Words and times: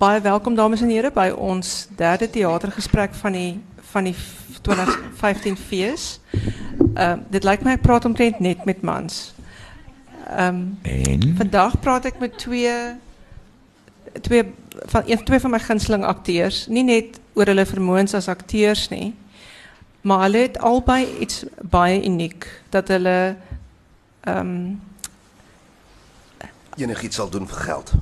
baie 0.00 0.20
welkom 0.20 0.54
dames 0.54 0.80
en 0.80 0.88
heren 0.88 1.12
bij 1.12 1.32
ons 1.32 1.88
derde 1.96 2.30
theatergesprek 2.30 3.14
van 3.14 3.32
die 3.32 3.60
van 3.80 4.04
die 4.04 4.14
2015 4.62 5.56
fees. 5.56 6.20
Ehm 6.94 7.18
dit 7.28 7.44
lijkt 7.44 7.62
mij 7.62 7.74
ik 7.74 7.80
praat 7.80 8.04
omtrent 8.04 8.38
net 8.38 8.64
met 8.64 8.80
mans. 8.82 9.34
Ehm 10.26 10.56
En 10.82 11.34
vandaag 11.36 11.80
praat 11.80 12.04
ik 12.04 12.18
met 12.18 12.38
twee 12.38 12.70
twee 14.20 14.44
van 14.72 15.02
twee 15.24 15.40
van 15.40 15.50
my 15.50 15.58
gunsteling 15.58 16.04
akteurs, 16.04 16.66
nie 16.66 16.84
net 16.84 17.20
oor 17.32 17.44
hulle 17.44 17.66
vermoëns 17.66 18.14
as 18.14 18.28
akteurs 18.28 18.88
nie, 18.88 19.14
maar 20.00 20.20
hulle 20.20 20.38
het 20.38 20.58
albei 20.58 21.06
iets 21.18 21.44
baie 21.60 22.04
uniek 22.04 22.62
dat 22.68 22.88
hulle 22.88 23.36
ehm 26.80 26.90
Enigiets 26.90 27.16
zal 27.16 27.28
doen 27.28 27.48
voor 27.48 27.58
geld. 27.58 27.92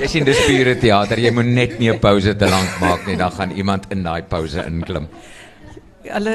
jy 0.00 0.08
sien 0.10 0.26
dis 0.26 0.38
pure 0.46 0.76
teater. 0.78 1.20
Jy 1.20 1.32
moet 1.34 1.50
net 1.50 1.78
nie 1.78 1.90
'n 1.90 1.98
pouse 1.98 2.36
te 2.36 2.48
lank 2.48 2.78
maak 2.80 3.06
nie, 3.06 3.16
dan 3.16 3.32
gaan 3.32 3.50
iemand 3.50 3.86
in 3.90 4.02
daai 4.02 4.22
pouse 4.22 4.64
inklim. 4.66 5.08
hulle 6.06 6.32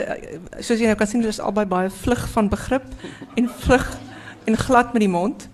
soos 0.60 0.80
jy 0.80 0.88
nou 0.90 0.98
kan 1.00 1.08
sien, 1.08 1.22
hulle 1.22 1.32
is 1.32 1.40
albei 1.40 1.66
baie 1.66 1.90
vlug 1.90 2.28
van 2.34 2.50
begrip 2.50 2.84
en 3.36 3.48
vlug 3.64 3.88
en 4.46 4.58
glad 4.58 4.94
met 4.94 5.02
die 5.02 5.10
mond. 5.10 5.50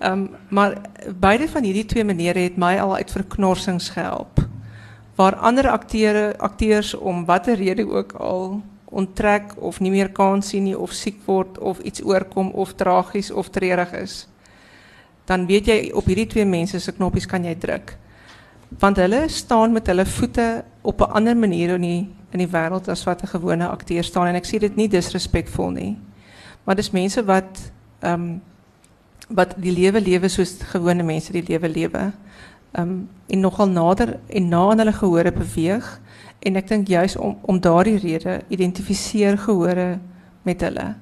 Ehm 0.00 0.26
maar 0.48 0.76
beide 1.18 1.48
van 1.48 1.64
hierdie 1.64 1.84
twee 1.84 2.04
menere 2.04 2.38
het 2.38 2.56
my 2.56 2.78
al 2.78 2.94
uit 2.94 3.10
verknorsings 3.10 3.88
gehelp. 3.88 4.38
Waar 5.16 5.34
ander 5.34 5.70
akteure 5.70 6.38
akteurs 6.38 6.94
om 6.94 7.24
watter 7.24 7.56
rede 7.56 7.88
ook 7.88 8.12
al 8.12 8.62
onttrek 8.96 9.54
of 9.60 9.80
nie 9.84 9.92
meer 9.92 10.08
kans 10.14 10.48
sien 10.52 10.64
nie 10.64 10.78
of 10.78 10.94
siek 10.96 11.20
word 11.26 11.58
of 11.58 11.82
iets 11.84 12.02
oorkom 12.04 12.50
of 12.56 12.74
tragies 12.80 13.30
of 13.30 13.50
treurig 13.52 13.92
is. 13.98 14.24
Dan 15.26 15.46
weet 15.46 15.68
jy 15.68 15.78
op 15.94 16.08
hierdie 16.08 16.28
twee 16.30 16.46
mense 16.48 16.80
se 16.80 16.94
knoppies 16.96 17.26
kan 17.28 17.44
jy 17.44 17.54
druk. 17.60 17.96
Want 18.80 18.98
hulle 18.98 19.26
staan 19.30 19.74
met 19.74 19.86
hulle 19.90 20.06
voete 20.06 20.64
op 20.82 21.00
'n 21.00 21.12
ander 21.12 21.36
manier 21.36 21.74
in 21.74 21.82
die 21.82 22.08
in 22.32 22.38
die 22.38 22.52
wêreld 22.52 22.88
as 22.88 23.04
wat 23.04 23.22
'n 23.22 23.32
gewone 23.34 23.68
akteur 23.68 24.04
staan 24.04 24.26
en 24.26 24.34
ek 24.34 24.46
sê 24.46 24.58
dit 24.58 24.76
nie 24.76 24.88
disrespekvol 24.88 25.70
nie. 25.70 25.96
Maar 26.64 26.76
dis 26.76 26.90
mense 26.90 27.24
wat 27.24 27.72
ehm 28.00 28.38
wat 29.28 29.54
die 29.58 29.72
lewe 29.72 30.00
lewe 30.00 30.28
soos 30.28 30.58
gewone 30.62 31.02
mense 31.02 31.32
die 31.32 31.46
lewe 31.48 31.68
lewe. 31.68 32.12
Ehm 32.72 33.06
en 33.26 33.40
nogal 33.40 33.68
nader 33.68 34.18
en 34.26 34.48
na 34.48 34.70
aan 34.70 34.78
hulle 34.78 34.92
gehore 34.92 35.32
beweeg 35.32 36.00
en 36.38 36.56
ek 36.56 36.68
dink 36.68 36.88
juis 36.88 37.16
om 37.16 37.38
om 37.42 37.60
daardie 37.60 37.98
rede 37.98 38.40
identifiseer 38.48 39.38
gehore 39.38 39.98
met 40.42 40.60
hulle. 40.60 40.94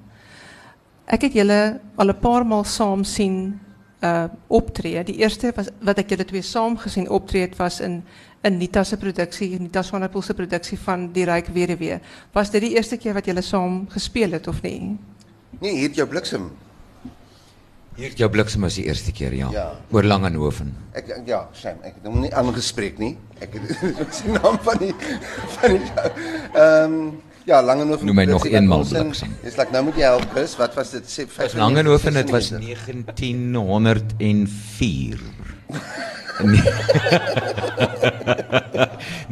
Ek 1.04 1.26
het 1.28 1.34
julle 1.36 1.80
al 1.96 2.08
'n 2.08 2.20
paar 2.20 2.46
maal 2.46 2.64
saam 2.64 3.04
sien 3.04 3.60
uh 4.02 4.28
optree. 4.48 5.04
Die 5.04 5.18
eerste 5.18 5.52
was 5.56 5.68
wat 5.80 5.98
ek 5.98 6.10
julle 6.10 6.24
twee 6.24 6.42
saam 6.42 6.76
gesien 6.76 7.08
optree 7.08 7.40
het 7.40 7.56
was 7.56 7.80
in 7.80 8.02
in 8.44 8.58
Nita 8.58 8.84
se 8.84 8.96
produksie, 8.96 9.58
Nita 9.60 9.82
Swanepoel 9.82 10.22
se 10.22 10.34
produksie 10.34 10.78
van 10.78 11.12
Die 11.12 11.24
Ryk 11.24 11.46
Weduwee. 11.46 12.00
Was 12.32 12.50
dit 12.50 12.60
die 12.60 12.74
eerste 12.76 12.96
keer 12.96 13.14
wat 13.14 13.24
julle 13.26 13.42
saam 13.42 13.86
gespeel 13.88 14.36
het 14.36 14.48
of 14.48 14.62
nie? 14.62 14.98
Nee, 15.60 15.72
hier 15.72 15.88
het 15.88 16.08
bliksem. 16.08 16.50
Hier 17.96 18.10
jou 18.18 18.26
bliksem 18.30 18.60
was 18.66 18.74
die 18.74 18.86
eerste 18.88 19.12
keer, 19.14 19.30
ja. 19.38 19.48
Ja. 19.54 19.68
Oor 19.94 20.02
Langenhoven. 20.02 20.72
Ek 20.98 21.08
ek- 21.14 21.28
ja, 21.30 21.44
Sam, 21.54 21.76
ek 21.86 21.94
het 22.00 22.06
hom 22.10 22.16
nie 22.24 22.32
aangespreek 22.34 22.98
nie. 22.98 23.12
Ek 23.40 23.54
het 23.54 23.70
die 24.24 24.32
naam 24.34 24.58
van 24.66 24.78
die 24.82 24.90
van 25.58 25.76
die. 25.76 25.80
Ehm 26.58 26.96
ja, 27.46 27.60
Langenhoven. 27.62 28.06
Noem 28.08 28.16
my 28.16 28.24
nog 28.24 28.46
eenmaal 28.48 28.82
bliksem. 28.88 29.36
Dis 29.44 29.56
like 29.60 29.70
nou 29.70 29.84
moet 29.84 29.94
jy 30.00 30.08
help, 30.08 30.24
Chris. 30.32 30.56
Wat 30.56 30.74
was 30.74 30.90
dit? 30.96 31.04
Sê 31.06 31.26
95, 31.28 31.58
Langenhoven 31.60 32.14
dit 32.18 32.30
was 32.34 32.48
96. 32.48 33.14
1904. 34.18 35.18
Nee. 36.42 36.66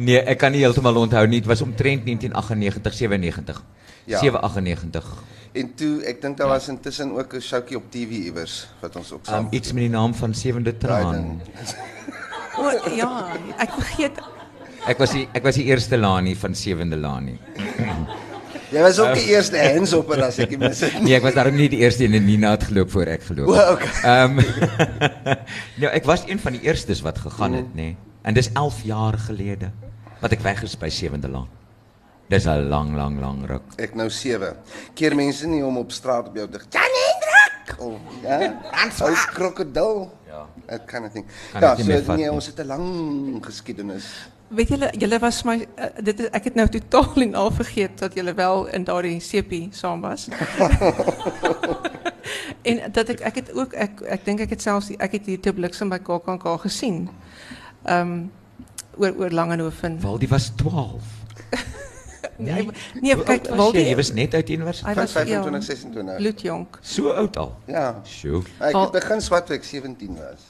nee, 0.07 0.19
ek 0.23 0.37
kan 0.39 0.53
nie 0.55 0.63
heeltemal 0.63 0.95
onthou 1.03 1.25
nie. 1.27 1.41
Dit 1.43 1.49
was 1.51 1.59
omtrent 1.65 2.05
1998, 2.07 2.93
97. 3.01 3.59
Ja. 4.05 4.19
798. 4.19 5.23
En 5.53 5.73
toe 5.77 6.01
ek 6.09 6.21
dink 6.21 6.37
daar 6.37 6.49
was 6.49 6.67
intussen 6.71 7.11
ook 7.13 7.33
'n 7.37 7.41
showtjie 7.41 7.77
op 7.77 7.91
TV 7.93 8.25
iewers 8.25 8.67
wat 8.81 8.95
ons 8.95 9.11
ook 9.11 9.25
saam 9.25 9.45
Um, 9.45 9.47
iets 9.51 9.73
met 9.73 9.83
die 9.83 9.89
naam 9.89 10.13
van 10.13 10.33
Sewende 10.33 10.77
Traan. 10.77 11.41
O 12.57 12.69
ja, 12.95 13.27
ek 13.57 13.71
vergeet 13.71 14.17
Ek 14.87 14.97
was 14.97 15.11
die 15.11 15.27
ek 15.33 15.43
was 15.43 15.55
die 15.55 15.63
eerste 15.63 15.97
Lani 15.97 16.35
van 16.35 16.55
Sewende 16.55 16.97
Lani. 16.97 17.37
Jy 18.73 18.81
was 18.81 18.99
ook 18.99 19.13
die 19.13 19.29
eerste 19.29 19.57
hands 19.61 19.93
op 19.93 20.09
as 20.11 20.39
ek 20.39 20.49
nie 20.49 20.57
mis 20.57 20.79
het. 20.81 20.97
Nee, 21.05 21.15
ek 21.15 21.21
was 21.23 21.33
daarom 21.37 21.55
nie 21.55 21.69
die 21.69 21.79
eerste 21.85 22.03
een 22.03 22.17
en 22.17 22.25
Nina 22.25 22.51
het 22.51 22.63
geloop 22.63 22.89
voor 22.91 23.05
ek 23.13 23.23
geloop. 23.23 23.47
O, 23.47 23.53
het. 23.53 23.69
okay. 23.77 23.93
Ehm 24.03 24.35
Nou, 25.81 25.91
ek 25.93 26.03
was 26.09 26.25
een 26.27 26.39
van 26.39 26.57
die 26.57 26.61
eerstes 26.61 27.01
wat 27.01 27.17
gegaan 27.17 27.53
het, 27.53 27.69
nê. 27.73 27.93
Nee. 27.93 27.97
En 28.23 28.33
dis 28.33 28.49
11 28.53 28.81
jaar 28.83 29.17
gelede 29.19 29.71
wat 30.21 30.31
ek 30.31 30.41
weg 30.41 30.63
is 30.63 30.75
by 30.79 30.89
Sewende 30.89 31.29
Laan. 31.29 31.47
Dis 32.27 32.45
'n 32.45 32.69
lang, 32.69 32.95
lang, 32.95 33.19
lang 33.19 33.45
ruk. 33.45 33.61
Ek 33.77 33.95
nou 33.95 34.09
7. 34.09 34.55
Keer 34.95 35.15
mense 35.15 35.47
nie 35.47 35.65
om 35.65 35.77
op 35.77 35.91
straat 35.91 36.27
op 36.27 36.35
jou 36.35 36.47
te 36.49 36.59
Jan 36.69 36.81
Hendrik 36.81 37.79
of 37.79 37.99
ja, 38.21 38.53
ou 39.05 39.13
krokodil. 39.33 40.11
Ja. 40.27 40.45
That 40.67 40.85
kind 40.85 41.05
of 41.05 41.11
thing. 41.11 41.25
Kan 41.51 41.61
ja, 41.61 41.71
ek 41.71 41.77
nie 41.77 41.85
so 41.85 42.13
nee, 42.13 42.23
nie. 42.23 42.31
ons 42.31 42.45
het 42.45 42.59
'n 42.59 42.67
lang 42.67 43.45
geskiedenis. 43.45 44.05
Weet 44.47 44.69
julle, 44.69 44.89
julle 44.97 45.19
was 45.19 45.43
my 45.43 45.67
uh, 45.77 45.85
dit 46.03 46.19
is, 46.19 46.29
ek 46.29 46.43
het 46.43 46.55
nou 46.55 46.67
totaal 46.69 47.21
en 47.21 47.35
al 47.35 47.51
vergeet 47.51 47.99
dat 47.99 48.13
julle 48.13 48.33
wel 48.33 48.65
in 48.65 48.83
daardie 48.83 49.19
sepie 49.19 49.67
saam 49.71 50.01
was. 50.01 50.27
en 52.69 52.91
dat 52.91 53.09
ek 53.09 53.19
ek 53.19 53.35
het 53.35 53.53
ook 53.53 53.73
ek 53.73 54.01
ek 54.01 54.25
dink 54.25 54.39
ek 54.39 54.49
het 54.49 54.61
selfs 54.61 54.87
die- 54.87 54.97
ek 54.99 55.11
het 55.11 55.25
hier 55.25 55.39
te 55.39 55.53
bliksem 55.53 55.89
by 55.89 55.97
KAKNK 55.99 56.47
gesien. 56.61 57.09
Ehm 57.83 58.01
um, 58.01 58.31
oor 58.97 59.13
oor 59.17 59.29
Langehoven. 59.31 60.01
Waldie 60.01 60.29
was 60.29 60.51
12. 60.55 61.01
Nee, 62.43 62.67
nee 63.01 63.15
Hoe 63.15 63.23
kyk 63.23 63.47
Waldie 63.55 63.81
jy? 63.83 63.89
Jy 63.89 63.95
was 63.95 64.13
net 64.13 64.33
uit 64.33 64.49
universiteit. 64.49 64.95
hy 64.95 65.01
was 65.01 65.11
25, 65.11 65.53
ja, 65.53 65.61
26. 65.61 66.17
bloedjonk. 66.17 66.79
So 66.81 67.11
oud 67.11 67.37
al. 67.37 67.55
Ja. 67.67 68.01
Sjoe. 68.05 68.43
Ek 68.59 68.75
het 68.75 68.91
begin 68.91 69.21
swat 69.21 69.45
toe 69.47 69.55
ek 69.55 69.63
17 69.63 70.15
was. 70.19 70.49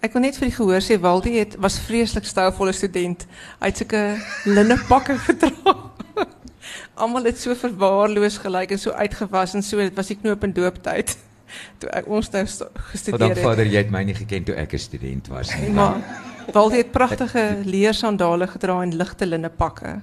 Ek 0.00 0.12
wil 0.14 0.22
net 0.22 0.36
vir 0.38 0.48
die 0.48 0.54
gehoor 0.56 0.80
sê 0.84 0.98
Waldie 1.00 1.38
het 1.38 1.56
was 1.58 1.78
vreeslik 1.82 2.24
stouvolle 2.24 2.72
student. 2.72 3.26
Hy 3.60 3.66
het 3.72 3.76
sulke 3.82 4.02
linnepakke 4.46 5.18
gedra. 5.26 5.74
Almal 6.94 7.24
het 7.24 7.40
so 7.40 7.54
verwaarloos 7.58 8.38
gelyk 8.38 8.70
en 8.76 8.78
so 8.78 8.90
uitgewas 8.94 9.54
en 9.54 9.62
so 9.62 9.76
dit 9.82 9.94
was 9.96 10.06
die 10.12 10.16
knoop 10.20 10.44
en 10.44 10.52
dooptyd 10.54 11.16
toe 11.82 11.88
ek 11.92 12.06
ons 12.08 12.30
nou 12.32 12.44
gestudeer 12.92 13.34
het. 13.34 13.40
Vader, 13.42 13.66
jy 13.66 13.82
het 13.82 13.90
my 13.92 14.04
nie 14.06 14.14
geken 14.16 14.44
toe 14.44 14.54
ek 14.56 14.72
'n 14.74 14.78
student 14.78 15.28
was 15.28 15.50
nie. 15.58 15.70
Maar 15.70 15.98
Waldie 16.52 16.78
het 16.82 16.92
pragtige 16.92 17.58
leersandale 17.64 18.46
gedra 18.46 18.82
en 18.82 18.94
ligte 18.96 19.26
linnepakke. 19.26 20.00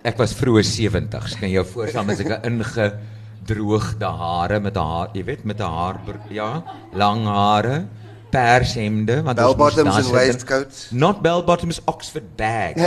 Ek 0.00 0.16
was 0.16 0.32
vroeë 0.32 0.62
70s. 0.64 1.36
Kan 1.36 1.50
jy 1.50 1.58
jou 1.58 1.66
voorstel 1.74 2.06
met 2.08 2.20
sulke 2.20 2.38
ingedroogde 2.48 4.12
hare 4.20 4.60
met 4.60 4.76
'n 4.76 4.86
haar, 4.92 5.08
jy 5.12 5.24
weet, 5.24 5.44
met 5.44 5.60
'n 5.60 5.62
haar 5.68 6.00
ja, 6.30 6.64
lang 6.94 7.26
hare, 7.26 7.84
pershemde, 8.30 9.22
want 9.22 9.36
Bell 9.36 9.54
bottoms 9.54 9.96
en 9.96 10.12
waistcoats. 10.12 10.90
Not 10.90 11.20
bell 11.20 11.44
bottoms, 11.44 11.80
Oxford 11.84 12.36
bags. 12.36 12.80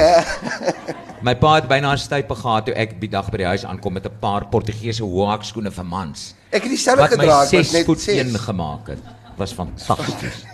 My 1.25 1.35
pa 1.35 1.55
het 1.55 1.67
byna 1.67 1.93
'n 1.93 1.97
stype 1.97 2.35
gehad 2.35 2.65
toe 2.65 2.75
ek 2.75 2.99
die 2.99 3.09
dag 3.09 3.29
by 3.29 3.37
die 3.37 3.45
huis 3.45 3.65
aankom 3.65 3.93
met 3.93 4.05
'n 4.05 4.19
paar 4.19 4.47
Portugese 4.47 5.03
hoekskoene 5.03 5.71
vir 5.71 5.85
mans. 5.85 6.35
Ek 6.49 6.63
het 6.63 6.71
dieselfde 6.71 7.01
Wat 7.01 7.11
gedra, 7.11 7.43
ek 7.43 7.51
was 7.51 7.69
6 7.69 7.71
net 7.71 7.85
voet 7.85 8.01
6. 8.01 8.17
1 8.17 8.39
gemaak 8.39 8.87
het. 8.87 8.99
Was 9.37 9.53
fantasties. 9.53 10.45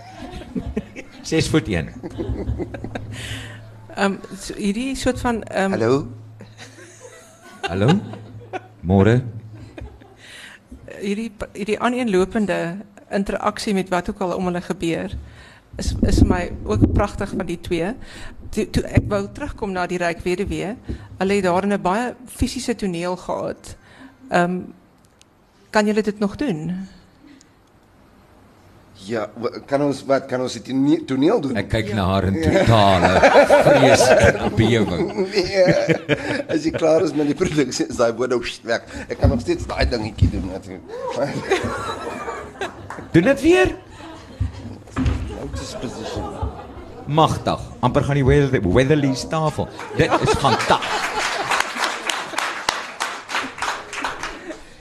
6 1.31 1.47
voet 1.47 1.67
1. 1.67 1.87
Ehm 3.95 4.05
um, 4.05 4.19
so, 4.39 4.53
hierdie 4.55 4.95
soort 4.95 5.19
van 5.19 5.43
ehm 5.43 5.73
um, 5.73 5.79
Hallo. 5.79 6.07
Hallo? 7.69 7.85
Môre. 8.81 9.19
hierdie 11.05 11.27
hierdie 11.53 11.75
aaneenlopende 11.77 12.55
interaksie 13.13 13.75
met 13.77 13.91
wat 13.93 14.09
ook 14.09 14.23
al 14.25 14.33
om 14.39 14.49
hulle 14.49 14.61
gebeur 14.65 15.13
is 15.77 15.91
is 16.09 16.23
my 16.25 16.47
ook 16.65 16.87
pragtig 16.97 17.29
van 17.29 17.45
die 17.45 17.59
twee. 17.61 17.91
Toe, 18.49 18.65
toe 18.73 18.83
ek 18.89 19.05
wou 19.11 19.21
terugkom 19.29 19.75
na 19.75 19.85
die 19.85 19.99
ryk 20.01 20.25
weduwee, 20.25 20.73
hulle 21.21 21.37
het 21.37 21.45
daar 21.45 21.67
'n 21.69 21.81
baie 21.81 22.15
fisiese 22.25 22.75
toneel 22.75 23.15
gehad. 23.15 23.77
Ehm 24.29 24.59
kan 25.69 25.85
julle 25.85 26.01
dit 26.01 26.19
nog 26.19 26.35
doen? 26.35 26.87
Ja, 29.07 29.29
kan 29.65 29.81
ons 29.81 30.01
wat 30.05 30.25
kan 30.27 30.41
ons 30.43 30.53
dit 30.57 30.67
nie 30.75 30.97
toneel 31.07 31.39
doen? 31.41 31.55
Ek 31.57 31.69
kyk 31.71 31.93
na 31.95 32.03
haar 32.09 32.25
in 32.27 32.35
totale 32.41 33.11
vrees 33.65 34.03
en 34.11 34.55
bewering. 34.57 35.05
Nee. 35.31 35.63
As 36.51 36.65
jy 36.67 36.73
klaar 36.75 37.05
is 37.07 37.13
met 37.15 37.29
die 37.31 37.37
produksie, 37.39 37.87
is 37.87 37.95
daai 38.01 38.11
woorde 38.19 38.39
weg. 38.67 38.81
Ek 39.07 39.17
kan 39.21 39.29
nog 39.31 39.39
steeds 39.45 39.65
daai 39.69 39.85
dingetjie 39.89 40.29
doen 40.35 40.49
natuurlik. 40.51 40.83
Doen 43.13 43.23
dit 43.31 43.41
weer. 43.41 43.71
Lotus 45.39 45.71
position. 45.81 46.27
Magtig. 47.09 47.59
amper 47.79 48.03
gaan 48.05 48.19
die 48.19 48.25
Weather- 48.25 48.61
Weatherly's 48.73 49.23
tafel. 49.31 49.67
Dit 49.97 50.11
is 50.21 50.35
fantasties. 50.37 51.28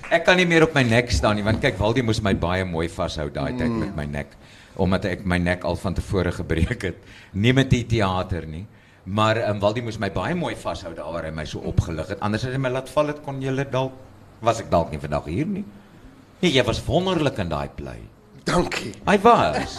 Ek 0.08 0.22
kan 0.24 0.38
nie 0.40 0.46
meer 0.48 0.64
op 0.64 0.72
my 0.72 0.80
nek 0.88 1.10
staan 1.12 1.36
nie 1.36 1.44
want 1.44 1.60
kyk 1.60 1.76
Waldie 1.76 2.00
moes 2.06 2.22
my 2.24 2.32
baie 2.32 2.64
mooi 2.64 2.86
vashou 2.88 3.26
daai 3.32 3.52
tyd 3.58 3.74
met 3.76 3.90
my 3.96 4.06
nek 4.08 4.32
omdat 4.80 5.04
ek 5.10 5.24
my 5.28 5.36
nek 5.42 5.66
al 5.68 5.76
van 5.76 5.96
tevore 5.98 6.30
gebreek 6.32 6.84
het. 6.86 7.00
Nie 7.34 7.52
met 7.52 7.68
die 7.68 7.82
teater 7.90 8.46
nie. 8.46 8.62
Maar 9.04 9.42
um, 9.50 9.58
Waldie 9.60 9.82
moes 9.84 9.98
my 10.00 10.08
baie 10.14 10.36
mooi 10.38 10.54
vashou 10.56 10.94
daar 10.96 11.12
waar 11.12 11.26
hy 11.28 11.32
my 11.34 11.44
so 11.50 11.60
opgelig 11.66 12.14
het. 12.14 12.22
Anders 12.24 12.46
as 12.46 12.54
hy 12.54 12.60
my 12.62 12.70
laat 12.72 12.88
val 12.92 13.12
het 13.12 13.20
kon 13.24 13.42
julle 13.42 13.66
dalk 13.68 13.98
was 14.40 14.62
ek 14.62 14.70
dalk 14.72 14.94
nie 14.94 15.02
vandag 15.02 15.26
hier 15.28 15.50
nie. 15.50 15.64
Nee, 16.40 16.54
jy 16.54 16.64
was 16.64 16.80
wonderlik 16.86 17.42
in 17.42 17.50
daai 17.52 17.68
play. 18.48 18.62
Dankie. 18.62 18.94
Hy 19.06 19.18
was. 19.22 19.78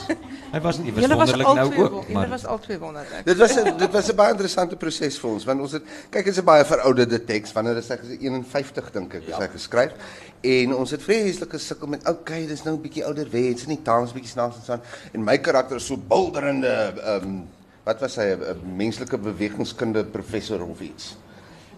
Hy 0.49 0.59
was 0.65 0.77
nie 0.81 0.91
was 0.93 1.03
Julle 1.03 1.15
was 1.17 1.29
wonderlik 1.29 1.47
al 1.47 1.55
nou 1.55 1.69
twee, 1.69 1.83
ook, 1.83 1.91
wo- 1.91 2.01
julle 2.07 2.13
maar 2.13 2.29
was 2.29 2.45
al 2.45 2.59
twee 2.59 2.77
wonderlik. 2.81 3.25
Dit 3.25 3.37
was 3.37 3.51
'n 3.57 3.77
dit 3.77 3.91
was 3.91 4.07
'n 4.09 4.15
baie 4.15 4.31
interessante 4.33 4.75
proses 4.75 5.19
vir 5.19 5.29
ons 5.29 5.45
want 5.45 5.61
ons 5.61 5.71
het 5.71 5.83
kyk 6.09 6.25
dit 6.25 6.33
is 6.33 6.39
'n 6.41 6.45
baie 6.45 6.65
verouderde 6.65 7.19
teks 7.25 7.53
wanneer 7.53 7.77
is 7.77 7.89
ek 7.89 8.01
51 8.19 8.91
dink 8.91 9.13
ek 9.13 9.27
is 9.27 9.35
hy 9.37 9.47
geskryf 9.47 9.91
en 10.41 10.73
ons 10.73 10.91
het 10.91 11.01
vreeslik 11.03 11.51
gesukkel 11.53 11.87
met 11.87 12.07
okay 12.09 12.47
dis 12.47 12.63
nou 12.63 12.75
'n 12.75 12.81
bietjie 12.81 13.05
ouderwets 13.05 13.63
en 13.63 13.69
die 13.69 13.81
taal 13.83 14.03
is 14.03 14.11
bietjie 14.13 14.31
snaaks 14.31 14.55
en 14.55 14.63
so 14.65 14.73
aan 14.73 14.81
en 15.13 15.23
my 15.23 15.37
karakter 15.37 15.75
is 15.75 15.85
so 15.85 15.97
bulderende 15.97 16.93
ehm 16.97 17.23
um, 17.23 17.47
wat 17.85 17.99
was 18.01 18.15
hy 18.15 18.33
'n 18.33 18.41
'n 18.41 18.75
menslike 18.75 19.17
bewegingskunde 19.17 20.03
professor 20.05 20.61
of 20.65 20.79
iets. 20.81 21.15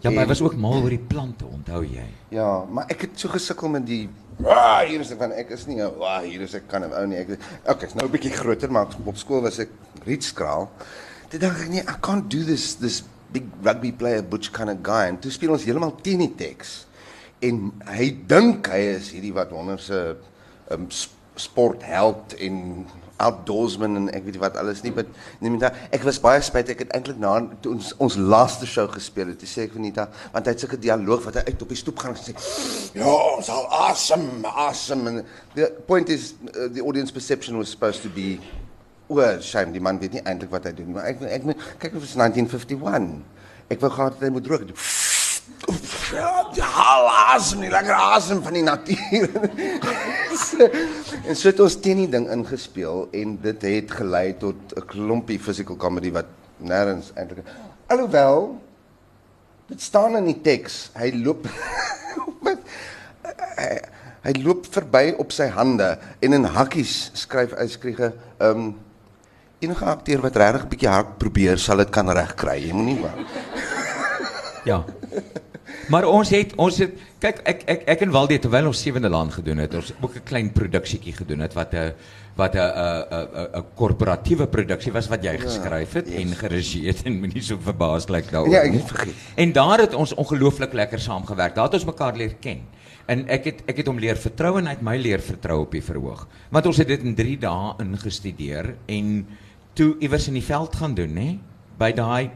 Ja, 0.01 0.09
maar 0.09 0.23
en- 0.23 0.27
was 0.27 0.41
ook 0.41 0.55
mal 0.55 0.81
oor 0.81 0.89
die 0.89 0.99
plante, 1.07 1.45
onthou 1.45 1.83
jy? 1.85 2.05
Ja, 2.29 2.65
maar 2.65 2.89
ek 2.89 3.01
het 3.07 3.19
so 3.19 3.29
gesukkel 3.29 3.69
met 3.69 3.85
die 3.85 4.09
ah, 4.45 4.79
hier 4.87 4.99
is 5.03 5.11
ek 5.13 5.21
van 5.21 5.31
ek 5.37 5.49
is 5.53 5.65
nie 5.69 5.81
ah, 5.83 6.19
hier 6.23 6.41
is 6.41 6.53
ek 6.57 6.67
kan 6.71 6.85
ou 6.87 7.05
nie. 7.07 7.17
Ek 7.21 7.35
okay, 7.69 7.87
is 7.87 7.93
nou 7.93 8.07
'n 8.07 8.11
bietjie 8.11 8.33
groter 8.33 8.71
maar 8.71 8.87
op 9.05 9.17
skool 9.17 9.41
was 9.41 9.59
ek 9.59 9.69
rietskraal. 10.05 10.69
Toe 11.29 11.39
dink 11.39 11.57
ek 11.57 11.69
nee, 11.69 11.83
I 11.83 11.97
can't 12.01 12.29
do 12.29 12.43
this 12.43 12.75
this 12.75 13.03
big 13.31 13.43
rugby 13.63 13.91
player 13.91 14.23
butch 14.23 14.51
kind 14.51 14.69
of 14.69 14.81
guy 14.83 15.07
en 15.07 15.19
toe 15.19 15.31
speel 15.31 15.51
ons 15.51 15.63
heeltemal 15.63 15.95
teen 16.03 16.19
die 16.19 16.33
teks. 16.35 16.85
En 17.41 17.71
hy 17.87 18.11
dink 18.27 18.67
hy 18.67 18.81
is 18.97 19.11
hierdie 19.11 19.33
wat 19.33 19.53
honderdse 19.55 20.17
um, 20.71 20.87
sportheld 21.35 22.35
en 22.39 22.85
outdoorsman 23.25 23.99
en 23.99 24.07
ek 24.15 24.25
weet 24.25 24.37
nie 24.37 24.43
wat 24.43 24.57
alles 24.61 24.83
nie, 24.85 24.93
maar 24.95 25.07
nee, 25.39 25.51
Nita, 25.53 25.71
ek 25.93 26.05
was 26.07 26.19
baie 26.23 26.41
spyt 26.45 26.71
ek 26.73 26.85
het 26.85 26.95
eintlik 26.97 27.19
na 27.21 27.33
toe 27.63 27.75
ons 27.75 27.91
ons 28.01 28.17
laaste 28.17 28.69
show 28.69 28.87
gespeel 28.91 29.31
het, 29.31 29.39
toe 29.41 29.49
sê 29.49 29.67
ek 29.67 29.75
vir 29.77 29.85
Nita, 29.85 30.07
want 30.33 30.47
hy 30.47 30.55
het 30.55 30.65
sulke 30.65 30.79
dialoog 30.81 31.25
wat 31.27 31.41
hy 31.41 31.45
uit 31.51 31.65
op 31.65 31.73
die 31.73 31.79
stoep 31.79 32.01
gaan 32.01 32.15
en 32.15 32.21
sê, 32.21 32.35
"Ja, 32.97 33.07
ons 33.07 33.45
sal 33.45 33.67
awesome, 33.69 34.47
awesome." 34.47 35.07
And 35.07 35.25
the 35.55 35.71
point 35.87 36.09
is 36.09 36.33
uh, 36.55 36.67
the 36.67 36.81
audience 36.81 37.11
perception 37.11 37.57
was 37.57 37.69
supposed 37.69 38.01
to 38.03 38.09
be 38.09 38.39
oh, 39.07 39.39
shame, 39.41 39.71
die 39.71 39.81
man 39.81 39.99
weet 39.99 40.13
nie 40.13 40.23
eintlik 40.23 40.51
wat 40.51 40.65
hy 40.65 40.75
doen 40.75 40.91
nie, 40.91 40.95
maar 40.95 41.09
ek 41.11 41.21
ek 41.21 41.47
kyk 41.79 41.95
of 41.95 42.01
dit 42.01 42.09
is 42.09 42.17
1951. 42.19 43.21
Ek 43.71 43.79
wou 43.79 43.91
gehad 43.91 44.17
het 44.17 44.27
hy 44.27 44.33
moet 44.35 44.47
rook. 44.51 45.10
Ja, 46.11 46.31
die 46.53 46.63
hal 46.63 47.07
asem, 47.35 47.61
nie 47.63 47.69
lekker 47.71 47.95
asem 47.95 48.41
van 48.43 48.53
die 48.53 48.63
natuur. 48.63 49.29
en 51.27 51.35
so 51.35 51.47
het 51.47 51.59
ons 51.63 51.77
teen 51.79 52.03
die 52.03 52.09
ding 52.11 52.27
ingespeel 52.33 53.07
en 53.15 53.37
dit 53.41 53.61
het 53.67 53.91
gelei 54.01 54.33
tot 54.37 54.75
'n 54.75 54.85
klompie 54.87 55.39
physical 55.39 55.77
comedy 55.77 56.11
wat 56.11 56.27
nêrens 56.59 57.11
eintlik 57.15 57.45
alhoewel 57.87 58.61
dit 59.71 59.81
staan 59.81 60.17
in 60.19 60.27
die 60.27 60.41
teks, 60.43 60.89
hy 60.99 61.11
loop 61.23 61.47
met 62.43 62.59
hy, 63.61 63.73
hy 64.27 64.33
loop 64.43 64.67
verby 64.71 65.11
op 65.21 65.31
sy 65.31 65.47
hande 65.55 65.93
en 66.19 66.33
in 66.37 66.47
hakkies 66.57 67.11
skryf 67.25 67.55
hy 67.59 67.67
skryge 67.71 68.13
ehm 68.39 68.65
um, 68.65 68.71
enige 69.61 69.85
akteur 69.85 70.23
wat 70.25 70.37
regtig 70.41 70.63
'n 70.65 70.71
bietjie 70.73 70.89
hard 70.89 71.17
probeer 71.21 71.57
sal 71.61 71.77
dit 71.77 71.89
kan 71.93 72.09
regkry. 72.09 72.57
Jy 72.65 72.73
moenie 72.73 72.97
wou. 72.97 73.13
Ja. 74.65 74.83
Maar 75.91 76.05
ons 76.07 76.29
het 76.33 76.53
ons 76.61 76.77
het 76.81 76.97
kyk 77.21 77.41
ek 77.47 77.63
ek 77.69 77.83
ek 77.93 78.03
en 78.05 78.13
Waldie 78.13 78.39
terwyl 78.41 78.69
ons 78.71 78.81
sewende 78.81 79.09
land 79.11 79.33
gedoen 79.33 79.61
het, 79.63 79.75
ons 79.77 79.93
ook 80.01 80.15
'n 80.15 80.25
klein 80.25 80.51
produksietjie 80.51 81.13
gedoen 81.13 81.39
het 81.39 81.53
wat 81.53 81.73
'n 81.73 81.93
wat 82.35 82.55
'n 82.55 82.59
'n 82.59 83.59
'n 83.59 83.65
korporatiewe 83.75 84.47
produksie 84.47 84.91
was 84.91 85.07
wat 85.07 85.23
jy 85.23 85.37
geskryf 85.37 85.93
het 85.93 86.07
yes. 86.07 86.21
en 86.21 86.35
geregie 86.35 86.87
het 86.87 87.03
en 87.05 87.19
moenie 87.19 87.41
so 87.41 87.57
verbaas 87.57 88.07
lyk 88.09 88.31
daaroor. 88.31 88.53
Ja, 88.53 88.61
ek 88.61 88.73
het 88.73 88.87
vergeet. 88.87 89.15
En 89.35 89.51
daar 89.51 89.79
het 89.79 89.93
ons 89.93 90.13
ongelooflik 90.13 90.73
lekker 90.73 90.99
saamgewerk. 90.99 91.55
Daar 91.55 91.65
het 91.65 91.73
ons 91.73 91.85
mekaar 91.85 92.15
leer 92.15 92.35
ken. 92.39 92.61
En 93.05 93.27
ek 93.27 93.43
het 93.43 93.63
ek 93.65 93.77
het 93.77 93.87
hom 93.87 93.99
leer 93.99 94.17
vertrou 94.17 94.57
en 94.57 94.65
hy 94.65 94.71
het 94.71 94.81
my 94.81 94.97
leer 94.97 95.19
vertrou 95.19 95.61
op 95.61 95.71
die 95.71 95.83
verhoog. 95.83 96.27
Want 96.49 96.65
ons 96.65 96.77
het 96.77 96.87
dit 96.87 97.03
in 97.03 97.15
3 97.15 97.37
dae 97.37 97.73
ingestudeer 97.79 98.75
en 98.87 99.27
toe 99.73 99.95
iewers 99.99 100.27
in 100.27 100.33
die 100.33 100.45
veld 100.45 100.75
gaan 100.75 100.93
doen, 100.93 101.13
nê? 101.13 101.39
By 101.77 101.91
daai 101.91 102.31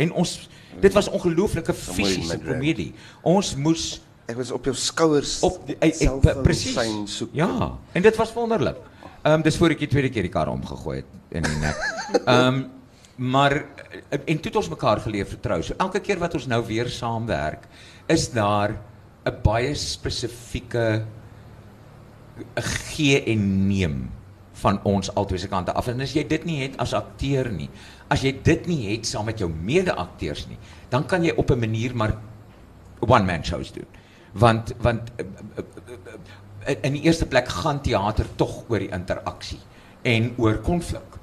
en 0.00 0.12
ons 0.22 0.36
dit 0.80 0.94
was 0.96 1.08
ongelooflike 1.10 1.74
fisiese 1.76 2.38
komedie. 2.44 2.92
Ons 3.26 3.54
moes 3.58 3.88
Ek 4.30 4.36
was 4.38 4.52
op 4.54 4.68
jou 4.68 4.74
skouers 4.78 5.40
op 5.42 5.56
die- 5.66 5.74
ek, 5.82 5.96
ek, 6.06 6.42
presies. 6.44 7.24
Ja, 7.34 7.72
en 7.92 8.02
dit 8.04 8.16
was 8.16 8.32
wonderlik. 8.36 8.76
Ehm 9.24 9.40
um, 9.40 9.42
dis 9.42 9.56
voor 9.58 9.74
ek 9.74 9.82
die 9.82 9.88
tweede 9.90 10.08
keer 10.08 10.22
die 10.28 10.32
kar 10.32 10.48
omgegooi 10.48 11.00
het 11.02 11.34
in 11.34 11.42
die 11.48 11.56
nek. 11.60 11.80
Ehm 12.26 12.46
um, 12.46 12.60
maar 13.20 13.52
en 14.08 14.38
toe 14.40 14.48
het 14.48 14.56
ons 14.56 14.70
mekaar 14.72 15.00
geleer 15.04 15.26
vertrou. 15.28 15.58
So 15.62 15.74
elke 15.76 16.00
keer 16.00 16.18
wat 16.22 16.34
ons 16.38 16.46
nou 16.48 16.62
weer 16.64 16.88
saamwerk, 16.88 17.66
is 18.08 18.30
daar 18.32 18.78
'n 19.26 19.34
baie 19.42 19.74
spesifieke 19.74 21.04
gee 22.94 23.20
en 23.32 23.68
neem 23.68 24.10
van 24.62 24.80
ons 24.84 25.10
albei 25.14 25.38
se 25.38 25.48
kante 25.48 25.72
af. 25.72 25.88
En 25.88 26.00
as 26.00 26.14
jy 26.16 26.24
dit 26.28 26.44
nie 26.44 26.62
het 26.62 26.78
as 26.78 26.94
akteur 26.96 27.50
nie, 27.52 27.68
as 28.10 28.24
jy 28.26 28.32
dit 28.42 28.66
nie 28.66 28.80
het 28.90 29.06
saam 29.06 29.28
met 29.30 29.38
jou 29.38 29.48
mede-akteurs 29.50 30.46
nie, 30.50 30.58
dan 30.90 31.06
kan 31.06 31.24
jy 31.24 31.34
op 31.36 31.50
'n 31.50 31.60
manier 31.60 31.94
maar 31.94 32.16
one 33.00 33.24
man 33.24 33.44
shows 33.44 33.72
doen. 33.72 33.86
Want 34.32 34.74
want 34.80 35.10
eh, 35.16 35.24
eh, 35.56 35.64
eh, 36.64 36.76
in 36.82 36.92
die 36.92 37.02
eerste 37.02 37.26
plek 37.26 37.48
gaan 37.48 37.82
teater 37.82 38.26
tog 38.36 38.64
oor 38.68 38.78
die 38.78 38.92
interaksie 38.92 39.58
en 40.02 40.34
oor 40.36 40.58
konflik 40.58 41.18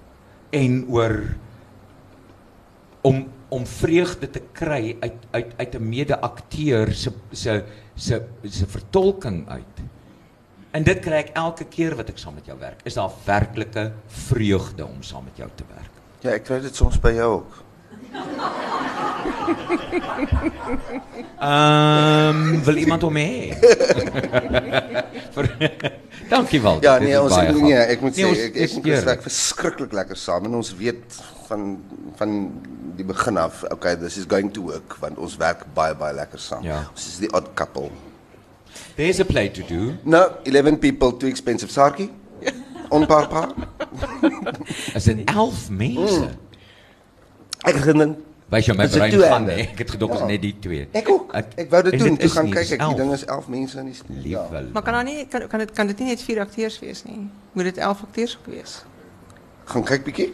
en 0.50 0.86
oor 0.90 1.36
om 3.02 3.28
om 3.50 3.66
vreugde 3.66 4.30
te 4.30 4.42
kry 4.52 4.98
uit 5.00 5.28
uit 5.32 5.54
uit 5.58 5.76
'n 5.76 5.90
mede-akteur 5.90 6.94
se 6.94 7.12
se 7.32 7.64
se 7.96 8.22
se 8.44 8.68
vertolking 8.68 9.48
uit. 9.50 9.76
En 10.72 10.84
dit 10.84 11.00
kry 11.00 11.24
ek 11.24 11.30
elke 11.34 11.66
keer 11.66 11.96
wat 11.96 12.10
ek 12.10 12.18
saam 12.18 12.34
met 12.34 12.46
jou 12.46 12.58
werk. 12.60 12.82
Is 12.84 12.94
daar 12.94 13.12
werklike 13.26 13.94
vreugde 14.08 14.86
om 14.86 15.02
saam 15.02 15.24
met 15.24 15.38
jou 15.38 15.50
te 15.56 15.64
werk? 15.76 15.87
Ja, 16.26 16.32
ek 16.34 16.44
kry 16.48 16.60
dit 16.64 16.76
soms 16.76 16.98
by 17.02 17.12
jou 17.18 17.30
ook. 17.40 17.64
Um, 21.42 22.64
wil 22.66 22.76
iemand? 22.82 23.04
Vir- 25.34 25.82
Dankie 26.30 26.62
Wald. 26.62 26.84
Ja, 26.84 26.98
nee, 27.00 27.12
is 27.14 27.20
ons 27.20 27.36
nee, 27.62 27.74
ek 27.78 28.02
moet 28.02 28.16
Nee, 28.16 28.32
is 28.52 28.76
ek 28.78 28.86
eerlik. 28.86 29.06
werk 29.06 29.22
verskriklik 29.22 29.94
lekker 29.94 30.18
saam 30.20 30.46
en 30.50 30.56
ons 30.60 30.74
weet 30.76 31.20
van 31.48 31.78
van 32.18 32.34
die 32.98 33.06
begin 33.06 33.38
af, 33.38 33.62
okay, 33.72 33.96
this 33.96 34.18
is 34.18 34.26
going 34.28 34.50
to 34.54 34.62
work 34.72 34.98
want 35.00 35.18
ons 35.22 35.38
werk 35.38 35.62
baie 35.78 35.94
baie 35.96 36.14
lekker 36.18 36.40
saam. 36.42 36.64
Ja. 36.66 36.82
Ons 36.92 37.08
is 37.14 37.18
die 37.22 37.30
odd 37.38 37.54
couple. 37.54 37.92
There's 38.98 39.20
a 39.22 39.26
play 39.26 39.50
to 39.54 39.62
do. 39.70 39.94
No, 40.04 40.26
11 40.44 40.80
people 40.82 41.14
too 41.18 41.28
expensive 41.30 41.72
Sarkie. 41.72 42.10
On 42.90 43.06
papa. 43.06 43.50
As 44.96 45.08
in 45.08 45.26
11 45.26 45.70
mense. 45.70 46.20
Mm. 46.20 46.30
Ek 47.68 47.76
gedink 47.84 48.18
Wys 48.48 48.64
jou 48.66 48.78
my 48.78 48.86
Dis 48.88 48.94
'n 48.96 49.00
brein 49.00 49.12
twee 49.12 49.28
gaan 49.28 49.42
ende. 49.44 49.56
nee, 49.56 49.68
ek 49.68 49.78
het 49.78 49.90
gedog 49.92 50.14
is 50.14 50.20
Ja. 50.20 50.26
net 50.26 50.42
die 50.42 50.56
twee. 50.60 50.88
ek 50.92 51.10
ook. 51.10 51.34
Ek, 51.34 51.70
wou 51.70 51.84
dit 51.84 51.94
en 51.94 52.00
doen, 52.00 52.08
dit 52.08 52.20
toe 52.20 52.26
is 52.30 52.32
gaan 52.34 52.46
nie, 52.46 52.54
kyk 52.54 52.62
dis 52.64 52.72
ek, 52.72 52.80
die 52.80 52.88
11. 52.88 52.96
ding 52.98 53.12
is 53.14 53.26
11 53.26 53.48
mense 53.48 53.80
in 53.80 53.86
die 53.86 54.30
ja. 54.30 54.48
Liewe. 54.48 54.70
Maar 54.74 54.82
kan 54.84 54.94
daar 54.94 55.04
nie 55.04 55.26
kan 55.28 55.48
kan 55.48 55.60
dit 55.60 55.72
kan 55.72 55.88
dit 55.88 56.00
nie 56.00 56.08
net 56.08 56.22
vier 56.22 56.40
akteurs 56.40 56.80
wees 56.80 57.04
nie. 57.04 57.28
Moet 57.54 57.64
dit 57.64 57.78
11 57.78 58.02
akteurs 58.04 58.38
ook 58.40 58.46
wees? 58.54 58.84
Gaan 59.66 59.84
kyk 59.84 60.04
bietjie. 60.04 60.34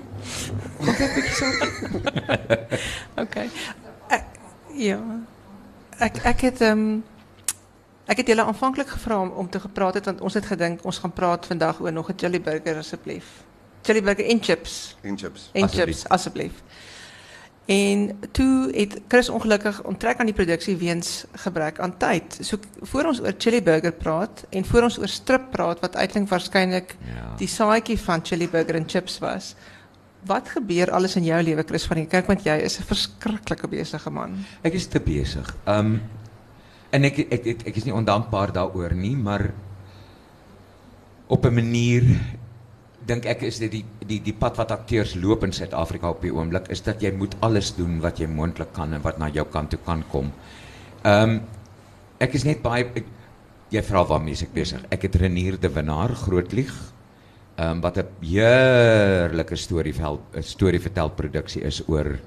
Okay. 3.17 3.49
Ek, 4.09 4.23
ja. 4.75 4.99
Ek 6.01 6.17
ek 6.25 6.41
het 6.41 6.61
ehm 6.61 6.71
um, 6.79 7.03
ek 8.05 8.17
het 8.17 8.27
julle 8.27 8.43
aanvanklik 8.43 8.87
gevra 8.87 9.21
om, 9.21 9.29
om 9.29 9.49
te 9.49 9.59
gepraat 9.59 9.93
het 9.93 10.05
want 10.05 10.21
ons 10.21 10.33
het 10.33 10.45
gedink 10.45 10.83
ons 10.85 10.97
gaan 10.97 11.11
praat 11.13 11.45
vandag 11.45 11.79
oor 11.81 11.91
nog 11.93 12.09
'n 12.09 12.17
chili 12.17 12.39
burger 12.41 12.77
asseblief. 12.77 13.25
Chili 13.81 14.01
burger 14.01 14.25
en 14.25 14.43
chips. 14.43 14.95
En 15.01 15.17
chips. 15.17 15.49
En 15.53 15.63
Asseblief. 15.63 15.85
chips 15.95 16.07
asseblief. 16.09 16.51
En 17.65 18.19
toe 18.31 18.71
het 18.75 19.01
Chris 19.07 19.29
ongelukkig 19.29 19.83
onttrek 19.83 20.19
aan 20.19 20.25
die 20.27 20.35
produksie 20.35 20.75
weens 20.77 21.23
gebrek 21.31 21.79
aan 21.79 21.97
tyd. 21.97 22.37
So 22.41 22.57
voor 22.81 23.05
ons 23.05 23.21
oor 23.21 23.33
chili 23.37 23.61
burger 23.63 23.91
praat 23.91 24.43
en 24.49 24.65
voor 24.65 24.81
ons 24.83 24.99
oor 24.99 25.07
strip 25.07 25.51
praat 25.51 25.79
wat 25.79 25.95
eintlik 25.95 26.27
waarskynlik 26.27 26.95
Ja. 27.05 27.35
die 27.37 27.47
saadjie 27.47 27.97
van 27.99 28.19
chili 28.23 28.49
burger 28.49 28.75
en 28.75 28.83
chips 28.89 29.19
was. 29.19 29.55
Wat 30.25 30.49
gebeur 30.49 30.91
alles 30.91 31.15
in 31.15 31.23
jou 31.23 31.43
lewe 31.43 31.63
Chris 31.67 31.85
van 31.85 31.97
die 31.97 32.05
kerk 32.07 32.27
want 32.27 32.43
jy 32.43 32.57
is 32.57 32.79
'n 32.79 32.83
verskriklike 32.83 33.67
besige 33.67 34.09
man. 34.09 34.45
Ek 34.61 34.73
is 34.73 34.87
te 34.87 34.99
besig. 34.99 35.55
Um 35.67 36.01
en 36.93 37.09
ek 37.09 37.19
ek 37.25 37.47
ek, 37.53 37.67
ek 37.71 37.77
is 37.81 37.87
nie 37.87 37.95
ondankbaar 37.95 38.53
daaroor 38.55 38.93
nie, 38.97 39.15
maar 39.15 39.49
op 41.27 41.45
'n 41.45 41.53
manier 41.53 42.03
dink 43.07 43.25
ek 43.25 43.43
is 43.43 43.59
dit 43.59 43.71
die 43.71 43.85
die 44.07 44.19
die 44.23 44.35
pad 44.35 44.57
wat 44.57 44.71
akteurs 44.71 45.15
loop 45.15 45.43
in 45.43 45.51
Suid-Afrika 45.51 46.09
op 46.09 46.21
die 46.21 46.31
oomblik 46.31 46.69
is 46.71 46.81
dat 46.81 47.01
jy 47.03 47.11
moet 47.11 47.35
alles 47.41 47.73
doen 47.75 47.99
wat 48.03 48.19
jy 48.19 48.27
moontlik 48.27 48.73
kan 48.73 48.93
en 48.93 49.01
wat 49.03 49.19
na 49.19 49.29
jou 49.29 49.45
kant 49.45 49.69
toe 49.69 49.79
kan 49.85 50.03
kom. 50.11 50.31
Um 51.03 51.41
ek 52.19 52.35
is 52.35 52.45
net 52.45 52.61
baie 52.63 52.85
ek, 52.95 53.05
jy 53.73 53.81
vra 53.81 54.05
waarmee 54.07 54.37
ek 54.45 54.53
besig. 54.53 54.83
Ek 54.91 55.01
het 55.01 55.15
Renier 55.15 55.57
de 55.59 55.69
Winaar 55.69 56.15
groot 56.15 56.53
lieg. 56.53 56.73
Ehm 57.57 57.77
um, 57.77 57.81
wat 57.81 57.97
'n 57.97 58.07
heerlike 58.21 59.55
storie 59.55 59.93
'n 59.93 60.41
storie 60.41 60.79
vertel 60.79 61.09
produksie 61.09 61.61
is 61.61 61.83
oor 61.87 62.19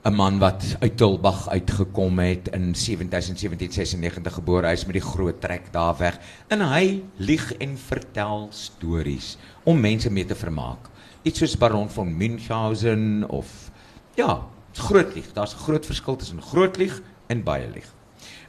'n 0.00 0.14
man 0.14 0.38
wat 0.40 0.76
uit 0.80 0.96
Tulbag 0.96 1.48
uitgekom 1.48 2.18
het 2.18 2.48
in 2.48 2.72
1796 2.72 4.32
gebore. 4.34 4.66
Hy's 4.66 4.86
met 4.88 4.96
die 4.96 5.04
groot 5.04 5.40
trek 5.40 5.68
daar 5.72 5.96
weg 5.98 6.16
en 6.48 6.64
hy 6.64 7.02
lieg 7.16 7.52
en 7.60 7.76
vertel 7.78 8.48
stories 8.50 9.36
om 9.62 9.80
mense 9.80 10.10
mee 10.10 10.24
te 10.24 10.34
vermaak. 10.34 10.88
Iets 11.22 11.38
soos 11.38 11.56
Baron 11.56 11.90
von 11.90 12.16
Münchhausen 12.16 13.28
of 13.28 13.70
ja, 14.16 14.46
groot 14.72 15.14
lieg. 15.14 15.32
Daar's 15.32 15.54
'n 15.54 15.64
groot 15.68 15.86
verskil 15.86 16.16
tussen 16.16 16.42
groot 16.42 16.76
lieg 16.76 17.02
en 17.26 17.42
baie 17.42 17.68
lieg. 17.68 17.92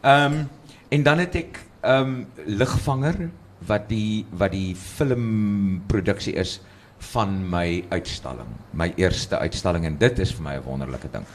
Ehm 0.01 0.33
um, 0.33 0.49
en 0.89 1.03
dan 1.03 1.17
het 1.17 1.35
ek 1.35 1.59
ehm 1.81 2.07
um, 2.07 2.27
Ligvanger 2.45 3.29
wat 3.67 3.89
die 3.89 4.25
wat 4.29 4.51
die 4.51 4.75
filmproduksie 4.75 6.33
is 6.33 6.61
van 7.01 7.49
my 7.49 7.83
uitstalling. 7.89 8.49
My 8.77 8.91
eerste 8.95 9.39
uitstalling 9.39 9.85
en 9.85 9.97
dit 9.97 10.19
is 10.19 10.33
vir 10.37 10.43
my 10.43 10.55
'n 10.57 10.63
wonderlike 10.63 11.09
ding 11.11 11.25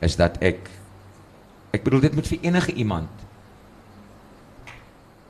is 0.00 0.16
dat 0.16 0.36
ek 0.42 0.70
ek 1.72 1.84
bedoel 1.84 2.00
dit 2.00 2.14
moet 2.14 2.26
vir 2.26 2.38
enige 2.42 2.72
iemand 2.72 3.10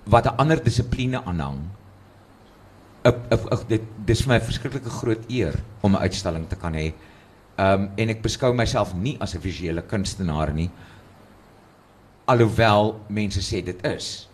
wat 0.05 0.27
'n 0.27 0.37
ander 0.37 0.63
dissipline 0.63 1.25
aanhang 1.25 1.63
'n 3.05 3.69
dit 3.69 3.83
dis 4.07 4.23
vir 4.23 4.29
my 4.29 4.39
'n 4.39 4.49
verskriklike 4.51 4.91
groot 4.91 5.25
eer 5.29 5.55
om 5.81 5.95
'n 5.95 6.03
uitstalling 6.03 6.49
te 6.49 6.57
kan 6.57 6.73
hê. 6.73 6.93
Ehm 7.57 7.83
um, 7.83 7.91
en 7.97 8.09
ek 8.09 8.23
beskou 8.23 8.53
myself 8.53 8.95
nie 8.95 9.17
as 9.21 9.35
'n 9.35 9.41
visuele 9.41 9.83
kunstenaar 9.83 10.53
nie. 10.53 10.71
Alhoewel 12.27 13.01
mense 13.09 13.41
sê 13.41 13.65
dit 13.65 13.85
is. 13.85 14.29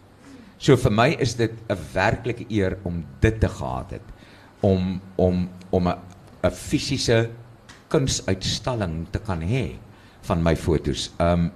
So 0.58 0.76
vir 0.76 0.92
my 0.92 1.16
is 1.18 1.34
dit 1.34 1.52
'n 1.68 1.78
werklike 1.92 2.46
eer 2.48 2.78
om 2.84 3.04
dit 3.20 3.40
te 3.40 3.48
gehad 3.48 3.90
het 3.90 4.19
om 4.60 5.00
om 5.16 5.48
om 5.70 5.88
'n 5.88 5.98
'n 6.42 6.50
fisiese 6.50 7.30
kunsuitstalling 7.88 9.06
te 9.10 9.18
kan 9.18 9.42
hê 9.42 9.76
van 10.20 10.42
my 10.42 10.56
fotos. 10.56 11.10
Um, 11.18 11.50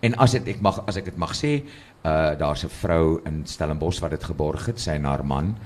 en 0.00 0.14
as 0.14 0.32
dit 0.32 0.48
ek 0.48 0.60
mag 0.60 0.82
as 0.86 0.96
ek 0.96 1.04
dit 1.04 1.16
mag 1.16 1.34
sê, 1.34 1.62
uh 2.04 2.34
daar's 2.38 2.64
'n 2.64 2.68
vrou 2.68 3.20
in 3.26 3.46
Stellenbosch 3.46 4.00
wat 4.00 4.10
dit 4.10 4.24
geborg 4.24 4.66
het, 4.66 4.80
sy 4.80 4.90
en 4.90 5.04
haar 5.04 5.24
man, 5.24 5.56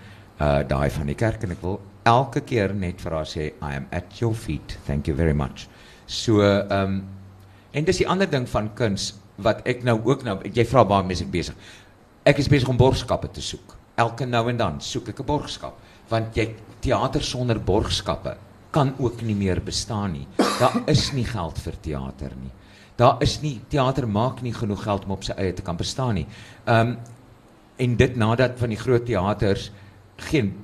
uh 0.41 0.63
daai 0.63 0.91
van 0.91 1.07
die 1.07 1.15
kerk 1.15 1.43
en 1.43 1.51
ek 1.51 1.63
wil 1.63 1.81
elke 2.05 2.41
keer 2.41 2.75
net 2.75 3.01
vir 3.01 3.13
haar 3.13 3.27
sê 3.27 3.53
I 3.63 3.77
am 3.77 3.87
at 3.93 4.19
your 4.21 4.35
feet. 4.35 4.79
Thank 4.87 5.07
you 5.07 5.17
very 5.17 5.35
much. 5.35 5.69
So 6.07 6.41
um, 6.71 7.05
en 7.73 7.85
dis 7.85 7.99
die 7.99 8.09
ander 8.09 8.31
ding 8.31 8.49
van 8.49 8.71
kuns 8.75 9.15
wat 9.37 9.67
ek 9.67 9.83
nou 9.85 9.99
ook 10.05 10.25
nou 10.25 10.39
jy 10.53 10.65
vra 10.65 11.03
mes 11.03 11.21
ek 11.21 11.31
besig. 11.31 11.55
Ek 12.25 12.39
is 12.39 12.49
besig 12.49 12.69
om 12.69 12.77
borgskappe 12.77 13.29
te 13.29 13.41
soek. 13.41 13.77
Elke 13.97 14.27
nou 14.27 14.49
en 14.51 14.57
dan 14.57 14.81
soek 14.81 15.09
ek 15.09 15.21
'n 15.21 15.27
borgskap 15.27 15.75
want 16.09 16.37
jy 16.37 16.55
teater 16.87 17.25
sonder 17.25 17.59
borgskappe 17.59 18.37
kan 18.77 18.93
ook 18.99 19.23
nie 19.25 19.37
meer 19.37 19.63
bestaan 19.65 20.13
nie. 20.13 20.27
Daar 20.61 20.83
is 20.91 21.11
nie 21.17 21.25
geld 21.25 21.59
vir 21.65 21.77
teater 21.81 22.35
nie. 22.37 22.53
Daar 22.97 23.23
is 23.25 23.39
nie 23.43 23.59
teater 23.73 24.07
maak 24.09 24.43
nie 24.45 24.55
genoeg 24.57 24.83
geld 24.85 25.05
om 25.05 25.17
op 25.17 25.25
sy 25.25 25.37
eie 25.37 25.55
te 25.57 25.65
kan 25.65 25.77
bestaan 25.81 26.21
nie. 26.21 26.27
Ehm 26.65 26.97
um, 26.97 26.97
en 27.77 27.97
dit 28.01 28.15
nadat 28.17 28.55
van 28.57 28.71
die 28.73 28.79
groot 28.81 29.05
teaters 29.05 29.67
geen 30.31 30.55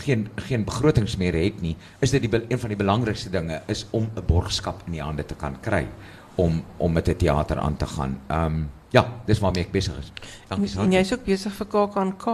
geen 0.00 0.28
geen 0.46 0.64
begrotings 0.64 1.16
meer 1.20 1.36
het 1.36 1.60
nie, 1.60 1.74
is 2.00 2.10
dit 2.10 2.24
die 2.24 2.40
een 2.48 2.58
van 2.58 2.72
die 2.72 2.78
belangrikste 2.78 3.30
dinge 3.30 3.60
is 3.68 3.84
om 3.90 4.08
'n 4.16 4.24
borgskap 4.26 4.82
in 4.86 4.92
die 4.92 5.02
hande 5.02 5.26
te 5.26 5.34
kan 5.34 5.60
kry 5.60 5.86
om 6.34 6.64
om 6.76 6.92
met 6.92 7.08
'n 7.08 7.16
teater 7.16 7.58
aan 7.58 7.76
te 7.76 7.86
gaan. 7.86 8.20
Ehm 8.28 8.46
um, 8.46 8.70
ja, 8.90 9.04
dis 9.26 9.38
waarmee 9.38 9.64
ek 9.64 9.72
besig 9.72 9.98
is. 9.98 10.12
Dankie. 10.48 10.78
En 10.78 10.92
jy's 10.92 11.12
ook 11.12 11.24
besig 11.24 11.52
vir 11.52 11.66
KAK 11.66 12.26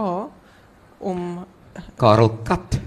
om 0.99 1.45
Karel 1.97 2.29
Kat. 2.43 2.79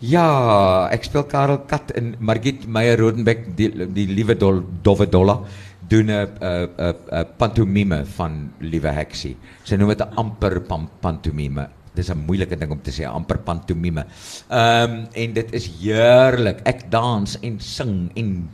Ja, 0.00 0.88
ek 0.92 1.04
speel 1.04 1.26
Karel 1.28 1.58
Kat 1.68 1.90
in 1.98 2.14
Margit 2.20 2.66
Meyer 2.66 2.98
Rodenbeck 2.98 3.56
die, 3.56 3.68
die 3.92 4.06
liewe 4.08 4.36
dol, 4.38 4.62
dowwe 4.82 5.06
dolla 5.06 5.42
doen 5.88 6.10
'n 6.10 6.28
'n 6.40 6.94
'n 7.12 7.26
pantomime 7.36 8.04
van 8.16 8.50
Liewe 8.60 8.92
Heksie. 8.92 9.36
Sy 9.64 9.76
noem 9.76 9.88
dit 9.88 10.00
'n 10.00 10.14
amper 10.16 10.60
pantomime 11.00 11.68
dis 11.98 12.10
'n 12.14 12.24
moeilike 12.28 12.56
ding 12.56 12.70
om 12.70 12.80
te 12.80 12.94
sê 12.94 13.04
amper 13.08 13.38
pantomime. 13.42 14.06
Um, 14.50 14.94
en 15.12 15.28
dit 15.34 15.48
is 15.58 15.66
heerlik. 15.80 16.62
Ek 16.64 16.86
dans 16.90 17.38
en 17.42 17.60
sing 17.60 18.10
en 18.14 18.48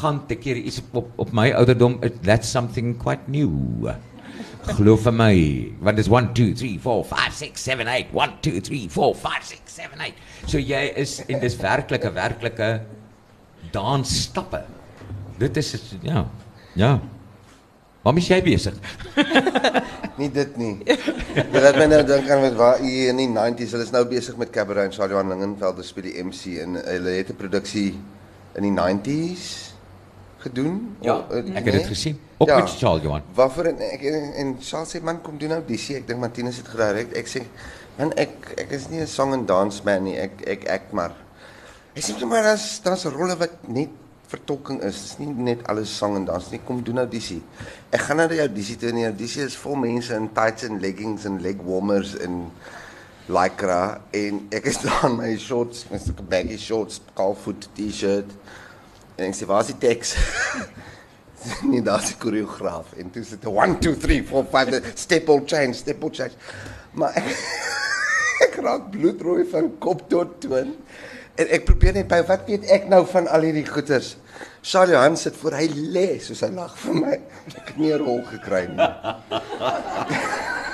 gaan 0.00 0.26
te 0.26 0.34
keer 0.34 0.56
iets 0.56 0.82
op 0.92 1.12
op 1.16 1.32
my 1.32 1.52
ouderdom 1.52 2.00
that's 2.22 2.48
something 2.50 2.96
quite 2.98 3.22
new. 3.28 3.92
Glo 4.76 4.96
vir 4.98 5.14
my, 5.14 5.34
want 5.80 6.00
dis 6.00 6.08
1 6.10 6.32
2 6.34 6.54
3 6.58 6.78
4 6.82 7.04
5 7.10 7.34
6 7.40 7.66
7 7.70 7.88
8 7.88 8.14
1 8.14 8.38
2 8.42 8.62
3 8.68 8.80
4 8.94 9.14
5 9.22 9.50
6 9.50 9.76
7 9.80 10.00
8. 10.08 10.24
So 10.46 10.58
jy 10.58 10.82
is 11.02 11.20
en 11.26 11.42
dis 11.42 11.58
werklike 11.60 12.10
werklike 12.16 12.70
dansstappe. 13.74 14.64
Dit 15.38 15.56
is 15.60 15.74
ja. 16.02 16.26
Ja. 16.76 16.96
Waarom 18.02 18.20
is 18.20 18.28
jy 18.30 18.40
besig? 18.44 18.74
nie 20.20 20.28
dit 20.32 20.58
nie. 20.60 20.74
Dit 20.86 21.56
laat 21.58 21.78
my 21.78 21.88
nou 21.90 22.02
dink 22.06 22.28
aan 22.30 22.44
met 22.44 22.58
waar 22.58 22.82
u 22.82 22.90
in 23.10 23.18
die 23.18 23.30
90s, 23.30 23.74
hulle 23.74 23.86
is 23.86 23.94
nou 23.94 24.04
besig 24.08 24.36
met 24.40 24.52
Cabaret 24.54 24.86
en 24.86 24.94
Shadow 24.94 25.22
Lingenveld 25.26 25.80
die 26.04 26.14
MC 26.22 26.60
en 26.62 26.78
hulle 26.78 27.16
het 27.18 27.32
'n 27.32 27.40
produksie 27.40 27.94
in 28.56 28.62
die 28.62 28.74
90s 28.74 29.75
gedoen. 30.46 30.78
Ja, 31.04 31.18
o, 31.18 31.42
ek 31.42 31.64
het 31.64 31.64
dit 31.64 31.82
nee? 31.82 31.90
gesien. 31.90 32.16
Op 32.36 32.48
ja, 32.48 32.58
met 32.60 32.72
Charles 32.78 33.02
Johan. 33.02 33.26
Waarvoor 33.34 33.70
en 33.72 33.84
ek 33.86 34.06
en 34.42 34.56
Charles 34.60 34.94
sê 34.96 35.02
man 35.02 35.20
kom 35.24 35.38
doen 35.40 35.54
nou 35.56 35.60
dis 35.66 35.90
ek 35.96 36.08
dink 36.08 36.22
Martinus 36.22 36.62
het 36.62 36.72
gedirek. 36.72 37.14
Ek 37.18 37.30
sê 37.30 37.44
man 37.98 38.12
ek 38.20 38.52
ek 38.64 38.74
is 38.76 38.88
nie 38.92 39.00
'n 39.04 39.10
song 39.10 39.36
and 39.36 39.48
dance 39.48 39.84
man 39.84 40.04
nie. 40.04 40.16
Ek 40.20 40.42
ek 40.46 40.66
ek 40.78 40.90
maar. 40.92 41.14
Ek 41.96 42.04
sê 42.04 42.16
maar 42.24 42.42
daar's 42.42 42.80
daar's 42.84 43.04
rolle 43.04 43.36
wat 43.40 43.68
net 43.68 43.90
vertolking 44.28 44.82
is. 44.82 45.02
Dit 45.02 45.10
is 45.10 45.18
nie 45.18 45.44
net 45.50 45.66
alles 45.70 45.92
sang 45.96 46.16
en 46.16 46.24
dans 46.24 46.50
nie. 46.50 46.60
Kom 46.64 46.82
doen 46.84 46.98
audisie. 46.98 47.42
Ek 47.90 48.06
gaan 48.06 48.20
nou 48.22 48.28
die 48.28 48.42
audisie 48.42 48.76
toe 48.76 48.90
en 48.90 49.00
die 49.00 49.08
audisie 49.08 49.44
is 49.46 49.56
vol 49.56 49.78
mense 49.80 50.14
in 50.14 50.28
tights 50.34 50.66
en 50.66 50.80
leggings 50.82 51.26
en 51.28 51.40
leg 51.42 51.62
warmers 51.62 52.16
en 52.26 52.44
lycra 53.26 54.00
en 54.14 54.44
ek 54.54 54.68
is 54.70 54.78
daar 54.84 55.08
in 55.08 55.16
my 55.18 55.32
shorts, 55.38 55.86
my 55.90 55.98
sulke 55.98 56.22
baggy 56.30 56.58
shorts, 56.58 57.00
kalfoot 57.18 57.68
T-shirt. 57.74 58.30
En 59.16 59.24
ek 59.24 59.34
sê, 59.34 59.46
"Waar 59.48 59.60
is 59.60 59.72
die 59.72 59.78
teks?" 59.78 60.16
nie 61.72 61.82
daar 61.82 62.00
se 62.02 62.16
koreograaf 62.18 62.92
en 62.98 63.10
toe 63.10 63.24
sit 63.24 63.44
1 63.44 63.78
2 63.78 63.96
3 63.96 64.24
4 64.26 64.44
5 64.50 64.92
step 64.94 65.28
all 65.28 65.42
change, 65.46 65.74
step 65.74 66.02
all 66.02 66.10
change. 66.12 66.32
Maar 66.92 67.14
ek, 67.20 67.28
ek 68.48 68.58
raak 68.64 68.90
bloedrooi 68.90 69.46
van 69.50 69.70
kop 69.78 70.08
tot 70.10 70.40
toon. 70.40 70.74
En 71.36 71.50
ek 71.52 71.66
probeer 71.68 71.92
net 71.98 72.08
by 72.08 72.22
wat 72.28 72.46
weet 72.48 72.64
ek 72.72 72.88
nou 72.88 73.02
van 73.12 73.28
al 73.28 73.44
hierdie 73.44 73.66
goeters. 73.68 74.14
Charlie 74.66 74.96
Hans 74.96 75.26
sit 75.26 75.36
voor 75.38 75.58
hy 75.60 75.68
lê 75.70 76.06
soos 76.20 76.42
hy 76.42 76.50
lag 76.56 76.74
vir 76.80 76.94
my. 76.96 77.18
Ek 77.54 77.68
het 77.72 77.76
nie 77.78 77.92
'n 77.92 78.02
rol 78.02 78.22
gekry 78.32 78.66
nie. 78.72 78.90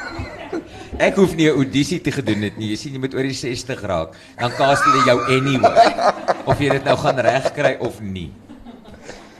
ek 0.99 1.16
hoef 1.16 1.34
nie 1.37 1.49
'n 1.49 1.56
audisie 1.56 2.00
te 2.00 2.12
gedoen 2.12 2.42
het 2.42 2.56
nie. 2.56 2.70
Jy 2.70 2.76
sien 2.76 2.92
jy 2.92 2.99
moet 2.99 3.14
oor 3.14 3.22
die 3.22 3.32
60 3.32 3.80
raak. 3.82 4.14
Dan 4.38 4.50
kaas 4.50 4.80
hulle 4.80 5.04
jou 5.06 5.18
anyway. 5.28 6.12
Of 6.46 6.58
jy 6.58 6.70
dit 6.70 6.84
nou 6.84 6.96
gaan 6.96 7.18
regkry 7.18 7.76
of 7.80 8.00
nie. 8.00 8.32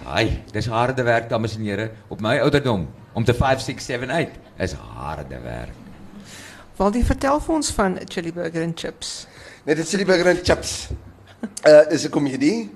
Ai, 0.07 0.43
dis 0.53 0.67
harde 0.67 1.03
werk 1.03 1.29
dames 1.29 1.57
en 1.57 1.65
here 1.65 1.91
op 2.09 2.21
my 2.21 2.39
ouderdom 2.39 2.89
om 3.15 3.25
te 3.25 3.35
5 3.35 3.61
6 3.61 3.85
7 3.85 4.11
8 4.11 4.29
is 4.59 4.73
harde 4.73 5.39
werk. 5.43 5.75
Waldie 6.77 7.05
vertel 7.05 7.41
vir 7.41 7.55
ons 7.55 7.71
van 7.77 7.99
chili 8.09 8.33
burger 8.33 8.63
and 8.63 8.79
chips. 8.79 9.27
Net 9.67 9.77
dit 9.77 9.89
chili 9.89 10.05
burger 10.05 10.29
and 10.29 10.43
chips. 10.43 10.89
Uh 11.67 11.85
is 11.91 12.05
'n 12.05 12.11
komedie. 12.11 12.71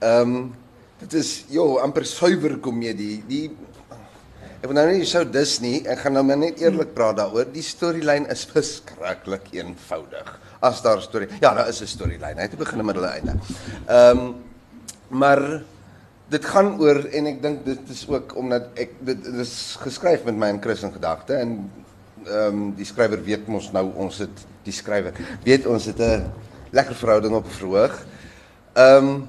Ehm 0.00 0.20
um, 0.20 0.54
dit 0.98 1.12
is 1.12 1.44
jo 1.48 1.78
amper 1.78 2.04
suiwer 2.04 2.58
komedie. 2.58 3.22
Die 3.28 3.50
Ek 4.64 4.70
wil 4.70 4.78
nou 4.78 4.94
nie 4.96 5.04
sou 5.04 5.20
dis 5.28 5.58
nie. 5.60 5.82
Ek 5.92 5.98
gaan 6.00 6.14
nou 6.16 6.22
net 6.24 6.62
eerlik 6.62 6.94
praat 6.96 7.18
daaroor. 7.18 7.50
Die 7.52 7.60
storielyn 7.60 8.24
is 8.32 8.46
verskriklik 8.48 9.50
eenvoudig. 9.52 10.30
As 10.64 10.80
daar 10.80 11.02
storie. 11.04 11.28
Ja, 11.42 11.50
daar 11.52 11.68
is 11.68 11.82
'n 11.82 11.86
storielyn. 11.86 12.38
Hy 12.40 12.46
het 12.48 12.56
begin 12.56 12.84
met 12.86 12.96
hulle 12.96 13.12
einde. 13.12 13.34
Ehm 13.86 14.32
maar 15.10 15.62
dit 16.30 16.44
gaan 16.44 16.80
oor 16.80 17.04
en 17.12 17.26
ek 17.26 17.42
dink 17.42 17.64
dit 17.64 17.90
is 17.90 18.08
ook 18.08 18.36
omdat 18.36 18.62
ek 18.74 18.90
dit, 19.00 19.24
dit 19.24 19.34
is 19.34 19.76
geskryf 19.80 20.24
met 20.24 20.34
my 20.34 20.48
in 20.48 20.92
gedagte 20.92 21.34
en 21.34 21.70
ehm 22.24 22.74
die 22.74 22.86
skrywer 22.86 23.22
weet 23.22 23.46
mos 23.46 23.70
nou 23.72 23.92
ons 23.94 24.18
het 24.18 24.46
die 24.64 24.72
skrywer 24.72 25.12
weet 25.44 25.66
ons 25.66 25.84
het 25.84 26.00
'n 26.00 26.32
lekker 26.72 26.94
verhouding 26.94 27.34
op 27.34 27.52
verhoog. 27.52 28.06
Ehm 28.72 29.28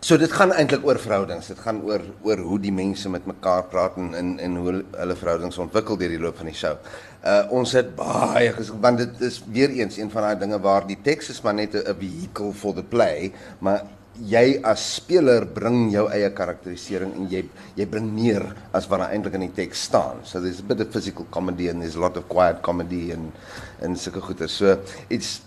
so 0.00 0.16
dit 0.16 0.32
gaan 0.32 0.52
eintlik 0.56 0.84
oor 0.86 0.98
verhoudings. 0.98 1.50
Dit 1.52 1.60
gaan 1.60 1.82
oor 1.84 2.02
oor 2.24 2.40
hoe 2.48 2.58
die 2.62 2.72
mense 2.72 3.10
met 3.12 3.26
mekaar 3.28 3.68
praat 3.72 3.98
en 4.00 4.14
en, 4.16 4.32
en 4.40 4.56
hoe 4.56 4.74
hulle 4.96 5.16
verhoudings 5.22 5.60
ontwikkel 5.60 6.00
deur 6.00 6.14
die 6.14 6.20
loop 6.22 6.40
van 6.40 6.48
die 6.48 6.56
show. 6.56 6.76
Uh 7.20 7.44
ons 7.60 7.76
het 7.76 7.92
baie 7.98 8.52
want 8.80 9.02
dit 9.04 9.24
is 9.28 9.40
weer 9.52 9.72
eens 9.76 10.00
een 10.00 10.10
van 10.10 10.28
daai 10.28 10.40
dinge 10.40 10.60
waar 10.64 10.88
die 10.88 10.98
teks 11.04 11.30
is 11.36 11.42
maar 11.44 11.54
net 11.54 11.76
'n 11.76 11.96
vehicle 12.00 12.52
for 12.52 12.74
the 12.74 12.82
play, 12.82 13.32
maar 13.60 13.84
jy 14.20 14.60
as 14.66 14.82
speler 14.96 15.46
bring 15.46 15.90
jou 15.92 16.08
eie 16.12 16.28
karakterisering 16.36 17.12
en 17.16 17.28
jy 17.30 17.44
jy 17.76 17.86
bring 17.86 18.10
meer 18.12 18.42
as 18.72 18.88
wat 18.90 19.00
daar 19.00 19.12
eintlik 19.14 19.34
in 19.34 19.46
die 19.48 19.54
teks 19.62 19.84
staan. 19.88 20.24
So 20.24 20.40
there's 20.40 20.60
a 20.60 20.66
bit 20.66 20.80
of 20.80 20.92
physical 20.92 21.26
comedy 21.30 21.68
and 21.68 21.80
there's 21.80 21.96
a 21.96 22.00
lot 22.00 22.16
of 22.16 22.28
quiet 22.28 22.62
comedy 22.62 23.12
and 23.12 23.32
en 23.80 23.96
sulke 23.96 24.20
goeie. 24.20 24.48
So 24.48 24.78
it's 25.08 25.40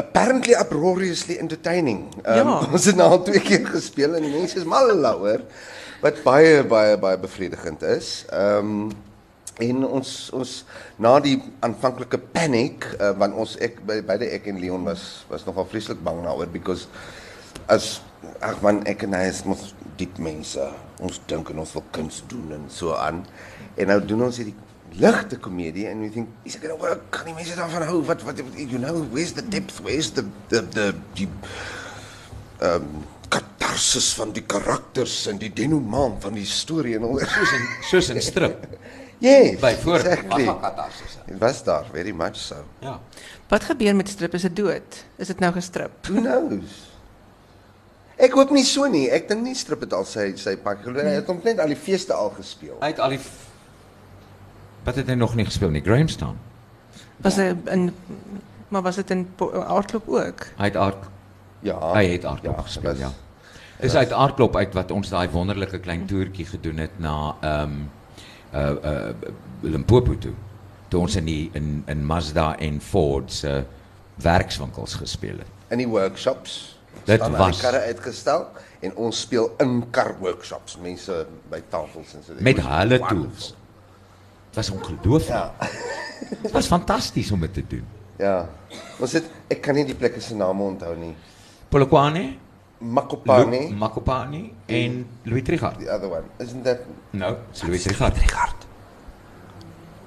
apparently 0.00 0.56
uproariously 0.56 1.36
entertaining. 1.38 2.08
Um, 2.24 2.36
Ja. 2.40 2.56
Ons 2.74 2.88
het 2.88 2.96
nou 2.98 3.10
al 3.10 3.22
twee 3.26 3.42
keer 3.44 3.66
gespeel 3.68 4.16
en 4.16 4.26
die 4.26 4.32
mense 4.32 4.58
is 4.60 4.66
mal 4.68 4.88
daaroor 4.90 5.44
wat 6.00 6.22
baie 6.24 6.64
baie 6.64 6.96
baie 7.00 7.20
bevredigend 7.20 7.84
is. 7.96 8.24
Ehm 8.32 8.74
um, 8.88 8.90
en 9.60 9.82
ons 9.84 10.10
ons 10.32 10.50
na 11.04 11.10
die 11.20 11.34
aanvanklike 11.60 12.16
paniek 12.32 12.86
uh, 12.96 13.10
want 13.20 13.36
ons 13.42 13.58
ek 13.60 13.82
by 13.84 13.98
beide 14.08 14.30
ek 14.32 14.46
en 14.48 14.60
Leon 14.62 14.86
was 14.88 15.26
was 15.28 15.44
nogal 15.44 15.66
vreeslik 15.68 16.00
bang 16.06 16.22
daaroor 16.24 16.48
because 16.48 16.88
as 17.68 17.98
ag 18.40 18.62
man 18.64 18.80
ek 18.88 19.04
en 19.04 19.18
hy 19.18 19.26
is 19.28 19.42
mos 19.44 19.74
diep 20.00 20.16
mense. 20.22 20.64
Ons 21.04 21.20
dink 21.28 21.52
en 21.52 21.60
ons 21.60 21.76
wil 21.76 21.84
kuns 21.92 22.22
doen 22.30 22.56
en 22.56 22.64
so 22.72 22.96
aan. 22.96 23.20
En 23.76 23.92
nou 23.92 24.00
doen 24.00 24.26
ons 24.30 24.40
hierdie 24.40 24.56
ligte 24.98 25.38
komedie 25.38 25.86
en 25.90 26.00
we 26.02 26.10
think 26.10 26.28
is 26.48 26.56
ek 26.58 26.66
nou 26.70 26.78
kan 27.14 27.28
die 27.28 27.36
mense 27.36 27.54
daarvan 27.58 27.86
hou 27.86 28.00
wat 28.08 28.24
wat 28.26 28.42
you 28.56 28.78
know 28.78 29.04
where's 29.12 29.32
the 29.38 29.44
depth 29.46 29.80
where's 29.86 30.10
the 30.16 30.24
the 30.50 30.62
the 30.74 30.90
die 31.18 31.28
ehm 32.60 32.82
um, 32.82 33.06
katarsis 33.30 34.10
van 34.18 34.32
die 34.34 34.42
karakters 34.42 35.26
en 35.30 35.38
die 35.38 35.52
denouement 35.54 36.18
van 36.24 36.34
die 36.34 36.46
storie 36.46 36.96
en 36.98 37.06
al 37.06 37.20
Soos 37.22 37.52
in 37.54 37.68
soos 37.90 38.10
in 38.10 38.22
strip. 38.22 38.66
Yes. 39.20 39.58
Byvoorbeeld, 39.60 40.06
exactly. 40.06 40.44
wat 40.48 40.60
katarsis. 40.60 41.18
It 41.26 41.38
was 41.38 41.58
daar 41.64 41.84
very 41.92 42.10
much 42.10 42.36
so. 42.40 42.56
Ja. 42.80 43.00
Wat 43.48 43.64
gebeur 43.68 43.96
met 43.96 44.08
strip? 44.08 44.34
Is 44.34 44.46
dit 44.48 44.56
dood? 44.56 45.04
Is 45.16 45.26
dit 45.26 45.38
nou 45.38 45.52
gestrip? 45.52 46.06
Who 46.08 46.22
knows? 46.24 46.78
Ek 48.16 48.32
hoop 48.32 48.54
nie 48.56 48.64
so 48.64 48.88
nie. 48.88 49.10
Ek 49.12 49.28
dink 49.28 49.44
nie 49.44 49.52
strip 49.54 49.84
het 49.84 49.92
al 49.92 50.08
sy 50.08 50.30
sy 50.40 50.56
pak. 50.56 50.80
Hy 50.88 51.04
het 51.18 51.28
omtrent 51.28 51.60
al 51.60 51.68
die 51.68 51.76
feeste 51.76 52.16
al 52.16 52.32
gespeel. 52.38 52.78
Hy 52.80 52.94
het 52.94 53.04
al 53.04 53.12
die 53.18 53.20
Wat 54.84 54.94
het 54.96 55.06
hy 55.08 55.14
nog 55.14 55.34
nie 55.34 55.44
gespeel 55.44 55.70
nie? 55.70 55.82
Grahamstown. 55.84 56.36
Was 57.20 57.36
hy 57.36 57.54
in 57.70 57.90
maar 58.70 58.82
was 58.82 58.96
dit 58.96 59.10
in 59.10 59.24
Aardklop 59.66 60.08
ook? 60.08 60.46
Hy 60.56 60.64
het 60.64 60.76
aard 60.76 61.08
Ja. 61.60 61.92
hy 61.92 62.04
het 62.12 62.24
aardklop 62.24 62.56
ja, 62.56 62.62
gespeel, 62.62 62.96
ja. 62.96 63.10
Dis 63.80 63.94
uit 63.94 64.12
aardklop 64.12 64.56
uit 64.56 64.74
wat 64.74 64.90
ons 64.90 65.08
daai 65.08 65.28
wonderlike 65.28 65.78
klein 65.80 66.06
toertjie 66.06 66.46
gedoen 66.46 66.78
het 66.78 66.98
na 66.98 67.34
ehm 67.40 67.80
uh 68.54 68.70
uh 68.84 69.10
Limpopo 69.62 70.18
toe. 70.18 70.32
Toe 70.88 71.00
ons 71.00 71.16
in 71.16 71.24
die 71.24 71.50
in 71.52 71.82
in 71.86 72.04
Mazda 72.06 72.56
en 72.58 72.80
Ford 72.80 73.32
se 73.32 73.64
werkswinkels 74.16 74.94
gespeel 74.94 75.38
het. 75.38 75.46
In 75.68 75.78
die 75.78 75.88
workshops. 75.88 76.78
Dit 77.04 77.20
staan 77.20 77.36
was- 77.36 77.60
karre 77.60 77.80
uitgestel 77.80 78.46
en 78.80 78.94
ons 78.96 79.20
speel 79.20 79.54
in 79.58 79.84
kar 79.90 80.14
workshops. 80.20 80.78
Mense 80.82 81.26
by 81.50 81.60
tafels 81.68 82.14
en 82.14 82.22
so. 82.26 82.32
Met 82.38 82.56
hulle 82.60 82.98
wonderful. 82.98 83.16
tools. 83.22 83.54
Dit 84.50 84.58
was 84.58 84.70
ongelooflik. 84.70 85.28
Ja. 85.28 85.52
Dit 86.42 86.50
was 86.52 86.66
fantasties 86.66 87.30
om 87.32 87.40
dit 87.40 87.54
te 87.54 87.64
doen. 87.68 87.84
Ja. 88.18 88.48
Ons 89.00 89.12
het 89.16 89.24
ek 89.48 89.60
kan 89.64 89.74
nie 89.78 89.84
die 89.88 89.94
plekke 89.94 90.20
se 90.20 90.34
name 90.36 90.62
onthou 90.62 90.96
nie. 90.98 91.14
Polokwane, 91.70 92.36
Makopane, 92.80 93.58
Lu- 93.68 93.74
Makopane 93.76 94.40
en 94.66 95.06
Louis 95.28 95.42
Trichardt. 95.44 95.78
the 95.80 95.90
other 95.92 96.08
one. 96.10 96.22
Isn't 96.38 96.64
that 96.64 96.78
Nou, 97.12 97.34
dis 97.52 97.62
Louis 97.62 97.82
Trichardt. 97.82 98.18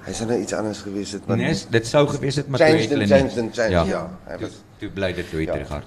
Hy 0.04 0.12
sou 0.14 0.28
nou 0.28 0.38
iets 0.42 0.54
anders 0.58 0.82
gewees 0.84 1.12
het, 1.16 1.26
maar 1.28 1.38
Nee, 1.40 1.56
dit 1.72 1.88
sou 1.88 2.02
gewees 2.12 2.36
het 2.36 2.48
maar 2.52 2.60
Changed 2.60 2.90
toe 2.90 2.98
het 3.00 3.02
and 3.02 3.10
hulle 3.10 3.20
changed 3.22 3.38
and 3.40 3.54
changed, 3.56 3.72
Ja. 3.72 3.84
ja. 3.84 4.10
Hy 4.28 4.38
Toe, 4.38 4.48
was- 4.48 4.62
toe 4.80 4.90
bly 4.90 5.14
dit 5.14 5.32
Louis 5.32 5.46
Ja. 5.48 5.54
Trichardt. 5.54 5.86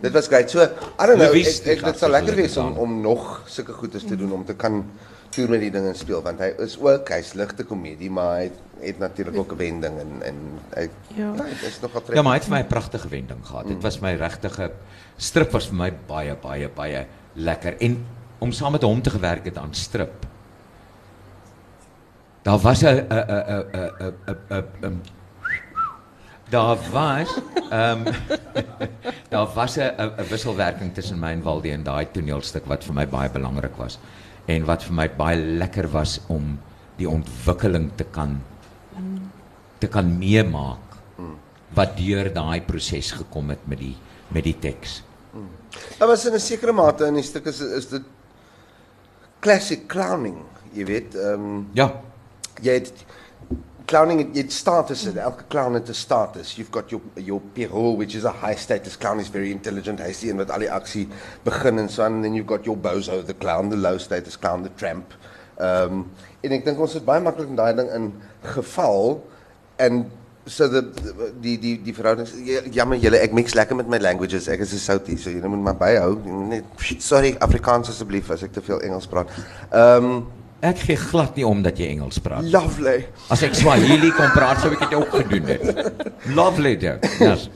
Dit 0.00 0.12
was 0.12 0.26
great. 0.26 0.50
So, 0.50 0.62
I 0.62 1.06
don't 1.06 1.18
know, 1.18 1.34
ek, 1.34 1.66
ek 1.66 1.84
dit 1.84 1.98
sal 1.98 2.10
lekker 2.10 2.34
wees 2.34 2.56
om 2.56 2.76
om 2.78 3.00
nog 3.00 3.42
sulke 3.46 3.72
goedes 3.72 4.04
te 4.04 4.16
doen 4.16 4.32
om 4.32 4.44
te 4.44 4.54
kan 4.54 4.84
viel 5.30 5.48
met 5.48 5.60
die 5.60 5.74
een 5.76 5.94
speel 5.94 6.22
want 6.22 6.38
hij 6.38 6.54
is 6.58 6.78
ook 6.80 7.08
hy's 7.08 7.32
ligte 7.32 7.64
komedie 7.64 8.10
maar 8.10 8.30
hij 8.30 8.50
heeft 8.78 8.98
natuurlijk 8.98 9.36
ook 9.36 9.50
een 9.50 9.84
en 9.84 10.22
en 10.22 10.90
ja, 11.14 11.34
is 11.62 11.80
nogal 11.80 12.02
trek. 12.02 12.16
Ja, 12.16 12.22
maar 12.22 12.34
het 12.34 12.44
vir 12.44 12.52
my 12.52 12.64
prachtige 12.64 13.08
pragtige 13.08 13.08
wending 13.08 13.46
gehad. 13.46 13.68
Het 13.68 13.82
was 13.82 13.98
my 13.98 14.14
regtige 14.14 14.70
strip 15.16 15.50
was 15.50 15.66
voor 15.66 15.76
mij 15.76 15.96
baie 16.06 16.36
baie 16.36 16.68
baie 16.68 17.06
lekker 17.32 17.80
en 17.80 18.06
om 18.38 18.52
samen 18.52 18.72
met 18.72 18.82
hom 18.82 19.02
te 19.02 19.10
gewerk 19.10 19.44
het 19.44 19.58
aan 19.58 19.74
strip. 19.74 20.26
Daar 22.42 22.58
was 22.58 22.82
een 22.82 23.06
daar 26.48 26.76
was 26.92 27.40
ehm, 27.70 28.04
daar 29.32 29.46
was 29.54 29.76
een 29.76 30.26
wisselwerking 30.28 30.94
tussen 30.94 31.18
my 31.18 31.30
en 31.30 31.62
en 31.62 31.82
daai 31.82 32.06
toneelstuk 32.10 32.64
wat 32.66 32.84
voor 32.84 32.94
mij 32.94 33.08
baie 33.08 33.30
belangrik 33.30 33.76
was. 33.76 33.98
En 34.48 34.64
wat 34.68 34.84
vir 34.88 34.96
my 34.96 35.08
baie 35.18 35.38
lekker 35.60 35.88
was 35.92 36.18
om 36.32 36.56
die 36.98 37.08
ontwikkeling 37.08 37.90
te 37.96 38.04
kan 38.04 38.38
te 39.78 39.86
kan 39.86 40.08
meemaak 40.18 40.96
wat 41.76 41.96
deur 41.98 42.32
daai 42.34 42.60
proses 42.66 43.12
gekom 43.12 43.52
het 43.52 43.66
met 43.70 43.78
die 43.78 43.94
met 44.34 44.44
die 44.44 44.56
teks. 44.60 45.02
Daar 45.98 46.08
was 46.08 46.26
in 46.26 46.34
'n 46.34 46.40
sekere 46.40 46.72
mate 46.72 47.06
in 47.06 47.14
die 47.14 47.22
stuk 47.22 47.46
is 47.46 47.60
is 47.60 47.86
dit 47.88 48.02
classic 49.40 49.86
clowning, 49.86 50.44
jy 50.72 50.84
weet, 50.84 51.14
ehm 51.14 51.44
um, 51.44 51.68
Ja, 51.72 51.92
jy 52.62 52.72
het 52.72 52.92
clowning 53.88 54.20
het 54.36 54.52
status 54.52 55.06
en 55.08 55.16
elke 55.16 55.44
clown 55.48 55.74
het 55.74 55.88
'n 55.88 55.92
status. 55.92 56.54
You've 56.56 56.72
got 56.72 56.90
your 56.90 57.02
your 57.14 57.40
Pierrot 57.52 57.96
which 57.96 58.14
is 58.14 58.24
a 58.24 58.34
high 58.44 58.58
status 58.58 58.98
clown 58.98 59.20
is 59.20 59.28
very 59.28 59.50
intelligent. 59.50 60.00
Hy's 60.00 60.20
die 60.20 60.30
een 60.30 60.36
wat 60.36 60.50
al 60.50 60.58
die 60.58 60.72
aksie 60.72 61.08
begin 61.42 61.78
en 61.78 61.88
so 61.88 62.02
and 62.02 62.22
then 62.22 62.34
you've 62.34 62.48
got 62.48 62.64
your 62.64 62.78
bozo 62.78 63.22
the 63.24 63.34
clown, 63.34 63.70
the 63.70 63.76
low 63.76 63.98
status 63.98 64.38
clown, 64.38 64.62
the 64.62 64.70
tramp. 64.74 65.14
Um, 65.60 66.06
en 66.40 66.52
ek 66.52 66.64
dink 66.64 66.80
ons 66.80 66.92
het 66.92 67.04
baie 67.04 67.20
maklik 67.20 67.48
in 67.48 67.56
daai 67.56 67.74
ding 67.74 67.90
in 67.90 68.12
geval 68.42 69.24
en 69.76 70.10
so 70.44 70.68
the 70.68 70.82
die 71.40 71.58
die 71.58 71.82
die 71.82 71.94
verhoudings 71.94 72.32
ja, 72.44 72.60
jammer 72.70 72.96
julle 72.96 73.18
ek 73.18 73.32
mix 73.32 73.54
lekker 73.54 73.76
met 73.76 73.88
my 73.88 73.98
languages. 73.98 74.48
Ek 74.48 74.60
is 74.60 74.72
'n 74.72 74.78
Southie, 74.78 75.18
so 75.18 75.30
julle 75.30 75.48
moet 75.48 75.62
maar 75.62 75.76
byhou. 75.76 76.18
Net 76.48 76.64
sorry 76.98 77.36
Afrikaans 77.40 77.88
asseblief 77.88 78.30
as 78.30 78.42
ek 78.42 78.52
te 78.52 78.60
veel 78.60 78.80
Engels 78.80 79.06
praat. 79.06 79.28
Um, 79.72 80.26
ek 80.60 80.78
gee 80.88 80.96
glad 80.96 81.36
nie 81.38 81.46
om 81.46 81.62
dat 81.62 81.78
jy 81.78 81.86
Engels 81.94 82.18
praat. 82.18 82.44
lovely. 82.52 83.06
As 83.30 83.42
ek 83.46 83.54
Swahili 83.54 84.10
kon 84.16 84.30
praat, 84.34 84.60
sou 84.60 84.72
ek 84.74 84.80
dit 84.86 84.94
ook 84.98 85.14
gedoen 85.22 85.46
het. 85.54 85.92
Lovely 86.34 86.76
dit. 86.76 87.08
Yes. 87.20 87.48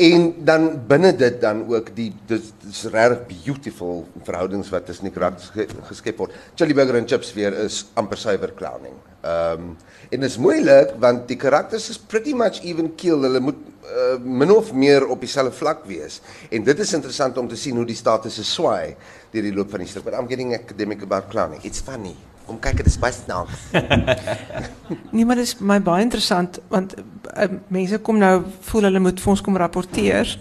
En 0.00 0.30
dan 0.48 0.86
binne 0.88 1.10
dit 1.12 1.34
dan 1.42 1.58
ook 1.68 1.90
die 1.92 2.08
dis 2.26 2.52
dis 2.64 2.78
regtig 2.88 3.26
beautiful 3.44 4.06
verhoudings 4.24 4.70
wat 4.72 4.86
tussen 4.88 5.10
die 5.10 5.12
karakters 5.12 5.50
ge, 5.52 5.66
geskep 5.90 6.22
word. 6.22 6.32
Chili 6.56 6.72
Burger 6.72 6.96
en 6.96 7.08
Chips 7.08 7.34
weer 7.36 7.52
is 7.66 7.82
amper 8.00 8.16
suiwer 8.16 8.54
clowning. 8.56 8.96
Ehm 9.20 9.66
um, 9.66 9.74
en 10.10 10.24
dit 10.24 10.30
is 10.30 10.38
moeilik 10.40 10.94
want 10.98 11.28
die 11.28 11.36
karakters 11.36 11.90
is 11.92 11.98
pretty 11.98 12.32
much 12.32 12.62
even 12.64 12.88
keel. 12.96 13.20
Hulle 13.28 13.42
moet 13.44 13.60
uh, 13.84 14.16
min 14.24 14.50
of 14.50 14.72
meer 14.72 15.04
op 15.06 15.20
dieselfde 15.20 15.52
vlak 15.52 15.84
wees. 15.86 16.22
En 16.48 16.64
dit 16.64 16.78
is 16.78 16.94
interessant 16.96 17.36
om 17.38 17.48
te 17.48 17.56
sien 17.56 17.76
hoe 17.76 17.84
die 17.86 17.98
statusse 17.98 18.44
swaai 18.44 18.96
deur 19.30 19.42
die 19.42 19.54
loop 19.54 19.70
van 19.70 19.84
die 19.84 19.90
stuk. 19.92 20.08
But 20.08 20.16
I'm 20.16 20.26
getting 20.32 20.54
academic 20.56 21.02
about 21.04 21.28
clowning. 21.28 21.60
It's 21.62 21.84
funny. 21.84 22.16
Kyk, 22.60 22.80
dit 22.82 22.86
is 22.86 22.98
baie 22.98 23.14
snaaks. 23.14 23.66
Nee, 25.14 25.24
maar 25.24 25.38
dit 25.38 25.46
is 25.46 25.56
my 25.62 25.78
baie 25.82 26.02
interessant 26.02 26.58
want 26.68 26.96
uh, 26.98 27.46
mense 27.70 27.98
kom 28.02 28.18
nou 28.18 28.42
voel 28.66 28.88
hulle 28.88 29.02
moet 29.02 29.20
vir 29.22 29.30
ons 29.30 29.42
kom 29.46 29.58
rapporteer. 29.60 30.32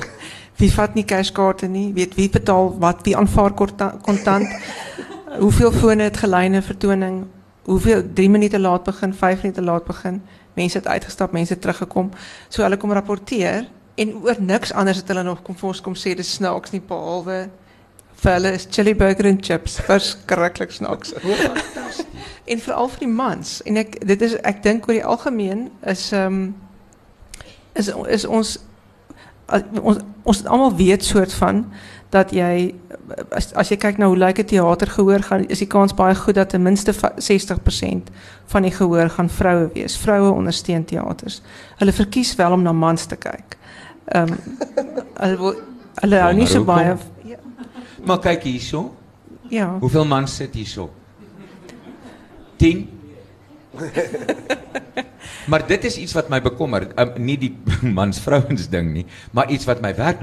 wie 0.60 0.70
vat 0.72 0.94
nie 0.96 1.04
cashkaarte 1.04 1.68
nie? 1.68 1.90
Weet 1.96 2.16
wie 2.16 2.28
betaal 2.32 2.72
wat? 2.80 3.04
Wie 3.04 3.16
aanvaar 3.16 3.52
kontant? 3.54 4.48
Hoeveel 5.44 5.72
fone 5.72 6.08
het 6.08 6.16
gelyne 6.16 6.62
vertoning? 6.64 7.26
Hoeveel 7.68 8.02
3 8.14 8.30
minute 8.32 8.58
laat 8.58 8.84
begin, 8.88 9.12
5 9.14 9.42
minute 9.42 9.62
laat 9.62 9.84
begin? 9.84 10.22
Mense 10.56 10.78
het 10.78 10.88
uitgestap, 10.88 11.32
mense 11.32 11.58
teruggekom. 11.58 12.08
So 12.48 12.64
hulle 12.64 12.80
kom 12.80 12.92
rapporteer 12.96 13.68
en 13.98 14.14
oor 14.22 14.40
niks 14.40 14.72
anders 14.72 15.02
het 15.02 15.08
hulle 15.12 15.22
nog 15.26 15.42
kom 15.42 15.56
vir 15.58 15.68
ons 15.72 15.80
kom 15.84 15.96
sê 15.98 16.14
dis 16.16 16.36
snaaks 16.38 16.72
nie 16.74 16.82
behalwe 16.88 17.48
vir 18.22 18.32
hulle 18.32 18.52
is 18.52 18.66
chili 18.70 18.94
burger 18.94 19.26
en 19.26 19.40
chips 19.40 19.80
verskriklik 19.86 20.72
snaaks. 20.74 21.14
en 22.46 22.58
veral 22.64 22.88
vir 22.88 23.04
die 23.04 23.12
mans 23.12 23.58
en 23.66 23.76
ek 23.76 23.98
dit 24.06 24.22
is 24.22 24.38
ek 24.42 24.62
dink 24.62 24.88
oor 24.88 24.98
die 24.98 25.04
algemeen 25.04 25.68
is 25.86 26.08
ehm 26.12 26.40
um, 26.40 26.56
is 27.78 27.92
is 28.08 28.24
ons 28.26 28.58
ons 29.82 29.98
ons 30.22 30.44
almal 30.46 30.74
weet 30.76 31.04
soort 31.04 31.32
van 31.32 31.62
dat 32.10 32.32
jy 32.32 32.74
as 33.36 33.52
as 33.52 33.70
jy 33.72 33.76
kyk 33.80 33.98
na 34.00 34.08
hoe 34.08 34.16
lyk 34.16 34.40
'n 34.40 34.44
teater 34.44 34.88
gehoor 34.88 35.22
gaan 35.22 35.44
is 35.48 35.58
die 35.58 35.68
kans 35.68 35.94
baie 35.94 36.14
goed 36.14 36.34
dat 36.34 36.48
ten 36.48 36.62
minste 36.62 36.92
va- 36.92 37.12
60% 37.16 38.10
van 38.46 38.62
die 38.62 38.70
gehoor 38.70 39.08
gaan 39.10 39.28
vroue 39.28 39.70
wees. 39.74 39.96
Vroue 39.96 40.32
ondersteun 40.32 40.84
teaters. 40.84 41.42
Hulle 41.76 41.92
verkies 41.92 42.34
wel 42.36 42.52
om 42.52 42.62
na 42.62 42.72
mans 42.72 43.06
te 43.06 43.16
kyk. 43.16 43.56
Ehm 44.04 44.28
um, 44.28 44.38
hulle 45.22 45.54
hulle 46.00 46.16
hou 46.16 46.32
nie 46.32 46.46
so 46.46 46.64
Wonder 46.64 46.74
baie 46.74 46.96
Maar 48.04 48.18
kyk 48.18 48.42
hierso. 48.42 48.94
ja. 49.48 49.78
Hoeveel 49.80 50.04
mans 50.04 50.36
sit 50.36 50.54
hierso? 50.54 50.90
10. 52.56 52.88
Maar 55.48 55.64
dit 55.66 55.84
is 55.84 55.96
iets 55.96 56.12
wat 56.12 56.28
my 56.28 56.40
bekommer, 56.44 56.86
um, 57.00 57.14
nie 57.24 57.38
die 57.40 57.50
mans 57.98 58.20
vrouens 58.20 58.68
ding 58.68 58.90
nie, 58.92 59.04
maar 59.32 59.48
iets 59.52 59.64
wat 59.68 59.80
my 59.84 59.94
werk 59.96 60.20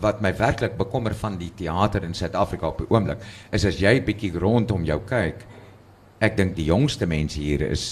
wat 0.00 0.22
my 0.24 0.32
werklik 0.36 0.78
bekommer 0.78 1.14
van 1.16 1.36
die 1.40 1.50
teater 1.56 2.04
in 2.08 2.16
Suid-Afrika 2.16 2.70
op 2.72 2.80
die 2.80 2.88
oomblik 2.88 3.20
is 3.52 3.66
as 3.68 3.80
jy 3.80 3.98
bietjie 4.04 4.32
rondom 4.32 4.86
jou 4.88 4.98
kyk. 5.08 5.44
Ek 6.22 6.36
dink 6.38 6.56
die 6.56 6.68
jongste 6.70 7.08
mense 7.10 7.40
hier 7.40 7.66
is 7.68 7.84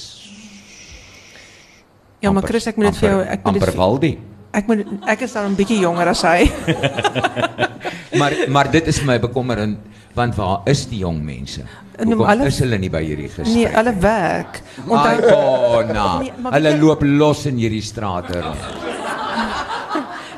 Ja, 2.20 2.32
maar 2.36 2.44
Chris, 2.44 2.66
ek 2.68 2.76
moet 2.76 2.90
dit 2.90 3.00
vir 3.00 3.08
jou 3.08 3.20
ek 3.24 3.44
moet 3.44 3.56
dit 3.56 3.64
Amper 3.64 3.76
Ek 4.50 4.66
moet 4.66 4.82
ek 5.06 5.20
is 5.26 5.32
dan 5.32 5.52
'n 5.52 5.54
bietjie 5.54 5.78
jonger 5.78 6.08
as 6.10 6.22
hy. 6.22 6.50
maar 8.20 8.34
maar 8.48 8.70
dit 8.70 8.86
is 8.86 9.02
my 9.06 9.18
bekommerend 9.18 9.78
want 10.14 10.34
waar 10.34 10.60
is 10.64 10.86
die 10.90 10.98
jong 10.98 11.22
mense? 11.22 11.62
Hoekom 12.00 12.26
alle, 12.26 12.46
is 12.50 12.58
hulle 12.58 12.78
nie 12.78 12.90
by 12.90 13.02
hierdie 13.04 13.28
gesprek? 13.28 13.54
Nee, 13.54 13.68
hulle 13.70 13.94
werk. 14.02 14.62
Onthou 14.86 15.34
oh, 15.36 15.80
nou. 15.86 16.22
Nee, 16.24 16.32
hulle 16.56 16.76
loop 16.80 17.04
los 17.06 17.46
in 17.46 17.60
hierdie 17.60 17.84
strate 17.84 18.40
rond. 18.40 18.88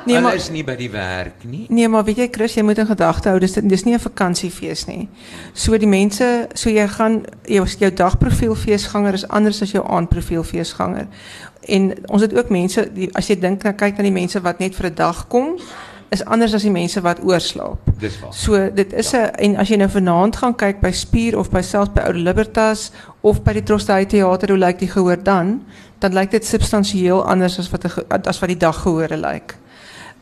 Nee, 0.03 0.17
hulle 0.17 0.27
maar, 0.27 0.35
is 0.35 0.49
nie 0.51 0.65
by 0.67 0.75
die 0.75 0.91
werk 0.91 1.45
nie. 1.47 1.67
Nee, 1.71 1.89
maar 1.89 2.03
weet 2.05 2.25
jy 2.25 2.29
Chris, 2.35 2.57
jy 2.59 2.65
moet 2.67 2.81
in 2.83 2.89
gedagte 2.89 3.31
hou 3.31 3.39
dis 3.43 3.55
dis 3.55 3.85
nie 3.87 3.95
'n 3.95 4.03
vakansiefees 4.03 4.87
nie. 4.87 5.09
So 5.55 5.79
die 5.79 5.87
mense, 5.87 6.49
so 6.55 6.71
jy 6.71 6.89
gaan 6.89 7.23
jou 7.47 7.67
jou 7.67 7.91
dagprofielfeesganger 7.91 9.15
is 9.15 9.29
anders 9.29 9.63
as 9.63 9.71
jou 9.71 9.85
aandprofielfeesganger. 9.87 11.07
En 11.69 11.93
ons 12.09 12.23
het 12.23 12.35
ook 12.37 12.49
mense 12.49 12.89
die 12.95 13.09
as 13.17 13.29
jy 13.31 13.39
dink 13.39 13.63
nou 13.63 13.75
kyk 13.75 13.97
na 13.97 14.03
die 14.03 14.15
mense 14.15 14.41
wat 14.41 14.59
net 14.59 14.75
vir 14.75 14.91
'n 14.91 14.95
dag 14.95 15.27
kom, 15.29 15.59
is 16.13 16.25
anders 16.25 16.55
as 16.55 16.63
die 16.63 16.73
mense 16.73 17.01
wat 17.01 17.23
oorslaap. 17.25 17.79
Dis 17.99 18.19
waar. 18.21 18.35
So 18.35 18.71
dit 18.75 18.93
is 18.93 19.13
'n 19.13 19.17
ja. 19.17 19.31
en 19.31 19.57
as 19.57 19.69
jy 19.69 19.77
nou 19.77 19.89
vanaand 19.89 20.37
gaan 20.37 20.55
kyk 20.55 20.81
by 20.81 20.91
Spier 20.91 21.39
of 21.39 21.51
by 21.51 21.61
selfs 21.61 21.93
by 21.93 22.01
Ou 22.01 22.13
Libertas 22.13 22.91
of 23.21 23.43
by 23.43 23.53
die 23.53 23.63
Trosthuis 23.63 24.07
teater 24.07 24.49
hoe 24.49 24.59
lyk 24.59 24.79
die 24.79 24.91
gehoor 24.91 25.23
dan? 25.23 25.63
Dan 25.99 26.13
lyk 26.13 26.31
dit 26.31 26.45
substansieel 26.45 27.25
anders 27.27 27.59
as 27.59 27.71
wat 27.71 27.85
as 28.27 28.39
wat 28.39 28.49
die 28.49 28.57
dag 28.57 28.83
gehore 28.83 29.17
lyk. 29.17 29.57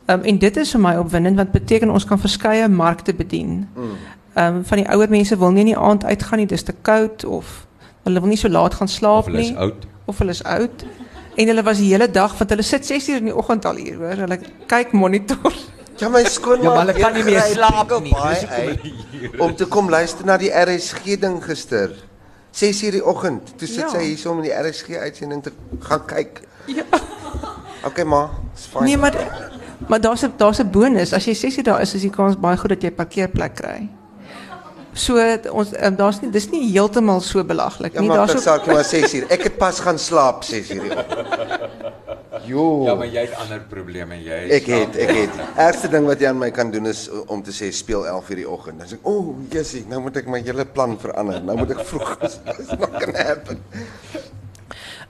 Um, 0.06 0.22
en 0.22 0.38
dit 0.38 0.56
is 0.56 0.70
vir 0.70 0.80
my 0.80 0.96
opwindend 0.96 1.36
want 1.36 1.52
beteken 1.52 1.90
ons 1.90 2.04
kan 2.04 2.18
verskeie 2.18 2.68
markte 2.68 3.14
bedien. 3.14 3.68
Mm. 3.74 3.96
Ehm 4.34 4.56
um, 4.56 4.64
van 4.64 4.78
die 4.78 4.88
ouer 4.88 5.08
mense 5.08 5.38
wil 5.38 5.50
nie 5.50 5.60
in 5.60 5.66
die 5.66 5.78
aand 5.78 6.04
uitgaan 6.04 6.38
nie, 6.38 6.46
dis 6.46 6.62
te 6.62 6.74
koud 6.82 7.24
of 7.24 7.66
hulle 8.02 8.20
wil 8.20 8.28
nie 8.28 8.38
so 8.38 8.48
laat 8.48 8.74
gaan 8.74 8.88
slaap 8.88 9.28
nie. 9.28 9.54
Of 9.54 9.56
hulle 9.56 9.56
is 9.56 9.56
oud. 9.56 9.86
Of 10.04 10.18
hulle 10.18 10.30
is 10.30 10.44
oud. 10.44 10.84
En 11.36 11.46
hulle 11.46 11.62
was 11.62 11.78
die 11.78 11.92
hele 11.92 12.10
dag 12.10 12.36
want 12.38 12.50
hulle 12.50 12.62
sit 12.66 12.86
6 12.86 13.08
uur 13.08 13.16
in 13.16 13.30
die 13.30 13.36
oggend 13.36 13.64
al 13.64 13.76
hier, 13.76 13.96
hoor. 13.96 14.24
Hulle 14.26 14.38
kyk 14.66 14.92
monitor. 14.92 15.54
Ja, 16.00 16.08
my 16.08 16.24
skoonma. 16.24 16.64
Ja, 16.64 16.70
maar 16.74 16.86
hulle 16.86 16.96
kan 16.96 17.12
nie 17.12 17.24
meer 17.24 17.42
slaap 17.52 17.92
nie. 18.00 18.14
Om 19.38 19.54
te 19.56 19.66
kom 19.68 19.90
luister 19.92 20.24
na 20.24 20.38
die 20.40 20.50
RSG 20.50 21.18
ding 21.20 21.38
gister. 21.44 21.92
6 22.56 22.82
uur 22.82 22.96
die 22.98 23.04
oggend. 23.06 23.52
Toe 23.60 23.68
sit 23.68 23.84
ja. 23.84 23.90
sy 23.92 24.06
hier 24.08 24.30
om 24.30 24.40
in 24.40 24.48
die 24.48 24.54
RSG 24.56 24.96
uitsending 25.04 25.42
te 25.44 25.52
gaan 25.86 26.06
kyk. 26.08 26.40
Ja. 26.66 26.84
Okay, 27.84 28.04
ma, 28.04 28.30
it's 28.52 28.66
fine. 28.68 28.84
Nee, 28.84 28.96
maar 29.00 29.16
maar 29.88 30.00
daar's 30.00 30.22
'n 30.24 30.32
daar's 30.36 30.60
'n 30.60 30.70
bonus. 30.70 31.12
As 31.12 31.24
jy 31.24 31.34
6 31.34 31.56
uur 31.56 31.64
daar 31.64 31.80
is, 31.80 31.94
is 31.94 32.00
die 32.00 32.10
kans 32.10 32.36
baie 32.36 32.56
goed 32.56 32.68
dat 32.68 32.82
jy 32.82 32.88
'n 32.88 32.94
parkeerplek 32.94 33.54
kry. 33.54 33.88
So 35.00 35.16
ons 35.56 35.72
um, 35.72 35.96
daar's 35.96 36.20
nie 36.20 36.30
dis 36.34 36.48
nie 36.52 36.66
heeltemal 36.68 37.22
so 37.24 37.44
belaglik 37.46 37.96
nie. 37.96 38.10
Daar's 38.10 38.36
ook 38.36 38.44
saak 38.44 38.66
maar 38.68 38.84
6 38.84 39.14
uur. 39.20 39.28
Ek 39.32 39.46
het 39.48 39.56
pas 39.60 39.80
gaan 39.80 39.98
slaap 39.98 40.44
6 40.44 40.74
uur. 40.76 40.96
Jo. 42.48 42.64
Ja, 42.84 42.94
maar 42.98 43.08
jy 43.08 43.24
het 43.26 43.36
ander 43.40 43.62
probleme 43.70 44.18
jy. 44.20 44.40
Ek 44.58 44.68
het 44.70 44.98
ek 45.00 45.12
het. 45.14 45.40
Eerste 45.54 45.90
ding 45.92 46.08
wat 46.08 46.20
jy 46.20 46.30
aan 46.32 46.40
my 46.40 46.50
kan 46.54 46.72
doen 46.72 46.90
is 46.90 47.06
om 47.32 47.42
te 47.44 47.54
sê 47.54 47.70
speel 47.74 48.06
11 48.08 48.30
uur 48.32 48.42
die 48.42 48.48
oggend. 48.48 48.82
Dan 48.82 48.90
sê 48.90 48.98
ek, 48.98 49.06
"O, 49.06 49.16
oh, 49.16 49.36
Jessie, 49.52 49.84
nou 49.88 50.00
moet 50.04 50.16
ek 50.16 50.28
my 50.28 50.42
hele 50.44 50.64
plan 50.64 50.98
verander. 50.98 51.42
Nou 51.44 51.56
moet 51.58 51.70
ek 51.76 51.84
vroeg 51.92 52.16
is 52.26 52.38
not 52.76 52.90
going 52.90 53.16
to 53.16 53.22
happen." 53.22 53.64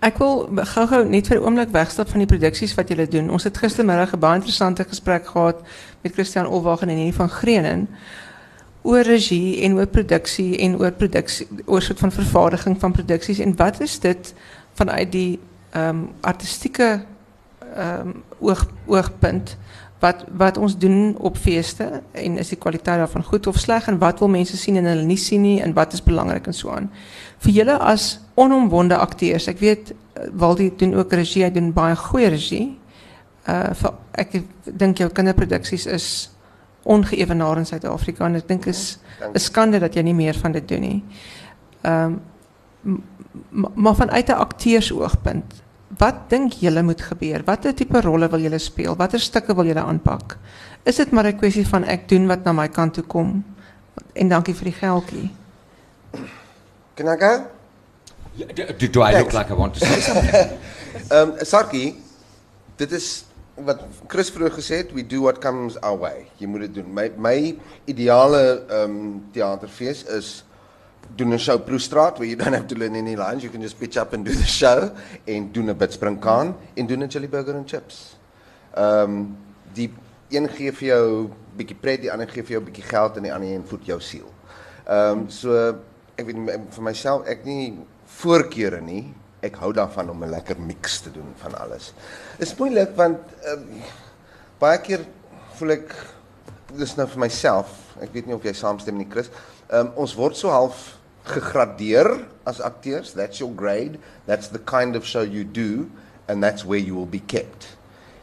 Ek 0.00 0.16
wil 0.18 0.48
gou-gou 0.74 1.04
net 1.04 1.26
vir 1.28 1.36
'n 1.40 1.44
oomblik 1.44 1.72
wegstap 1.76 2.08
van 2.08 2.22
die 2.24 2.30
produksies 2.30 2.74
wat 2.74 2.88
julle 2.88 3.08
doen. 3.08 3.30
Ons 3.30 3.44
het 3.44 3.58
gistermiddag 3.58 4.14
'n 4.14 4.18
baie 4.18 4.38
interessante 4.38 4.84
gesprek 4.84 5.26
gehad 5.26 5.60
met 6.02 6.12
Christian 6.12 6.46
Olwagen 6.46 6.88
en 6.88 6.96
Henny 6.96 7.12
van 7.12 7.28
Greenen 7.28 7.88
oor 8.82 9.04
regie 9.04 9.60
en 9.66 9.76
oor 9.76 9.86
produksie 9.86 10.56
en 10.64 10.78
oor 10.80 10.92
produksie 10.92 11.46
oor 11.66 11.82
soort 11.82 11.98
van 11.98 12.12
vervaardiging 12.12 12.78
van 12.80 12.92
produksies 12.92 13.38
en 13.38 13.56
wat 13.56 13.80
is 13.80 13.98
dit 14.00 14.34
vanuit 14.78 15.12
die 15.12 15.38
um, 15.76 16.08
artistieke 16.20 17.00
ehm 17.76 18.16
oog 18.40 18.64
oogpunt 18.86 19.56
wat 20.00 20.24
wat 20.36 20.56
ons 20.56 20.78
doen 20.78 21.16
op 21.18 21.36
feeste 21.36 22.02
en 22.12 22.38
is 22.40 22.48
die 22.48 22.58
kwaliteit 22.58 22.98
daarvan 22.98 23.24
goed 23.24 23.46
of 23.46 23.58
sleg 23.60 23.86
en 23.86 23.98
wat 24.00 24.18
wil 24.18 24.28
mense 24.32 24.56
sien 24.56 24.76
en 24.80 24.88
hulle 24.88 25.04
nie 25.04 25.18
sien 25.20 25.42
nie 25.44 25.60
en 25.60 25.74
wat 25.76 25.92
is 25.92 26.02
belangrik 26.02 26.46
en 26.46 26.56
so 26.56 26.72
aan. 26.72 26.88
Vir 27.44 27.52
julle 27.52 27.76
as 27.78 28.20
onomwonde 28.34 28.96
akteurs, 28.96 29.48
ek 29.52 29.60
weet 29.60 29.92
eh, 29.92 30.28
Waldie 30.32 30.70
doen 30.76 30.94
ook 30.96 31.12
regie, 31.12 31.44
hy 31.44 31.50
doen 31.52 31.72
baie 31.76 31.96
goeie 31.96 32.32
regie. 32.32 32.66
Uh 33.48 33.74
vir, 33.76 33.94
ek 34.24 34.40
dink 34.64 35.00
jou 35.00 35.10
is 35.92 36.30
ongeëvenaar 36.82 37.58
in 37.58 37.66
Suid-Afrika 37.66 38.24
en 38.24 38.34
ek 38.34 38.48
dink 38.48 38.66
is 38.66 38.98
'n 39.34 39.38
skande 39.38 39.78
dat 39.78 39.94
jy 39.94 40.02
nie 40.02 40.14
meer 40.14 40.34
van 40.34 40.52
dit 40.52 40.68
doen 40.68 40.80
nie. 40.80 41.04
Ehm 41.82 42.18
um, 42.84 43.02
maar 43.74 43.94
vanuit 43.94 44.28
'n 44.28 44.32
akteursoogpunt, 44.32 45.62
wat 45.98 46.28
dink 46.28 46.52
julle 46.52 46.82
moet 46.82 47.00
gebeur? 47.00 47.42
Watter 47.44 47.74
tipe 47.74 48.00
rolle 48.00 48.28
wil 48.28 48.40
julle 48.40 48.58
speel? 48.58 48.96
Watter 48.96 49.20
stukke 49.20 49.54
wil 49.54 49.64
julle 49.64 49.82
aanpak? 49.82 50.38
Is 50.82 50.96
dit 50.96 51.10
maar 51.10 51.26
'n 51.26 51.36
kwessie 51.36 51.66
van 51.66 51.84
ek 51.84 52.08
doen 52.08 52.26
wat 52.26 52.44
na 52.44 52.52
my 52.52 52.68
kant 52.68 52.94
toe 52.94 53.04
kom 53.04 53.44
en 54.12 54.28
dankie 54.28 54.54
vir 54.54 54.64
die 54.64 54.78
geldjie? 54.78 55.30
Can 56.94 57.08
I 57.08 57.16
go? 57.16 57.46
Do, 58.78 58.88
do 58.90 59.02
I 59.02 59.18
look 59.18 59.32
like 59.32 59.50
I 59.50 59.54
want 59.54 59.74
to 59.74 59.80
say 59.86 60.00
something? 60.00 60.58
Ehm 61.08 61.28
um, 61.28 61.32
Sarki, 61.44 62.02
dit 62.76 62.92
is 62.92 63.24
wat 63.64 63.82
Chris 64.08 64.30
vroeër 64.30 64.52
gesê 64.52 64.82
het, 64.82 64.92
we 64.92 65.02
do 65.06 65.22
what 65.22 65.40
comes 65.40 65.76
our 65.80 65.98
way. 65.98 66.26
Jy 66.38 66.46
moet 66.46 66.60
dit 66.60 66.74
doen. 66.80 66.92
My 66.94 67.10
my 67.16 67.56
ideale 67.90 68.42
ehm 68.68 68.96
um, 68.96 69.24
teaterfees 69.32 70.04
is 70.04 70.44
doen 71.16 71.32
'n 71.34 71.38
show 71.38 71.58
Proestraat 71.58 72.18
where 72.18 72.28
you 72.28 72.36
don't 72.36 72.54
have 72.54 72.66
to 72.66 72.76
learn 72.76 72.94
any 72.94 73.16
lines, 73.16 73.42
you 73.42 73.50
can 73.50 73.60
just 73.60 73.78
pitch 73.78 73.96
up 73.96 74.12
and 74.12 74.24
do 74.24 74.32
the 74.32 74.46
show 74.46 74.90
en 75.26 75.52
doen 75.52 75.70
'n 75.70 75.76
bit 75.76 75.92
springkaan 75.92 76.56
en 76.74 76.86
doen 76.86 77.02
'n 77.02 77.10
chili 77.10 77.28
burger 77.28 77.54
and 77.54 77.68
chips. 77.68 78.16
Ehm 78.74 79.10
um, 79.10 79.36
die 79.72 79.92
een 80.30 80.48
gee 80.48 80.72
vir 80.72 80.88
jou 80.88 81.30
bietjie 81.56 81.76
pret, 81.80 82.00
die 82.00 82.12
ander 82.12 82.28
gee 82.28 82.42
vir 82.42 82.52
jou 82.52 82.62
bietjie 82.64 82.84
geld 82.84 83.16
en 83.16 83.22
die 83.22 83.34
ander 83.34 83.48
een 83.48 83.66
voed 83.66 83.86
jou 83.86 84.00
siel. 84.00 84.30
Ehm 84.86 85.18
um, 85.18 85.28
so 85.28 85.74
ek 86.16 86.26
weet 86.26 86.36
vir 86.70 86.82
myself 86.82 87.26
ek 87.26 87.44
nie 87.44 87.78
voorkeure 88.20 88.80
nie 88.80 89.14
ek 89.42 89.56
hou 89.62 89.72
daarvan 89.72 90.10
om 90.10 90.24
'n 90.24 90.30
lekker 90.30 90.60
mix 90.60 91.00
te 91.00 91.10
doen 91.10 91.34
van 91.36 91.54
alles. 91.58 91.92
Is 92.38 92.54
moeilik 92.56 92.96
want 92.96 93.18
um, 93.46 93.82
baie 94.58 94.78
keer 94.78 95.06
voel 95.56 95.70
ek 95.70 95.94
dis 96.76 96.96
nou 96.96 97.06
vir 97.08 97.20
myself. 97.20 97.72
Ek 98.00 98.12
weet 98.12 98.26
nie 98.26 98.34
of 98.34 98.44
jy 98.44 98.52
saamstem 98.52 98.98
nie, 98.98 99.08
Chris. 99.10 99.30
Um, 99.70 99.92
ons 99.96 100.14
word 100.14 100.36
so 100.36 100.50
half 100.50 100.98
gegradeer 101.24 102.26
as 102.44 102.60
akteurs. 102.60 103.12
That's 103.12 103.40
your 103.40 103.52
grade. 103.54 103.98
That's 104.26 104.48
the 104.48 104.58
kind 104.58 104.96
of 104.96 105.06
show 105.06 105.22
you 105.22 105.44
do 105.44 105.90
and 106.28 106.42
that's 106.42 106.64
where 106.64 106.78
you 106.78 106.94
will 106.94 107.10
be 107.10 107.20
kept. 107.20 107.76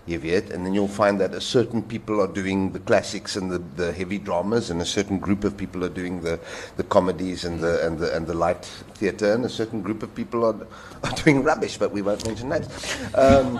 Jy 0.07 0.17
weet, 0.17 0.51
and 0.51 0.65
then 0.65 0.73
you'll 0.73 0.87
find 0.87 1.19
that 1.19 1.33
a 1.33 1.41
certain 1.41 1.81
people 1.83 2.21
are 2.21 2.27
doing 2.27 2.71
the 2.71 2.79
classics 2.79 3.35
and 3.35 3.51
the, 3.51 3.59
the 3.75 3.91
heavy 3.91 4.17
dramas, 4.17 4.69
and 4.69 4.81
a 4.81 4.85
certain 4.85 5.19
group 5.19 5.43
of 5.43 5.57
people 5.57 5.83
are 5.83 5.89
doing 5.89 6.21
the, 6.21 6.39
the 6.77 6.83
comedies 6.83 7.43
and 7.43 7.59
the, 7.59 7.85
and, 7.85 7.99
the, 7.99 8.15
and 8.15 8.25
the 8.25 8.33
light 8.33 8.63
theatre, 8.95 9.33
and 9.33 9.43
a 9.43 9.49
certain 9.49 9.81
group 9.81 10.03
of 10.03 10.15
people 10.15 10.45
are, 10.45 10.55
are 11.03 11.11
doing 11.23 11.43
rubbish, 11.43 11.77
but 11.77 11.91
we 11.91 12.01
won't 12.01 12.25
mention 12.25 12.49
names. 12.49 12.67
Um, 13.15 13.59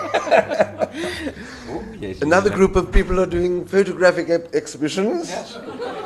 yes, 1.99 2.21
Another 2.21 2.49
group 2.49 2.75
of 2.75 2.91
people 2.91 3.19
are 3.19 3.29
doing 3.29 3.65
photographic 3.65 4.29
exhibitions. 4.53 5.29
Yes. 5.29 5.57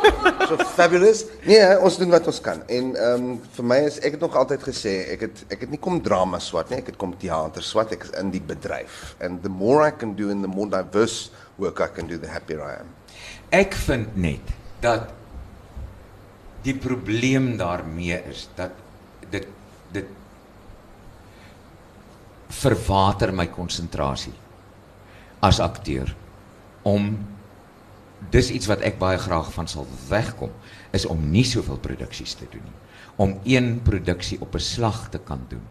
so 0.49 0.57
fabulous. 0.75 1.25
Nee, 1.45 1.61
ons 1.79 1.97
doen 1.99 2.11
wat 2.13 2.27
ons 2.27 2.41
kan. 2.43 2.63
En 2.67 2.91
ehm 2.95 3.25
um, 3.31 3.39
vir 3.57 3.67
my 3.71 3.79
is 3.87 3.99
ek 4.01 4.17
het 4.17 4.23
nog 4.25 4.35
altyd 4.39 4.65
gesê, 4.65 4.93
ek 5.15 5.25
het 5.27 5.43
ek 5.55 5.65
het 5.65 5.73
nie 5.73 5.81
kom 5.81 6.01
drama 6.03 6.39
swat 6.43 6.71
nie, 6.71 6.81
ek 6.81 6.93
het 6.93 6.99
kom 7.01 7.13
teater 7.21 7.65
swat. 7.65 7.93
Ek 7.95 8.07
is 8.07 8.13
in 8.21 8.31
die 8.33 8.43
bedryf. 8.43 9.15
And 9.21 9.43
the 9.45 9.53
more 9.53 9.85
I 9.87 9.91
can 9.91 10.15
do 10.19 10.29
in 10.33 10.43
the 10.45 10.51
more 10.51 10.69
diverse 10.69 11.31
work 11.61 11.81
I 11.83 11.89
can 11.93 12.09
do, 12.11 12.17
the 12.17 12.31
happier 12.31 12.63
I 12.65 12.79
am. 12.81 12.93
Ek 13.51 13.75
vind 13.87 14.15
net 14.15 14.55
dat 14.81 15.11
die 16.65 16.75
probleem 16.77 17.55
daarmee 17.57 18.21
is 18.29 18.47
dat 18.55 18.77
dit 19.33 19.47
dit 19.91 20.07
verwater 22.51 23.33
my 23.33 23.47
konsentrasie 23.47 24.35
as 25.41 25.59
akteur 25.63 26.11
om 26.87 27.13
dis 28.31 28.51
iets 28.53 28.69
wat 28.69 28.83
ek 28.85 28.99
baie 29.01 29.17
graag 29.17 29.49
van 29.53 29.67
sal 29.67 29.87
wegkom 30.09 30.51
is 30.93 31.07
om 31.09 31.23
nie 31.31 31.45
soveel 31.47 31.79
produksies 31.81 32.35
te 32.37 32.47
doen 32.51 32.65
nie 32.65 32.79
om 33.21 33.35
een 33.45 33.81
produksie 33.83 34.39
op 34.41 34.55
'n 34.55 34.59
slag 34.59 35.09
te 35.09 35.19
kan 35.19 35.45
doen 35.49 35.63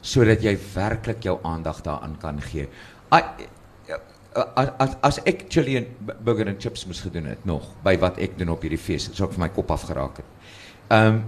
sodat 0.00 0.42
jy 0.42 0.58
werklik 0.74 1.22
jou 1.22 1.38
aandag 1.42 1.82
daaraan 1.82 2.16
kan 2.18 2.40
gee 2.40 2.68
as 3.08 4.90
as 5.02 5.18
ek 5.26 5.48
Chilean 5.50 5.86
burger 6.24 6.48
and 6.48 6.60
chips 6.60 6.86
moes 6.86 7.00
gedoen 7.00 7.30
het 7.32 7.44
nog 7.48 7.64
by 7.84 7.96
wat 8.00 8.18
ek 8.22 8.36
doen 8.38 8.52
op 8.54 8.62
hierdie 8.62 8.80
fees 8.80 9.08
sou 9.12 9.26
ek 9.28 9.34
vir 9.36 9.44
my 9.46 9.50
kop 9.54 9.70
afgeraak 9.74 10.22
het. 10.22 10.32
Ehm 10.88 11.06
um, 11.14 11.20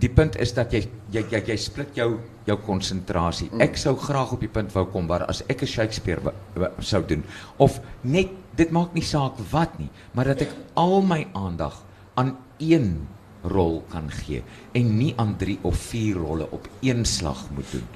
die 0.00 0.10
punt 0.10 0.36
is 0.40 0.54
dat 0.56 0.72
jy 0.72 0.86
jy 1.12 1.24
jy, 1.30 1.40
jy 1.52 1.56
split 1.56 1.96
jou 1.96 2.18
jou 2.46 2.56
konsentrasie. 2.66 3.50
Ek 3.62 3.76
sou 3.78 3.94
graag 3.96 4.32
op 4.32 4.40
die 4.40 4.50
punt 4.50 4.72
wou 4.74 4.86
kom 4.90 5.06
waar 5.06 5.26
as 5.28 5.42
ek 5.48 5.62
'n 5.62 5.66
Shakespeare 5.66 6.32
sou 6.80 7.02
doen 7.06 7.24
of 7.58 7.80
net 8.02 8.30
dit 8.56 8.70
maak 8.70 8.94
nie 8.94 9.04
saak 9.04 9.38
wat 9.52 9.78
nie, 9.78 9.90
maar 10.14 10.24
dat 10.24 10.42
ek 10.42 10.54
al 10.74 11.02
my 11.02 11.26
aandag 11.34 11.82
aan 12.16 12.36
een 12.58 13.06
rol 13.42 13.82
kan 13.90 14.10
gee 14.10 14.42
en 14.72 14.96
nie 14.98 15.14
aan 15.16 15.36
3 15.36 15.58
of 15.62 15.76
4 15.76 16.16
rolle 16.16 16.46
op 16.50 16.68
een 16.80 17.04
slag 17.04 17.50
moet 17.50 17.70
doen. 17.72 17.86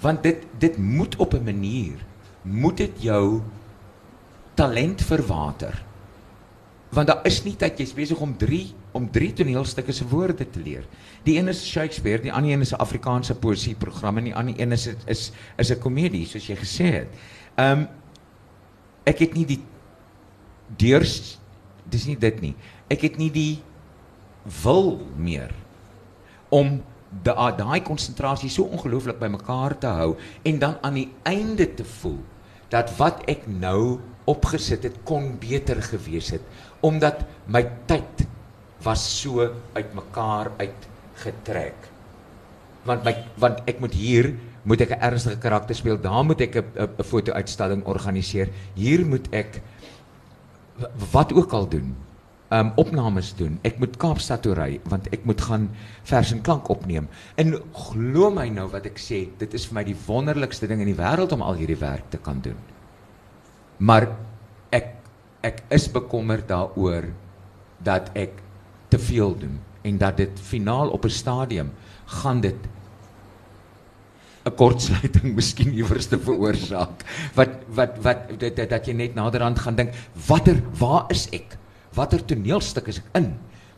Want 0.00 0.22
dit 0.22 0.46
dit 0.58 0.78
moet 0.78 1.16
op 1.16 1.34
'n 1.34 1.44
manier 1.44 1.98
moet 2.42 2.76
dit 2.76 3.02
jou 3.02 3.42
talent 4.54 5.02
verwater. 5.02 5.84
Want 6.94 7.06
daar 7.10 7.24
is 7.26 7.40
nie 7.44 7.56
tyd 7.58 7.78
jy's 7.78 7.94
besig 7.96 8.20
om 8.22 8.36
3 8.38 8.72
om 8.94 9.08
3 9.10 9.32
toneelstukke 9.40 9.92
se 9.92 10.06
woorde 10.06 10.46
te 10.50 10.60
leer. 10.62 10.84
Die 11.26 11.38
een 11.38 11.48
is 11.50 11.64
Shakespeare, 11.66 12.22
die 12.22 12.32
ander 12.32 12.52
een 12.52 12.60
is 12.60 12.72
'n 12.72 12.80
Afrikaanse 12.80 13.34
poesieprogram 13.34 14.18
en 14.18 14.24
die 14.24 14.34
ander 14.34 14.60
een 14.60 14.72
is 14.72 14.86
is 15.06 15.32
is 15.58 15.70
'n 15.70 15.78
komedie 15.80 16.26
soos 16.26 16.46
jy 16.46 16.56
gesê 16.56 16.84
het. 16.92 17.08
Ehm 17.56 17.78
um, 17.78 17.88
ek 19.04 19.18
het 19.18 19.34
nie 19.34 19.46
die 19.46 19.60
deurs 20.78 21.38
dis 21.90 22.06
nie 22.06 22.16
dit 22.18 22.40
nie. 22.40 22.54
Ek 22.88 23.00
het 23.02 23.16
nie 23.18 23.30
die 23.30 23.62
wil 24.62 25.00
meer 25.16 25.50
om 26.48 26.82
da- 27.22 27.50
daai 27.50 27.82
konsentrasie 27.82 28.50
so 28.50 28.62
ongelooflik 28.64 29.18
bymekaar 29.18 29.78
te 29.78 29.86
hou 29.86 30.16
en 30.42 30.58
dan 30.58 30.78
aan 30.82 30.94
die 30.94 31.08
einde 31.22 31.74
te 31.74 31.84
voel 31.84 32.18
dat 32.68 32.96
wat 32.96 33.22
ek 33.30 33.46
nou 33.46 34.00
opgesit 34.30 34.82
het 34.82 34.96
kon 35.04 35.34
beter 35.40 35.82
gewees 35.82 36.30
het 36.30 36.42
omdat 36.84 37.24
my 37.46 37.64
tyd 37.88 38.24
was 38.84 39.02
so 39.20 39.48
uitmekaar 39.72 40.52
uitgetrek. 40.60 41.88
Want 42.84 43.04
my 43.06 43.14
want 43.40 43.62
ek 43.70 43.80
moet 43.80 43.96
hier 43.96 44.34
moet 44.64 44.80
ek 44.80 44.92
'n 44.96 45.00
ernstige 45.00 45.38
karakter 45.38 45.74
speel. 45.74 46.00
Daar 46.00 46.24
moet 46.24 46.40
ek 46.40 46.56
'n 46.56 47.02
foto-uitstalling 47.02 47.84
organiseer. 47.84 48.48
Hier 48.74 49.06
moet 49.06 49.28
ek 49.32 49.62
wat 51.12 51.32
ook 51.32 51.52
al 51.52 51.68
doen. 51.68 51.96
Um 52.50 52.72
opnames 52.76 53.34
doen. 53.34 53.58
Ek 53.62 53.78
moet 53.78 53.96
Kaapstad 53.96 54.42
toe 54.42 54.54
ry 54.54 54.80
want 54.84 55.08
ek 55.12 55.24
moet 55.24 55.40
gaan 55.40 55.70
vers 56.02 56.32
en 56.32 56.42
klank 56.42 56.68
opneem. 56.68 57.08
En 57.36 57.56
glo 57.72 58.30
my 58.30 58.48
nou 58.48 58.68
wat 58.68 58.86
ek 58.86 58.98
sê, 58.98 59.28
dit 59.38 59.54
is 59.54 59.66
vir 59.66 59.74
my 59.74 59.84
die 59.84 59.96
wonderlikste 60.06 60.66
ding 60.66 60.80
in 60.80 60.92
die 60.92 61.02
wêreld 61.02 61.32
om 61.32 61.42
al 61.42 61.54
hierdie 61.54 61.80
werk 61.80 62.10
te 62.10 62.18
kan 62.18 62.40
doen. 62.40 62.73
Maar 63.78 64.08
ek 64.74 64.92
ek 65.44 65.64
is 65.76 65.88
bekommerd 65.92 66.48
daaroor 66.48 67.10
dat 67.84 68.10
ek 68.16 68.38
te 68.88 68.98
veel 68.98 69.34
doen 69.36 69.58
en 69.84 69.98
dat 70.00 70.16
dit 70.16 70.40
finaal 70.40 70.88
op 70.88 71.04
'n 71.04 71.12
stadium 71.12 71.72
gaan 72.06 72.40
dit 72.40 72.56
'n 74.44 74.54
kortsluiting 74.56 75.34
miskien 75.38 75.72
iewers 75.72 76.06
te 76.06 76.18
veroorsaak. 76.18 77.04
Wat 77.34 77.52
wat 77.68 77.98
wat 78.04 78.38
dat, 78.38 78.56
dat, 78.56 78.70
dat 78.70 78.86
jy 78.86 78.92
net 78.92 79.14
naderhand 79.14 79.58
gaan 79.58 79.76
dink, 79.76 79.92
watter 80.28 80.60
waar 80.78 81.04
is 81.08 81.28
ek? 81.32 81.56
Watter 81.94 82.24
toneelstuk 82.24 82.88
is 82.88 83.00
ek 83.00 83.08
in? 83.20 83.34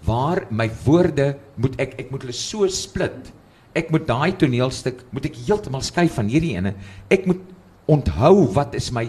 Waar 0.06 0.46
my 0.50 0.70
woorde 0.85 1.37
moet 1.56 1.78
ek 1.80 1.98
ek 1.98 2.11
moet 2.11 2.22
hulle 2.26 2.35
so 2.35 2.66
split. 2.68 3.32
Ek 3.74 3.90
moet 3.90 4.06
daai 4.06 4.32
toneelstuk 4.37 5.04
moet 5.11 5.26
ek 5.30 5.38
heeltemal 5.46 5.82
skei 5.82 6.09
van 6.09 6.28
hierdie 6.28 6.56
ene. 6.56 6.74
Ek 7.11 7.26
moet 7.26 7.40
onthou 7.87 8.52
wat 8.54 8.74
is 8.74 8.90
my 8.90 9.06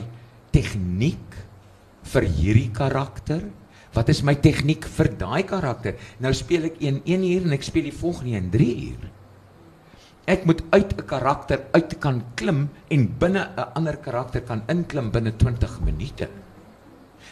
tegniek 0.58 1.38
vir 2.14 2.28
hierdie 2.38 2.72
karakter? 2.74 3.46
Wat 3.96 4.10
is 4.10 4.24
my 4.26 4.36
tegniek 4.42 4.86
vir 4.98 5.12
daai 5.20 5.44
karakter? 5.48 5.98
Nou 6.24 6.34
speel 6.36 6.70
ek 6.72 6.82
een 6.84 7.02
1 7.06 7.30
uur 7.30 7.48
en 7.48 7.56
ek 7.58 7.66
speel 7.68 7.88
die 7.90 7.96
volgende 7.96 8.36
een 8.38 8.50
3 8.54 8.74
uur. 8.90 9.08
Ek 10.28 10.44
moet 10.46 10.62
uit 10.76 10.92
'n 10.98 11.06
karakter 11.08 11.64
uit 11.72 12.00
kan 12.00 12.22
klim 12.36 12.70
en 12.92 13.08
binne 13.20 13.48
'n 13.56 13.72
ander 13.76 13.98
karakter 13.98 14.42
kan 14.42 14.64
inklim 14.68 15.12
binne 15.12 15.32
20 15.32 15.80
minute. 15.82 16.28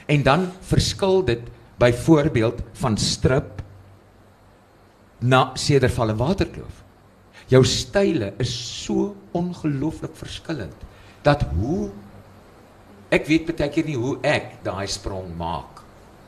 En 0.08 0.24
dan 0.24 0.52
verskil 0.62 1.26
dit 1.26 1.42
byvoorbeeld 1.78 2.62
van 2.74 2.98
strip 2.98 3.62
na 5.20 5.52
Cederval 5.54 6.10
en 6.10 6.18
Waterkloof. 6.18 6.84
Jou 7.48 7.64
style 7.66 8.34
is 8.38 8.84
so 8.84 9.16
ongelooflik 9.32 10.16
verskillend 10.16 10.76
dat 11.22 11.42
hoe 11.42 11.92
ek 13.10 13.28
weet 13.28 13.46
baie 13.52 13.70
keer 13.70 13.86
nie 13.86 13.98
hoe 13.98 14.18
ek 14.24 14.63
daai 14.63 14.88
sprong 14.88 15.36
maak 15.38 15.84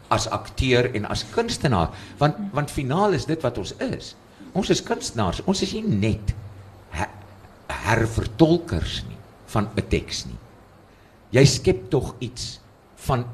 as 0.10 0.28
akteur 0.32 0.88
en 0.96 1.06
as 1.06 1.26
kunstenaar 1.34 1.92
want 2.20 2.38
want 2.54 2.72
finaal 2.72 3.14
is 3.14 3.26
dit 3.26 3.42
wat 3.44 3.58
ons 3.58 3.74
is. 3.84 4.16
Ons 4.58 4.70
is 4.74 4.82
kunstenaars. 4.82 5.44
Ons 5.46 5.62
is 5.62 5.74
nie 5.76 5.84
net 5.84 6.34
her, 6.96 7.10
hervertolkers 7.68 9.04
nie 9.08 9.20
van 9.54 9.70
'n 9.76 9.88
teks 9.90 10.26
nie. 10.26 10.40
Jy 11.32 11.46
skep 11.46 11.90
tog 11.90 12.16
iets 12.20 12.60
van 13.08 13.26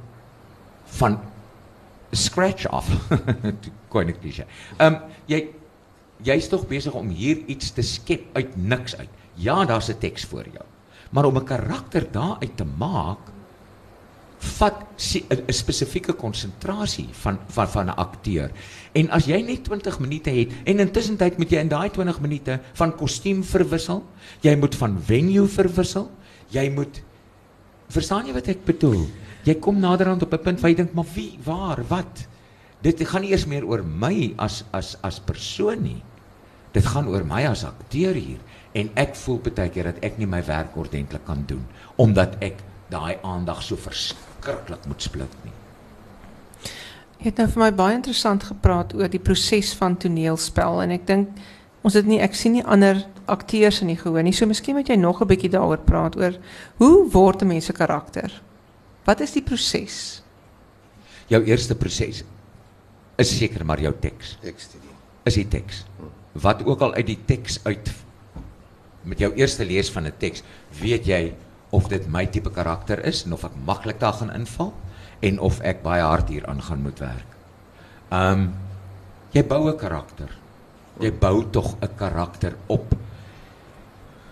van 0.99 1.19
scratch. 2.11 2.65
Goeie 3.89 4.05
net 4.05 4.19
klise. 4.19 4.45
Ehm 4.77 4.97
jy 5.27 5.49
jy's 6.23 6.47
tog 6.47 6.67
besig 6.67 6.93
om 6.93 7.09
hier 7.09 7.37
iets 7.47 7.71
te 7.71 7.81
skep 7.81 8.25
uit 8.33 8.55
niks 8.57 8.95
uit. 8.95 9.09
Ja, 9.35 9.65
daar's 9.65 9.89
'n 9.89 9.99
teks 9.99 10.25
voor 10.25 10.45
jou. 10.45 10.65
Maar 11.11 11.25
om 11.25 11.37
'n 11.37 11.45
karakter 11.45 12.11
daaruit 12.11 12.57
te 12.57 12.65
maak 12.65 13.32
vat 14.43 14.81
'n 14.97 15.53
spesifieke 15.53 16.13
konsentrasie 16.13 17.07
van 17.11 17.39
van 17.47 17.67
van 17.67 17.85
'n 17.85 17.97
akteur. 17.97 18.51
En 18.93 19.09
as 19.09 19.25
jy 19.25 19.41
net 19.41 19.63
20 19.63 19.99
minute 19.99 20.29
het 20.29 20.51
en 20.63 20.79
intussen 20.79 21.17
tyd 21.17 21.37
moet 21.37 21.49
jy 21.49 21.59
in 21.59 21.67
daai 21.67 21.89
20 21.89 22.19
minute 22.19 22.59
van 22.73 22.95
kostuum 22.95 23.43
verwissel, 23.43 24.03
jy 24.41 24.55
moet 24.55 24.75
van 24.75 25.01
venue 25.01 25.47
verwissel, 25.47 26.11
jy 26.49 26.69
moet 26.69 27.01
verstaan 27.89 28.25
jy 28.25 28.33
wat 28.33 28.47
ek 28.47 28.65
bedoel? 28.65 29.07
Jy 29.43 29.55
kom 29.55 29.79
naderhand 29.79 30.23
op 30.23 30.33
'n 30.33 30.43
punt 30.43 30.59
waar 30.59 30.69
jy 30.69 30.75
dink, 30.75 30.93
maar 30.93 31.09
wie, 31.13 31.39
waar, 31.43 31.83
wat? 31.87 32.27
Dit 32.81 33.07
gaan 33.07 33.21
nie 33.21 33.31
eers 33.31 33.45
meer 33.45 33.65
oor 33.65 33.83
my 33.83 34.33
as 34.37 34.63
as 34.71 34.97
as 35.01 35.19
persoon 35.19 35.83
nie. 35.83 36.03
Dit 36.71 36.85
gaan 36.85 37.07
oor 37.07 37.23
my 37.23 37.45
as 37.45 37.63
akteur 37.63 38.13
hier 38.13 38.39
en 38.73 38.89
ek 38.95 39.15
voel 39.15 39.39
baie 39.39 39.69
keer 39.69 39.83
dat 39.83 40.01
ek 40.01 40.17
nie 40.17 40.27
my 40.27 40.41
werk 40.45 40.77
ordentlik 40.77 41.25
kan 41.25 41.45
doen 41.45 41.65
omdat 42.01 42.35
ek 42.41 42.57
daai 42.89 43.17
aandag 43.23 43.61
so 43.61 43.77
verskriklik 44.43 44.85
moet 44.87 45.01
split 45.01 45.35
nie. 45.43 45.53
Jy 47.23 47.29
het 47.29 47.39
nou 47.39 47.47
vir 47.53 47.61
my 47.61 47.71
baie 47.71 47.95
interessant 47.95 48.43
gepraat 48.43 48.93
oor 48.97 49.09
die 49.11 49.21
proses 49.21 49.71
van 49.79 49.95
toneelspel 49.95 50.81
en 50.83 50.95
ek 50.97 51.05
dink 51.07 51.43
ons 51.83 51.95
het 51.95 52.07
nie 52.07 52.19
ek 52.23 52.35
sien 52.35 52.57
nie 52.57 52.63
ander 52.63 52.99
akteurs 53.31 53.81
in 53.81 53.93
die 53.93 53.99
gehoor 53.99 54.23
nie. 54.23 54.35
So 54.35 54.47
miskien 54.47 54.75
moet 54.75 54.89
jy 54.89 54.97
nog 54.99 55.21
'n 55.21 55.27
bietjie 55.27 55.49
daaroor 55.51 55.79
praat 55.79 56.17
oor 56.17 56.35
hoe 56.79 57.09
word 57.11 57.41
'n 57.41 57.47
mens 57.47 57.65
se 57.65 57.73
karakter? 57.73 58.31
Wat 59.05 59.21
is 59.21 59.31
die 59.31 59.41
proses? 59.43 60.21
Jou 61.27 61.43
eerste 61.43 61.75
proses 61.75 62.23
is 63.17 63.37
seker 63.37 63.65
maar 63.65 63.79
jou 63.79 63.93
teks. 63.99 64.37
Ekstudie. 64.43 64.89
Is 65.25 65.35
die 65.35 65.47
teks. 65.47 65.85
Wat 66.33 66.65
ook 66.65 66.81
al 66.81 66.93
uit 66.93 67.05
die 67.05 67.19
teks 67.25 67.59
uit 67.63 67.91
met 69.03 69.19
jou 69.19 69.33
eerste 69.35 69.65
lees 69.65 69.89
van 69.91 70.05
'n 70.05 70.13
teks, 70.17 70.43
weet 70.71 71.05
jy 71.05 71.33
of 71.73 71.89
dit 71.89 72.05
my 72.07 72.25
tipe 72.29 72.51
karakter 72.53 73.01
is 73.09 73.23
en 73.25 73.33
of 73.33 73.45
ek 73.47 73.55
maklik 73.65 73.99
daar 74.01 74.13
gaan 74.19 74.33
inval 74.33 74.73
en 75.25 75.39
of 75.39 75.59
ek 75.65 75.81
baie 75.85 76.03
hard 76.05 76.29
hieraan 76.29 76.61
gaan 76.61 76.83
moet 76.85 76.99
werk. 77.01 77.37
Um 78.13 78.51
jy 79.33 79.41
bou 79.47 79.69
'n 79.69 79.77
karakter. 79.77 80.29
Jy 80.99 81.11
bou 81.11 81.49
tog 81.49 81.75
'n 81.81 81.95
karakter 81.97 82.53
op 82.67 82.93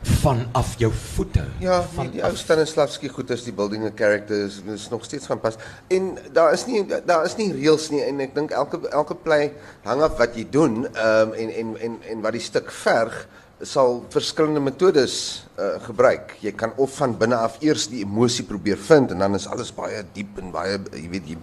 vanaf 0.01 0.73
jou 0.77 0.91
voete. 0.93 1.43
Ja, 1.61 1.81
van 1.93 2.09
die, 2.09 2.17
die 2.17 2.23
ou 2.25 2.35
Stanislavski 2.35 3.09
goeters, 3.09 3.43
die 3.45 3.53
building 3.53 3.85
a 3.85 3.91
characters 3.95 4.61
is 4.65 4.89
nog 4.89 5.05
steeds 5.05 5.25
van 5.25 5.39
pas. 5.39 5.57
En 5.87 6.17
daar 6.33 6.53
is 6.53 6.65
nie 6.65 6.85
daar 7.05 7.25
is 7.25 7.35
nie 7.37 7.51
reëls 7.53 7.89
nie 7.93 8.01
en 8.03 8.19
ek 8.19 8.33
dink 8.35 8.51
elke 8.51 8.81
elke 8.89 9.15
play 9.15 9.51
hang 9.83 10.01
af 10.01 10.17
wat 10.17 10.35
jy 10.35 10.47
doen, 10.49 10.85
ehm 10.93 11.29
um, 11.29 11.33
en 11.33 11.53
en 11.53 11.77
en 11.77 11.99
en 12.13 12.21
wat 12.21 12.37
die 12.37 12.41
stuk 12.41 12.71
verg 12.71 13.27
sal 13.63 13.99
verskillende 14.09 14.59
metodes 14.63 15.13
uh, 15.59 15.77
gebruik. 15.85 16.33
Jy 16.41 16.51
kan 16.57 16.73
of 16.81 16.95
van 16.97 17.13
binne 17.19 17.37
af 17.37 17.59
eers 17.61 17.87
die 17.91 18.01
emosie 18.05 18.45
probeer 18.49 18.77
vind 18.77 19.11
en 19.13 19.21
dan 19.21 19.35
is 19.37 19.47
alles 19.47 19.71
baie 19.75 20.01
diep 20.15 20.39
en 20.41 20.51
baie 20.53 20.79
jy 20.97 21.07
weet 21.13 21.27
jy 21.29 21.37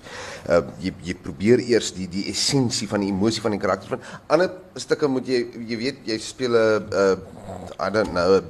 uh, 0.51 0.63
jy, 0.83 0.93
jy 1.07 1.15
probeer 1.23 1.63
eers 1.63 1.93
die 1.95 2.09
die 2.11 2.27
essensie 2.33 2.89
van 2.91 3.05
die 3.05 3.13
emosie 3.13 3.43
van 3.45 3.55
die 3.55 3.63
karakter 3.63 3.95
vind. 3.95 4.03
Ander 4.29 4.51
stukke 4.77 5.09
moet 5.09 5.31
jy 5.31 5.45
jy 5.71 5.79
weet 5.85 6.07
jy 6.11 6.19
speel 6.19 6.59
'n 6.59 6.89
uh, 6.93 7.17
I 7.79 7.91
don't 7.91 8.11
know 8.13 8.41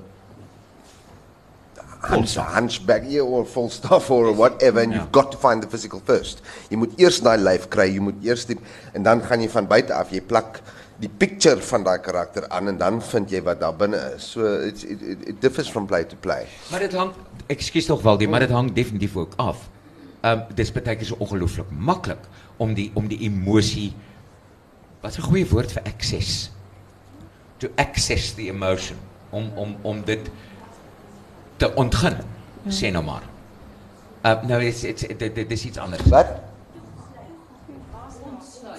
hunch, 2.01 2.37
hunchback 2.37 3.03
yeah, 3.07 3.21
or 3.23 3.45
full 3.45 3.69
stuff 3.69 4.11
or 4.11 4.33
whatever 4.33 4.81
and 4.81 4.93
Ja. 4.93 4.99
you've 4.99 5.13
got 5.13 5.33
to 5.33 5.39
find 5.39 5.63
the 5.63 5.69
physical 5.69 6.01
first. 6.07 6.43
Jy 6.71 6.77
moet 6.77 6.95
eers 6.99 7.21
daai 7.21 7.37
lyf 7.37 7.69
kry, 7.69 7.89
jy 7.91 8.01
moet 8.01 8.23
eers 8.25 8.47
die 8.47 8.57
en 8.95 9.03
dan 9.03 9.21
gaan 9.21 9.41
jy 9.41 9.49
van 9.49 9.67
buite 9.67 9.93
af, 9.95 10.13
jy 10.13 10.21
plak 10.21 10.61
die 10.99 11.09
picture 11.09 11.63
van 11.63 11.85
daai 11.87 11.99
karakter 12.03 12.49
aan 12.49 12.69
en 12.69 12.79
dan 12.79 13.03
vind 13.03 13.31
jy 13.31 13.43
wat 13.47 13.61
daar 13.61 13.77
binne 13.77 14.01
is. 14.17 14.31
So 14.33 14.47
it, 14.67 14.83
it, 14.83 15.03
it, 15.03 15.41
differs 15.41 15.71
from 15.71 15.87
play 15.87 16.05
to 16.05 16.17
play. 16.21 16.47
Maar 16.71 16.81
dit 16.89 16.93
hang 16.99 17.13
ekskuus 17.47 17.87
tog 17.87 18.03
wel 18.03 18.19
die, 18.19 18.29
maar 18.29 18.41
dit 18.47 18.51
hang 18.51 18.73
definitief 18.73 19.17
ook 19.17 19.35
af. 19.37 19.69
Ehm 20.21 20.39
um, 20.39 20.55
dis 20.55 20.73
baie 20.75 20.97
keer 20.97 21.07
so 21.07 21.17
ongelooflik 21.19 21.71
maklik 21.71 22.27
om 22.57 22.75
die 22.75 22.91
om 22.95 23.09
die 23.09 23.21
emosie 23.31 23.93
wat 25.01 25.19
'n 25.19 25.31
goeie 25.31 25.47
woord 25.47 25.73
vir 25.73 25.83
ekses. 25.87 26.51
to 27.59 27.71
access 27.79 28.33
the 28.33 28.49
emotion 28.49 28.97
om 29.31 29.51
om 29.55 29.77
om 29.83 30.03
dit 30.07 30.31
te 31.57 31.71
ontgin 31.75 32.21
sê 32.69 32.91
nou 32.93 33.03
maar. 33.05 33.25
Uh 34.27 34.43
nou 34.51 34.61
is 34.63 34.81
dit 34.81 35.53
is 35.57 35.65
iets 35.65 35.79
anders. 35.79 36.07
Wat? 36.13 36.48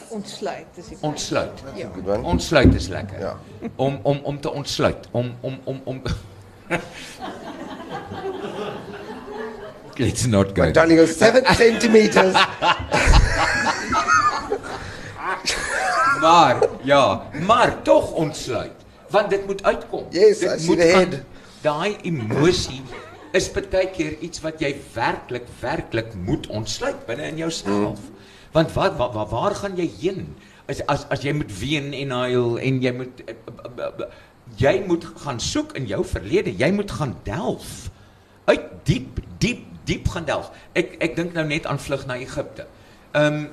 Ontsluit. 0.10 0.66
Dis 0.76 0.88
die 0.88 0.98
Ontsluit. 1.02 1.52
That's 1.66 1.84
a 1.84 1.90
good 1.94 2.08
one. 2.08 2.24
Ontsluit 2.24 2.74
is 2.76 2.88
lekker. 2.88 3.20
Ja. 3.20 3.38
Om 3.76 4.00
om 4.04 4.20
om 4.24 4.42
te 4.42 4.52
ontsluit, 4.52 5.08
om 5.12 5.34
om 5.42 5.60
om 5.64 5.82
om 5.84 6.02
Let's 10.00 10.26
not 10.26 10.56
go. 10.56 10.64
My 10.64 10.72
darling 10.72 11.00
goes 11.00 11.18
seven 11.18 11.44
centimeters. 11.56 12.34
Maar 16.22 16.58
ja, 16.84 17.24
maar 17.46 17.82
tog 17.82 18.12
ontsluit, 18.12 18.72
want 19.10 19.30
dit 19.30 19.46
moet 19.46 19.64
uitkom. 19.64 20.06
Yes, 20.10 20.40
dit 20.40 20.66
van- 20.66 20.78
head. 20.78 21.20
Daai 21.62 21.98
emosie 22.02 22.82
is 23.32 23.52
baie 23.52 23.90
keer 23.92 24.18
iets 24.24 24.42
wat 24.42 24.62
jy 24.64 24.72
werklik 24.94 25.48
werklik 25.60 26.14
moet 26.26 26.48
ontsluit 26.48 27.06
binne 27.06 27.28
in 27.28 27.38
jouself. 27.38 28.00
Mm. 28.00 28.16
Want 28.52 28.74
wat 28.74 28.96
waar, 28.98 29.12
waar 29.12 29.28
waar 29.28 29.56
gaan 29.56 29.76
jy 29.78 29.90
heen? 30.00 30.36
As 30.70 30.82
as 30.86 31.06
as 31.10 31.22
jy 31.26 31.34
moet 31.38 31.52
ween 31.60 31.94
en 31.94 32.12
huil 32.24 32.58
en 32.58 32.82
jy 32.82 32.94
moet 32.98 33.24
eh, 33.26 33.36
eh, 33.36 33.86
eh, 33.86 34.10
jy 34.58 34.76
moet 34.88 35.06
gaan 35.24 35.40
soek 35.40 35.76
in 35.78 35.86
jou 35.90 36.02
verlede. 36.06 36.56
Jy 36.58 36.72
moet 36.74 36.92
gaan 36.92 37.16
delf. 37.24 37.90
Uit 38.50 38.66
diep 38.90 39.22
diep 39.38 39.66
diep 39.86 40.10
gaan 40.10 40.26
delf. 40.26 40.50
Ek 40.74 40.98
ek 41.02 41.16
dink 41.18 41.38
nou 41.38 41.46
net 41.46 41.70
aan 41.70 41.82
vlug 41.82 42.06
na 42.10 42.18
Egipte. 42.22 42.68
Ehm 43.14 43.34
um, 43.34 43.50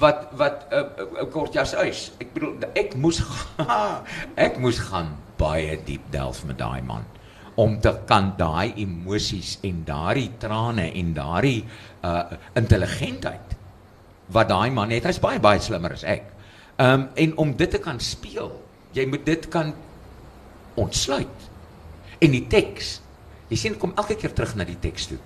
wat 0.00 0.30
wat 0.40 0.66
'n 0.70 0.74
uh, 0.74 1.22
uh, 1.22 1.30
kort 1.30 1.52
jas 1.52 1.74
uit. 1.74 2.12
Ek 2.18 2.32
bedoel 2.34 2.54
ek 2.74 2.94
moes 2.96 3.22
ek 4.46 4.58
moes 4.58 4.78
gaan 4.78 5.14
baie 5.36 5.78
diep 5.84 6.02
delf 6.10 6.44
met 6.44 6.58
daai 6.58 6.82
man 6.82 7.04
om 7.54 7.80
te 7.80 7.92
kan 8.06 8.32
daai 8.36 8.72
emosies 8.80 9.58
en 9.62 9.82
daardie 9.84 10.30
trane 10.38 10.92
en 10.92 11.12
daardie 11.14 11.64
uh 12.02 12.24
intelligentheid 12.56 13.56
wat 14.32 14.48
daai 14.48 14.70
man 14.74 14.90
het. 14.90 15.06
Hy's 15.08 15.20
baie 15.22 15.40
baie 15.42 15.60
slimmer 15.60 15.94
as 15.96 16.04
ek. 16.04 16.28
Ehm 16.76 17.00
um, 17.00 17.08
en 17.14 17.36
om 17.36 17.56
dit 17.56 17.70
te 17.70 17.78
kan 17.78 18.00
speel, 18.00 18.50
jy 18.96 19.06
moet 19.06 19.24
dit 19.26 19.48
kan 19.52 19.74
ontsluit. 20.80 21.48
En 22.22 22.32
die 22.32 22.44
teks, 22.48 22.96
jy 23.50 23.58
sien 23.60 23.78
kom 23.78 23.92
elke 24.00 24.16
keer 24.16 24.32
terug 24.32 24.54
na 24.56 24.64
die 24.64 24.78
teks 24.80 25.10
toe. 25.12 25.18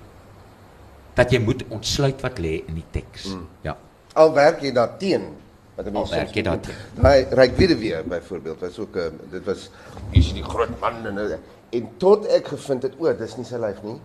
Dat 1.17 1.33
jy 1.33 1.41
moet 1.45 1.65
ontsluit 1.73 2.21
wat 2.25 2.41
lê 2.43 2.59
in 2.67 2.79
die 2.81 2.87
teks. 2.93 3.31
Mm. 3.33 3.45
Ja. 3.65 3.77
Al 4.17 4.33
werk 4.37 4.63
jy 4.65 4.73
daar 4.75 4.97
teen. 5.01 5.29
Wat 5.77 5.87
'n 5.87 5.93
mens 5.93 6.11
Al 6.11 6.19
werk 6.19 6.35
jy 6.35 6.43
daar 6.43 6.61
teen. 6.61 6.75
Daai 6.95 7.27
ryk 7.31 7.57
weduwee 7.57 8.03
byvoorbeeld 8.03 8.61
was 8.61 8.79
ook 8.79 8.97
'n 8.97 9.21
dit 9.31 9.45
was 9.45 9.71
hier's 10.11 10.33
die 10.33 10.45
groot 10.45 10.81
man 10.81 11.07
en 11.07 11.41
en 11.71 11.89
tot 11.99 12.27
ek 12.27 12.47
gevind 12.47 12.83
het 12.83 12.95
o, 12.99 13.13
dis 13.13 13.37
nie 13.37 13.45
sy 13.45 13.57
lyf 13.57 13.83
nie. 13.83 14.01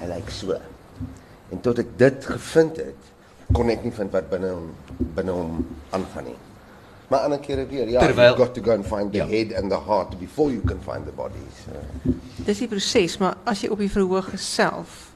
Hy 0.00 0.06
lyk 0.06 0.30
so. 0.30 0.58
En 1.52 1.60
tot 1.60 1.78
ek 1.82 1.90
dit 2.00 2.24
gevind 2.24 2.76
het, 2.80 3.10
kon 3.52 3.68
ek 3.72 3.82
nie 3.84 3.92
vind 3.92 4.12
wat 4.14 4.30
binne 4.32 4.48
hom 4.54 4.70
binne 5.16 5.34
hom 5.36 5.58
aangaan 5.92 6.24
nie. 6.30 6.38
Maar 7.12 7.26
ander 7.26 7.38
kere 7.44 7.66
weer, 7.68 7.88
ja, 7.92 8.00
Terwyl- 8.00 8.30
you've 8.32 8.40
got 8.40 8.54
to 8.56 8.62
go 8.64 8.72
and 8.72 8.86
find 8.88 9.12
the 9.12 9.18
Ja. 9.18 9.26
head 9.28 9.52
and 9.58 9.70
the 9.70 9.78
heart 9.86 10.18
before 10.18 10.50
you 10.50 10.62
can 10.64 10.80
find 10.80 11.04
the 11.04 11.12
body. 11.12 11.42
So. 11.64 11.72
Dis 12.46 12.58
die 12.58 12.68
proses, 12.68 13.18
maar 13.18 13.36
as 13.44 13.60
jy 13.60 13.68
op 13.68 13.78
die 13.78 13.90
verhoog 13.90 14.30
self 14.40 15.10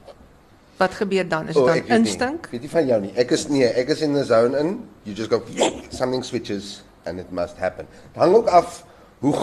wat 0.77 0.93
gebeur 0.93 1.25
dan? 1.27 1.47
Is 1.47 1.55
dit 1.55 1.63
Oh, 1.63 1.73
dan 1.73 1.85
instink? 1.87 2.47
Weet 2.51 2.61
nie 2.61 2.69
van 2.69 2.85
jou 2.85 3.01
nie. 3.01 3.11
Ek 3.15 3.31
is 3.31 3.47
nee, 3.49 3.65
ek 3.65 3.89
is 3.89 4.01
in 4.01 4.13
the 4.13 4.23
zone 4.25 4.57
in. 4.59 4.75
You 5.03 5.15
just 5.15 5.29
go 5.31 5.41
something 5.89 6.23
switches 6.23 6.83
and 7.05 7.19
it 7.19 7.31
must 7.31 7.57
happen. 7.57 7.87
Dit 8.13 8.21
hang 8.21 8.35
ook 8.35 8.47
af 8.47 8.83
hoe 9.19 9.33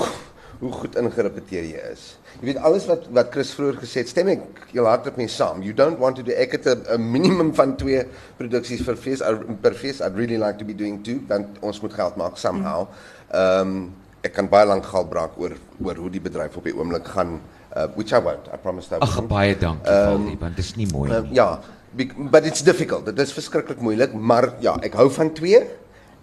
hoe 0.60 0.72
goed 0.72 0.96
ingerepeteer 0.96 1.64
jy 1.64 1.80
is. 1.92 2.16
Jy 2.40 2.46
weet 2.52 2.56
alles 2.66 2.86
wat 2.86 3.06
wat 3.14 3.30
Chris 3.32 3.50
vroeër 3.54 3.76
gesê 3.82 4.02
het, 4.02 4.08
stem 4.08 4.28
ek 4.28 4.40
heel 4.72 4.86
hard 4.86 5.16
mee 5.16 5.28
saam. 5.28 5.62
You 5.62 5.74
don't 5.74 5.98
want 5.98 6.16
to 6.16 6.22
do 6.22 6.32
ek 6.32 6.52
het 6.58 6.66
'n 6.66 7.00
minimum 7.10 7.54
van 7.54 7.76
2 7.76 8.04
produksies 8.38 8.82
vir 8.82 8.96
fees 8.96 9.20
I- 9.20 9.54
per 9.62 9.74
fees. 9.74 10.00
I'd 10.00 10.16
really 10.16 10.36
like 10.38 10.58
to 10.58 10.64
be 10.64 10.74
doing 10.74 11.02
two 11.04 11.20
want 11.28 11.46
ons 11.60 11.80
moet 11.80 11.92
geld 11.94 12.16
maak 12.16 12.36
somehow. 12.36 12.86
Ehm 13.32 13.60
um, 13.60 13.92
ek 14.24 14.32
kan 14.32 14.48
baie 14.48 14.64
lank 14.66 14.84
gal 14.86 15.04
braak 15.04 15.36
oor 15.38 15.52
oor 15.84 15.94
hoe 15.96 16.10
die 16.10 16.20
bedryf 16.20 16.56
op 16.56 16.64
die 16.64 16.72
oomblik 16.76 17.04
gaan 17.06 17.40
uh, 17.76 17.86
which 17.94 18.12
I 18.12 18.20
won't. 18.22 18.46
I 18.52 18.56
promise 18.56 18.88
I 18.94 18.98
Ag 19.00 19.26
baie 19.28 19.54
dankie 19.58 19.90
um, 19.92 20.06
Valdie, 20.24 20.36
want 20.40 20.56
dit 20.56 20.64
is 20.64 20.74
nie 20.76 20.86
mooi 20.92 21.10
Uh, 21.10 21.20
nie. 21.22 21.34
ja, 21.34 21.60
bec- 21.96 22.30
but 22.30 22.46
it's 22.46 22.62
difficult. 22.62 23.04
Dit 23.04 23.18
is 23.18 23.32
verskriklik 23.32 23.80
moeilik, 23.80 24.12
maar 24.14 24.54
ja, 24.60 24.76
ek 24.82 24.94
hou 24.94 25.10
van 25.10 25.32
2. 25.32 25.66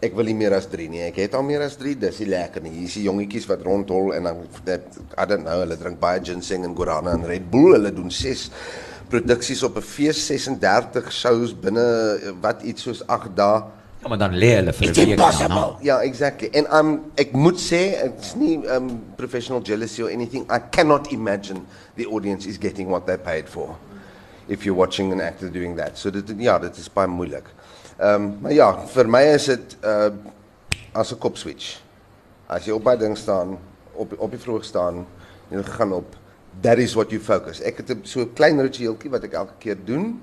Ek 0.02 0.16
wil 0.18 0.26
nie 0.26 0.38
meer 0.38 0.56
as 0.58 0.66
3 0.66 0.88
nie. 0.90 1.04
Ek 1.06 1.20
het 1.22 1.36
al 1.38 1.44
meer 1.46 1.62
as 1.62 1.76
3. 1.78 1.94
Dis 2.02 2.22
nie 2.24 2.32
lekker 2.34 2.64
nie. 2.66 2.72
Hier 2.74 2.88
is 2.90 2.96
die 2.98 3.04
jongetjies 3.06 3.46
wat 3.52 3.62
rondhol 3.68 4.16
en 4.18 4.30
dan 4.30 4.40
dat 4.66 4.96
I 5.14 5.28
don't 5.30 5.46
know, 5.46 5.60
hulle 5.62 5.78
drink 5.78 6.00
baie 6.02 6.24
ginseng 6.26 6.66
en 6.66 6.74
guarana 6.78 7.14
en 7.14 7.28
Red 7.30 7.52
Bull. 7.54 7.76
Hulle 7.76 7.92
doen 7.94 8.10
6 8.10 8.48
produksies 9.12 9.62
op 9.68 9.78
'n 9.78 9.86
fees, 9.86 10.26
36 10.26 11.12
shows 11.12 11.54
binne 11.54 11.86
eh, 12.18 12.34
wat 12.42 12.64
iets 12.64 12.82
soos 12.82 13.06
8 13.08 13.36
dae. 13.36 13.62
Ja, 14.02 14.08
maar 14.08 14.18
dan 14.18 14.34
lê 14.34 14.56
hulle 14.56 14.74
vir 14.74 14.88
'n 14.88 14.94
week 14.94 15.18
daarna. 15.18 15.78
Ja, 15.82 16.02
exactly. 16.02 16.50
En 16.52 16.66
um 16.78 17.12
ek 17.16 17.32
moet 17.32 17.60
sê, 17.60 17.82
it's 18.06 18.34
nie 18.36 18.58
um 18.76 19.04
professional 19.16 19.62
jealousy 19.62 20.02
or 20.02 20.10
anything. 20.10 20.44
I 20.50 20.60
cannot 20.72 21.12
imagine 21.12 21.60
the 21.96 22.08
audience 22.08 22.48
is 22.48 22.58
getting 22.58 22.90
what 22.90 23.06
they 23.06 23.18
paid 23.18 23.50
for. 23.50 23.76
If 24.48 24.64
you're 24.66 24.80
watching 24.80 25.12
an 25.12 25.22
actor 25.22 25.52
doing 25.52 25.78
that. 25.78 25.98
So 25.98 26.10
dit 26.10 26.34
ja, 26.38 26.60
dit 26.60 26.78
is 26.78 26.90
baie 26.90 27.08
moeilik. 27.08 27.46
Um 28.02 28.38
maar 28.42 28.54
ja, 28.54 28.72
vir 28.96 29.10
my 29.10 29.22
is 29.36 29.46
dit 29.52 29.78
uh 29.86 30.10
as 30.94 31.14
'n 31.14 31.20
kop 31.20 31.38
switch. 31.38 31.80
As 32.50 32.66
jy 32.66 32.74
op 32.74 32.84
daai 32.84 32.98
ding 32.98 33.18
staan, 33.18 33.58
op 33.94 34.14
op 34.18 34.32
die 34.32 34.40
vroeg 34.40 34.66
staan, 34.66 35.06
jy 35.50 35.64
gaan 35.64 35.94
op 35.94 36.16
that 36.62 36.78
is 36.78 36.94
what 36.94 37.12
you 37.12 37.22
focus. 37.22 37.62
Ek 37.62 37.78
het 37.78 37.98
so 38.04 38.22
'n 38.22 38.34
klein 38.34 38.60
ritueeltjie 38.60 39.10
wat 39.10 39.24
ek 39.24 39.34
elke 39.34 39.54
keer 39.60 39.78
doen. 39.86 40.20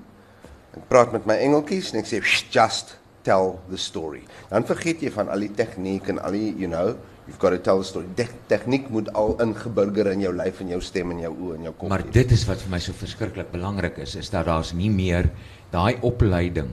Ek 0.76 0.88
praat 0.88 1.12
met 1.12 1.26
my 1.26 1.34
engeltjies 1.34 1.92
en 1.92 1.98
ek 1.98 2.06
sê 2.06 2.22
"Shh, 2.22 2.50
just 2.50 2.98
tell 3.22 3.58
the 3.70 3.76
story. 3.76 4.22
Dan 4.50 4.64
vergeet 4.64 5.00
jy 5.00 5.10
van 5.10 5.28
al 5.28 5.40
die 5.40 5.52
tegniek 5.54 6.08
en 6.08 6.18
al 6.18 6.32
die 6.32 6.54
you 6.56 6.68
know, 6.68 6.96
you've 7.26 7.38
got 7.38 7.50
to 7.50 7.60
tell 7.60 7.78
the 7.78 7.84
story. 7.84 8.06
De 8.14 8.26
tegniek 8.48 8.88
moet 8.88 9.12
al 9.12 9.36
ingeburger 9.40 10.12
in 10.12 10.20
jou 10.20 10.34
lyf 10.34 10.60
en 10.60 10.68
jou 10.68 10.80
stem 10.80 11.10
en 11.10 11.20
jou 11.20 11.32
oë 11.34 11.54
en 11.54 11.62
jou 11.62 11.74
kop. 11.74 11.88
Maar 11.88 12.04
dit 12.10 12.30
is 12.30 12.46
wat 12.48 12.62
vir 12.64 12.70
my 12.70 12.78
so 12.78 12.92
verskriklik 12.92 13.50
belangrik 13.52 13.98
is, 13.98 14.16
is 14.16 14.30
dat 14.30 14.46
daar's 14.46 14.72
nie 14.72 14.90
meer 14.90 15.30
daai 15.70 15.98
opleiding 16.00 16.70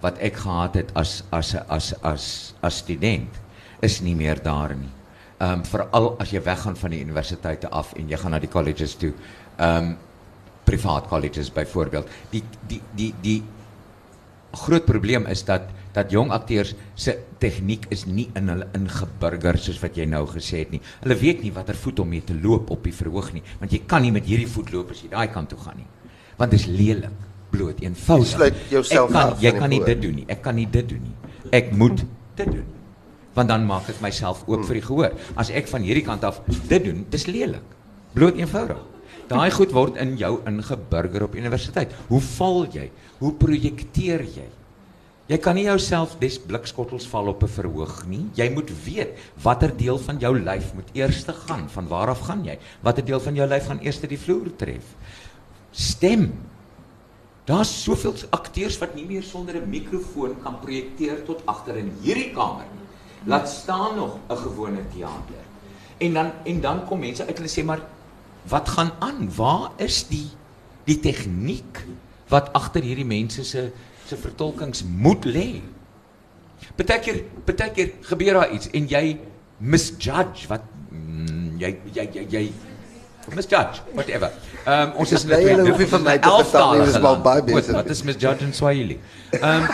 wat 0.00 0.18
ek 0.18 0.40
gehad 0.42 0.74
het 0.80 0.92
as 0.96 1.22
as 1.30 1.54
as 1.68 1.92
as 2.02 2.26
as 2.62 2.78
student 2.82 3.40
is 3.80 4.00
nie 4.00 4.14
meer 4.16 4.42
daar 4.42 4.74
nie. 4.76 4.92
Ehm 5.40 5.60
um, 5.60 5.64
veral 5.64 6.14
as 6.20 6.32
jy 6.32 6.42
weggaan 6.44 6.76
van 6.76 6.90
die 6.90 7.00
universiteite 7.00 7.68
af 7.68 7.94
en 7.96 8.08
jy 8.08 8.16
gaan 8.16 8.36
na 8.36 8.40
die 8.40 8.52
colleges 8.52 8.96
toe. 9.00 9.12
Ehm 9.56 9.76
um, 9.76 9.96
privaat 10.64 11.08
colleges 11.08 11.50
byvoorbeeld. 11.52 12.08
Die 12.30 12.42
die 12.68 12.80
die 12.94 13.14
die 13.22 13.42
groot 14.52 14.84
probleem 14.86 15.26
is 15.26 15.44
dat 15.44 15.70
dat 15.92 16.10
jong 16.10 16.30
akteurs 16.30 16.74
se 16.94 17.16
tegniek 17.42 17.86
is 17.90 18.04
nie 18.06 18.28
in 18.38 18.50
hulle 18.52 18.68
ingeburger 18.76 19.58
soos 19.58 19.80
wat 19.82 19.96
jy 19.98 20.06
nou 20.06 20.22
gesê 20.30 20.62
het 20.62 20.74
nie. 20.74 20.82
Hulle 21.02 21.16
weet 21.18 21.42
nie 21.42 21.52
watter 21.54 21.78
voet 21.78 22.02
om 22.02 22.08
mee 22.08 22.22
te 22.22 22.36
loop 22.36 22.70
op 22.70 22.84
die 22.86 22.94
verhoog 22.94 23.32
nie, 23.34 23.42
want 23.58 23.72
jy 23.74 23.82
kan 23.90 24.02
nie 24.02 24.12
met 24.14 24.28
hierdie 24.28 24.50
voet 24.50 24.70
loop 24.74 24.92
as 24.94 25.02
jy 25.02 25.10
daai 25.10 25.32
kant 25.34 25.50
toe 25.50 25.58
gaan 25.58 25.80
nie. 25.82 25.88
Want 26.38 26.54
dit 26.54 26.60
is 26.60 26.68
lelik, 26.70 27.26
bloot 27.50 27.80
eenvoudig. 27.82 28.28
Sluit 28.34 28.60
jouself 28.72 29.14
af 29.14 29.40
jy 29.42 29.52
kan 29.56 29.70
nie 29.72 29.82
dit 29.84 30.02
doen 30.02 30.14
nie. 30.22 30.26
Ek 30.28 30.42
kan 30.42 30.54
nie 30.56 30.68
dit 30.70 30.88
doen 30.88 31.02
nie. 31.02 31.16
Ek 31.56 31.72
moet 31.76 32.04
dit 32.36 32.46
doen. 32.46 32.68
Want 33.34 33.48
dan 33.52 33.66
maak 33.66 33.88
ek 33.88 34.00
myself 34.02 34.42
oop 34.48 34.64
vir 34.68 34.80
die 34.80 34.86
gehoor. 34.86 35.18
As 35.38 35.50
ek 35.54 35.68
van 35.70 35.84
hierdie 35.86 36.04
kant 36.06 36.24
af 36.26 36.40
dit 36.68 36.84
doen, 36.84 37.04
dis 37.10 37.26
lelik. 37.30 37.76
Bloot 38.14 38.38
eenvoudig. 38.38 38.80
Daai 39.30 39.50
goed 39.54 39.70
word 39.70 39.98
in 40.02 40.16
jou 40.18 40.40
ingeburger 40.50 41.28
op 41.28 41.36
universiteit. 41.38 41.92
Hoe 42.08 42.20
val 42.32 42.64
jy? 42.74 42.88
Hoe 43.20 43.30
projekteer 43.38 44.24
jy? 44.26 44.48
Jy 45.30 45.38
kan 45.38 45.54
nie 45.54 45.68
jouself 45.68 46.16
des 46.18 46.40
blikskottels 46.42 47.06
val 47.06 47.28
op 47.30 47.44
'n 47.44 47.48
verhoog 47.48 48.06
nie. 48.08 48.26
Jy 48.34 48.50
moet 48.50 48.70
weet 48.84 49.14
watter 49.42 49.70
deel 49.76 49.98
van 49.98 50.18
jou 50.18 50.34
lyf 50.34 50.74
moet 50.74 50.90
eers 50.92 51.22
te 51.24 51.32
gaan. 51.32 51.68
Van 51.68 51.86
waar 51.86 52.08
af 52.08 52.26
gaan 52.26 52.44
jy? 52.44 52.58
Watter 52.82 53.04
deel 53.04 53.20
van 53.20 53.34
jou 53.34 53.46
lyf 53.46 53.66
gaan 53.66 53.78
eers 53.80 54.00
die 54.00 54.18
vloer 54.18 54.50
tref? 54.56 54.82
Stem. 55.70 56.32
Daar's 57.48 57.82
soveel 57.82 58.14
akteurs 58.30 58.78
wat 58.78 58.94
nie 58.94 59.06
meer 59.06 59.22
sonder 59.22 59.56
'n 59.56 59.70
mikrofoon 59.70 60.36
kan 60.42 60.58
projekteer 60.60 61.24
tot 61.24 61.42
agter 61.46 61.76
in 61.76 61.92
hierdie 62.02 62.32
kamer 62.32 62.66
nie. 62.72 62.86
Laat 63.24 63.48
staan 63.48 63.96
nog 63.96 64.18
'n 64.28 64.36
gewone 64.36 64.82
teater. 64.94 65.42
En 65.98 66.12
dan 66.12 66.32
en 66.44 66.60
dan 66.60 66.84
kom 66.86 66.98
mense 66.98 67.26
uit 67.26 67.36
hulle 67.38 67.48
sê 67.48 67.64
maar 67.64 67.80
wat 68.48 68.68
gaan 68.68 68.92
aan? 68.98 69.34
Waar 69.36 69.70
is 69.76 70.06
die 70.08 70.30
die 70.84 71.00
tegniek 71.00 71.86
wat 72.28 72.52
agter 72.52 72.82
hierdie 72.82 73.04
mense 73.04 73.44
se 73.44 73.72
se 74.06 74.16
vertolkings 74.16 74.84
moet 74.84 75.24
lê? 75.24 75.60
Partykeer 76.76 77.24
partykeer 77.44 77.92
gebeur 78.00 78.32
daar 78.32 78.52
iets 78.52 78.70
en 78.70 78.86
jy 78.88 79.18
misjudge 79.58 80.48
wat 80.48 80.62
mm, 80.90 81.58
jy 81.60 81.76
jy 81.92 82.08
jy 82.14 82.26
jy 82.30 82.52
misjudge 83.34 83.80
whatever. 83.94 84.30
Um, 84.66 84.92
ons 84.96 85.12
is 85.12 85.24
Nee, 85.24 85.40
julle 85.44 85.66
hoef 85.68 85.78
nie 85.78 85.86
van 85.86 86.02
my 86.02 86.18
te 86.18 86.28
vertel 86.30 86.72
nie, 86.72 86.84
dis 86.86 86.98
wel 87.00 87.20
baie 87.20 87.42
besig. 87.42 87.74
Wat 87.74 87.90
is 87.90 88.02
misjudge 88.02 88.44
in 88.44 88.52
Swahili? 88.56 88.98
Um, 89.40 89.66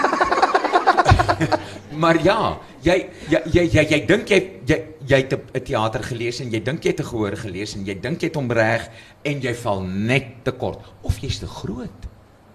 maar 2.03 2.19
ja, 2.25 2.59
jy 2.85 2.97
jy 3.31 3.41
jy 3.55 3.65
jy, 3.73 3.85
jy 3.93 4.01
dink 4.09 4.29
jy 4.31 4.41
jy 4.69 4.79
jy 5.07 5.21
het 5.23 5.33
'n 5.39 5.63
teater 5.65 6.03
gelees 6.03 6.41
en 6.43 6.51
jy 6.51 6.61
dink 6.63 6.85
jy 6.85 6.91
het 6.91 7.01
'n 7.01 7.09
gehoor 7.11 7.37
gelees 7.37 7.75
en 7.77 7.85
jy 7.87 7.95
dink 8.01 8.21
jy 8.23 8.29
het 8.29 8.37
hom 8.37 8.51
reg 8.51 8.89
en 9.25 9.41
jy 9.41 9.55
val 9.55 9.81
net 9.83 10.45
te 10.45 10.53
kort 10.53 10.81
of 11.03 11.19
jy's 11.19 11.39
te 11.39 11.47
groot. 11.47 12.01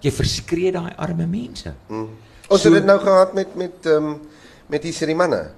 Jy 0.01 0.11
verskree 0.11 0.71
daai 0.71 0.93
arme 0.97 1.25
mense. 1.27 1.73
Mm. 1.89 2.09
Ons 2.49 2.61
So- 2.61 2.69
het 2.69 2.73
dit 2.81 2.85
nou 2.85 2.99
gehad 2.99 3.33
met 3.33 3.55
met 3.55 3.85
um, 3.85 4.19
met 4.67 4.81
die 4.81 4.91
serie 4.93 5.15
manne. 5.15 5.51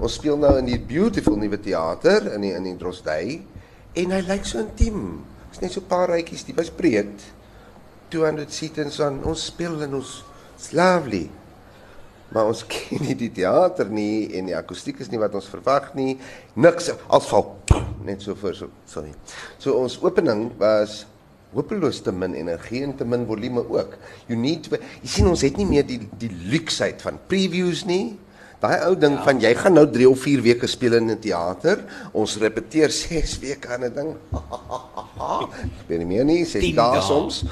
Ons 0.00 0.14
speel 0.14 0.36
nou 0.36 0.58
in 0.58 0.66
die 0.66 0.78
beautiful 0.78 1.36
nuwe 1.36 1.58
teater 1.60 2.32
in 2.34 2.40
die 2.40 2.52
in 2.54 2.62
die 2.62 2.76
Drosdey 2.76 3.42
en 3.96 4.12
hy 4.12 4.20
lyk 4.26 4.44
so 4.48 4.60
intiem. 4.60 5.24
Dit's 5.50 5.62
net 5.62 5.72
so 5.72 5.80
'n 5.80 5.88
paar 5.88 6.10
rytjies, 6.10 6.44
die 6.44 6.54
was 6.54 6.70
breed. 6.70 7.14
200 8.10 8.52
seats 8.52 9.00
aan. 9.00 9.24
Ons 9.24 9.46
speel 9.46 9.82
en 9.82 9.94
ons 9.94 10.24
it's 10.54 10.72
lovely. 10.72 11.30
Maar 12.28 12.46
ons 12.46 12.66
ken 12.72 13.02
nie 13.02 13.16
die 13.16 13.32
teater 13.32 13.88
nie 13.88 14.34
en 14.36 14.46
die 14.46 14.56
akoestiek 14.56 15.00
is 15.00 15.10
nie 15.10 15.18
wat 15.18 15.34
ons 15.34 15.48
verwag 15.48 15.94
nie. 15.94 16.18
Niks 16.54 16.90
als 17.08 17.28
val 17.28 17.56
net 18.06 18.22
so 18.22 18.34
voor 18.34 18.54
so 18.54 18.70
sorry. 18.86 19.12
So 19.58 19.74
ons 19.74 19.98
opening 20.02 20.50
was 20.60 21.04
hopeloos 21.56 22.02
te 22.04 22.12
min 22.12 22.34
energie 22.36 22.82
en 22.84 22.94
te 22.96 23.04
min 23.04 23.26
volume 23.26 23.62
ook. 23.68 23.96
You 24.28 24.38
need 24.38 24.66
to, 24.66 24.78
jy 25.02 25.10
sien 25.10 25.30
ons 25.30 25.42
het 25.46 25.56
nie 25.56 25.66
meer 25.66 25.86
die 25.86 26.00
die 26.18 26.30
luksheid 26.52 27.02
van 27.02 27.18
previews 27.30 27.84
nie. 27.88 28.16
Daai 28.60 28.86
ou 28.88 28.94
ding 28.96 29.16
ja. 29.18 29.22
van 29.22 29.40
jy 29.40 29.52
gaan 29.54 29.76
nou 29.76 29.86
3 29.92 30.08
of 30.08 30.22
4 30.24 30.42
weke 30.42 30.66
speel 30.66 30.94
in 30.96 31.10
'n 31.10 31.18
teater. 31.20 31.84
Ons 32.12 32.36
repeteer 32.40 32.90
6 32.90 33.38
weke 33.38 33.68
aan 33.68 33.84
'n 33.84 33.94
ding. 33.94 34.10
Ek 35.16 35.88
weet 35.88 35.98
nie 35.98 36.06
meer 36.06 36.24
nie, 36.24 36.44
6 36.44 36.60
10 36.60 36.74
dae 36.76 36.92
dae. 36.92 37.02
soms. 37.02 37.42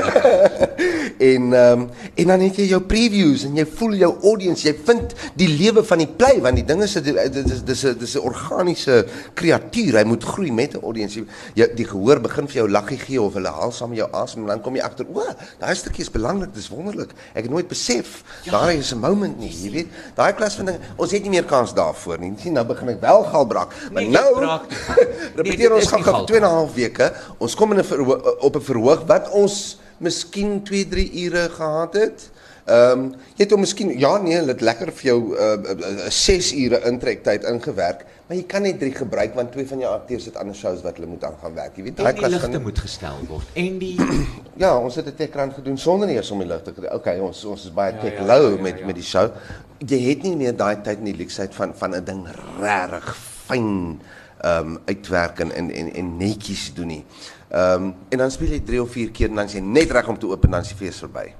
en 1.32 1.52
ehm 1.52 1.80
um, 1.80 1.88
en 2.14 2.26
dan 2.26 2.40
het 2.40 2.56
jy 2.56 2.66
jou 2.70 2.80
previews 2.82 3.44
en 3.44 3.56
jy 3.56 3.66
voel 3.66 3.94
jou 4.00 4.10
audience, 4.22 4.66
jy 4.66 4.74
vind 4.86 5.14
die 5.38 5.48
lewe 5.48 5.84
van 5.84 6.02
die 6.02 6.08
play 6.08 6.40
want 6.40 6.56
die 6.56 6.66
ding 6.66 6.82
is 6.82 6.94
dit 6.98 7.06
is 7.06 7.62
dis 7.64 7.84
'n 7.84 7.98
dis 7.98 8.14
'n 8.16 8.24
organiese 8.24 9.06
kreatuur. 9.34 9.98
Hy 9.98 10.04
moet 10.04 10.24
groei 10.24 10.52
met 10.52 10.74
'n 10.74 10.82
audience. 10.82 11.18
Jy, 11.18 11.26
jy 11.54 11.66
die 11.74 11.86
gehoor 11.86 12.20
begin 12.20 12.48
vir 12.48 12.62
jou 12.62 12.68
laggie 12.68 12.98
gee 12.98 13.20
of 13.22 13.34
hulle 13.34 13.48
haal 13.48 13.72
saam 13.72 13.94
jou 13.94 14.08
asem 14.12 14.42
en 14.42 14.46
dan 14.54 14.60
kom 14.60 14.76
jy 14.76 14.82
agter, 14.82 15.06
o, 15.12 15.22
daai 15.58 15.74
stukkie 15.74 16.02
is 16.02 16.10
belangrik, 16.10 16.54
dis 16.54 16.68
wonderlik. 16.68 17.14
Ek 17.34 17.44
het 17.46 17.50
nooit 17.50 17.68
besef 17.68 18.22
ja. 18.44 18.52
daar 18.52 18.74
is 18.74 18.92
'n 18.92 19.00
moment 19.00 19.38
nie, 19.38 19.50
jy 19.50 19.70
weet. 19.70 19.88
Daai 20.20 20.34
klas 20.36 20.58
van 20.60 20.68
dinge, 20.68 20.88
ons 21.00 21.12
het 21.16 21.24
nie 21.24 21.32
meer 21.32 21.46
kans 21.48 21.72
daarvoor 21.76 22.18
nie. 22.20 22.34
Sien, 22.40 22.52
nou 22.58 22.66
begin 22.68 22.92
ek 22.92 23.00
wel 23.00 23.22
galbrak. 23.32 23.72
Maar 23.88 24.02
Nee, 24.02 24.10
nou 24.12 24.58
repeteer 25.40 25.70
dit 25.70 25.76
ons 25.78 25.92
gaan 25.94 26.04
gaan 26.04 26.18
vir 26.20 26.26
2 26.32 26.40
en 26.40 26.46
'n 26.48 26.56
half 26.58 26.74
weke. 26.76 27.12
Ons 27.38 27.56
kom 27.56 27.72
in 27.72 27.80
'n 27.80 28.10
op 28.48 28.56
'n 28.56 28.66
verhoog 28.68 29.06
wat 29.08 29.30
ons 29.30 29.78
miskien 29.98 30.62
2, 30.64 30.88
3 30.88 31.24
ure 31.24 31.48
gehad 31.56 31.94
het. 31.94 32.30
Ehm 32.70 33.00
um, 33.00 33.04
jy 33.34 33.46
het 33.46 33.52
hom 33.54 33.62
miskien 33.64 33.90
ja 33.98 34.10
nee, 34.22 34.36
het 34.36 34.60
lekker 34.60 34.92
vir 34.92 35.06
jou 35.08 35.18
uh, 35.32 35.56
uh, 35.74 36.10
6 36.12 36.52
ure 36.60 36.78
intrektyd 36.90 37.46
ingewerk, 37.48 38.04
maar 38.28 38.36
jy 38.36 38.44
kan 38.46 38.62
net 38.62 38.78
3 38.78 38.92
gebruik 39.00 39.34
want 39.34 39.50
twee 39.52 39.66
van 39.66 39.80
jou 39.82 39.90
akteurs 39.94 40.28
het 40.28 40.36
ander 40.36 40.54
shows 40.54 40.84
wat 40.84 41.00
hulle 41.00 41.08
moet 41.08 41.24
aan 41.24 41.38
gaan 41.40 41.56
werk. 41.56 41.80
Jy 41.80 41.86
weet, 41.88 41.96
daai 41.96 42.12
klas 42.12 42.30
ligte 42.36 42.52
van 42.52 42.62
moet 42.68 42.78
gestel 42.84 43.24
word 43.30 43.58
en 43.64 43.80
die 43.80 43.96
Ja, 44.62 44.76
ons 44.76 45.00
het 45.00 45.08
'n 45.08 45.16
tekrand 45.16 45.56
gedoen 45.56 45.78
sonder 45.78 46.12
eers 46.12 46.30
om 46.30 46.44
die 46.44 46.50
lig 46.52 46.62
te 46.62 46.76
kry. 46.76 46.92
Okay, 46.94 47.18
ons 47.18 47.44
ons 47.44 47.64
is 47.64 47.72
baie 47.72 47.96
Ja, 47.96 48.12
ja, 48.12 48.26
low 48.28 48.50
ja, 48.50 48.56
ja, 48.56 48.62
met 48.62 48.78
ja. 48.78 48.86
met 48.86 48.94
die 48.94 49.08
show. 49.08 49.32
Jy 49.80 50.00
het 50.10 50.24
nie 50.26 50.36
meer 50.36 50.56
daai 50.56 50.82
tyd 50.84 51.00
en 51.00 51.08
die 51.08 51.16
luksheid 51.16 51.54
van 51.56 51.74
van 51.74 51.94
'n 51.96 52.04
ding 52.04 52.26
regtig 52.60 53.16
fyn 53.16 54.00
ehm 54.40 54.66
um, 54.66 54.78
uitwerk 54.86 55.40
en 55.40 55.52
en 55.52 55.70
en, 55.70 55.92
en 55.94 56.16
netjies 56.16 56.74
doen 56.74 56.86
nie. 56.86 57.04
Ehm 57.48 57.82
um, 57.82 57.94
en 58.08 58.18
dan 58.18 58.30
speel 58.30 58.48
jy 58.48 58.60
3 58.60 58.82
of 58.82 58.90
4 58.90 59.10
keer 59.10 59.28
en 59.28 59.34
dan 59.34 59.44
is 59.44 59.52
jy 59.52 59.60
net 59.60 59.90
reg 59.90 60.08
om 60.08 60.18
te 60.18 60.26
open 60.26 60.50
dan 60.50 60.60
is 60.60 60.72
die 60.72 60.76
fees 60.76 60.98
verby. 60.98 61.32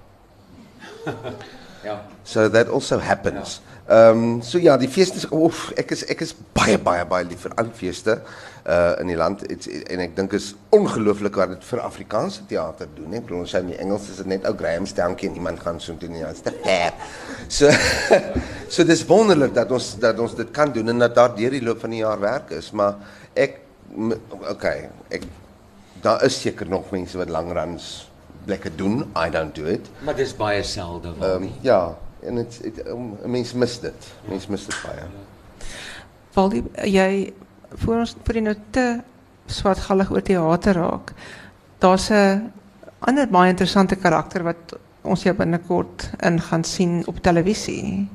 ja. 1.89 2.01
So 2.23 2.49
that 2.49 2.69
also 2.69 2.99
happens. 2.99 3.61
Ehm 3.89 4.25
um, 4.25 4.43
so 4.43 4.59
ja, 4.59 4.77
die 4.77 4.89
feeste 4.89 5.17
is 5.17 5.27
oef, 5.33 5.71
ek 5.77 5.91
is 5.91 6.05
ek 6.05 6.21
is 6.21 6.35
baie 6.53 6.79
baie 6.79 7.05
baie 7.05 7.25
lief 7.25 7.41
vir 7.47 7.57
al 7.57 7.73
feeste 7.75 8.21
uh 8.67 9.01
in 9.01 9.07
die 9.07 9.17
land 9.17 9.43
It's, 9.51 9.67
en 9.67 10.01
ek 10.05 10.17
dink 10.17 10.33
is 10.37 10.51
ongelooflik 10.77 11.35
wat 11.37 11.49
dit 11.55 11.65
vir 11.65 11.81
Afrikaanse 11.81 12.43
teater 12.47 12.89
doen, 12.95 13.11
hè. 13.13 13.17
Ek 13.23 13.25
bedoel 13.29 13.39
ons 13.47 13.55
sê 13.55 13.61
in 13.65 13.71
die 13.73 13.79
Engels 13.81 14.09
is 14.11 14.17
dit 14.21 14.27
net 14.27 14.45
ou 14.49 14.53
Graham 14.59 14.87
Stankie 14.87 15.29
en 15.31 15.35
iemand 15.41 15.61
gaan 15.65 15.81
so 15.81 15.95
doen 15.99 16.17
ja, 16.19 16.29
it's 16.29 16.43
the 16.45 16.53
fair. 16.65 16.93
So 17.49 17.71
so 18.69 18.85
dis 18.85 19.05
wonderlik 19.09 19.55
dat 19.55 19.71
ons 19.73 19.95
dat 19.99 20.19
ons 20.21 20.35
dit 20.37 20.51
kan 20.55 20.73
doen 20.73 20.89
en 20.93 20.99
dat 20.99 21.15
daar 21.15 21.33
deur 21.37 21.51
die 21.57 21.63
loop 21.65 21.81
van 21.81 21.91
die 21.91 22.03
jaar 22.05 22.21
werk 22.21 22.51
is, 22.51 22.71
maar 22.71 22.97
ek 23.35 23.61
m- 23.97 24.19
okay, 24.51 24.91
ek 25.09 25.25
daar 26.03 26.23
is 26.25 26.37
seker 26.41 26.69
nog 26.69 26.91
mense 26.91 27.19
wat 27.19 27.29
langruns 27.29 28.07
lekker 28.47 28.73
doen. 28.77 29.03
I 29.17 29.29
don't 29.31 29.55
do 29.55 29.67
it. 29.69 29.89
Maar 30.05 30.17
dis 30.17 30.33
baie 30.37 30.63
selde 30.63 31.11
wel 31.19 31.29
Ehm 31.35 31.41
nie. 31.49 31.53
ja, 31.61 31.97
en 32.23 32.35
dit 32.41 32.61
dit 32.63 32.79
um, 32.89 33.17
mense 33.27 33.57
mis 33.59 33.81
dit. 33.81 34.07
Mense 34.29 34.51
mis 34.51 34.65
dit 34.67 34.79
baie. 34.85 35.05
Waldie, 36.35 36.63
jy 36.87 37.33
voor 37.75 38.03
ons 38.03 38.17
voor 38.25 38.35
jy 38.35 38.43
nou 38.43 38.57
te 38.71 38.87
swartgallig 39.47 40.11
oor 40.11 40.23
teater 40.23 40.75
raak. 40.75 41.13
Daar's 41.79 42.11
'n 42.11 42.53
ander 42.99 43.29
baie 43.29 43.51
interessante 43.51 43.97
karakter 43.97 44.43
wat 44.43 44.79
ons 45.03 45.23
jou 45.23 45.35
binnekort 45.35 46.11
in 46.21 46.41
gaan 46.41 46.65
sien 46.65 47.03
op 47.07 47.23
televisie. 47.23 48.09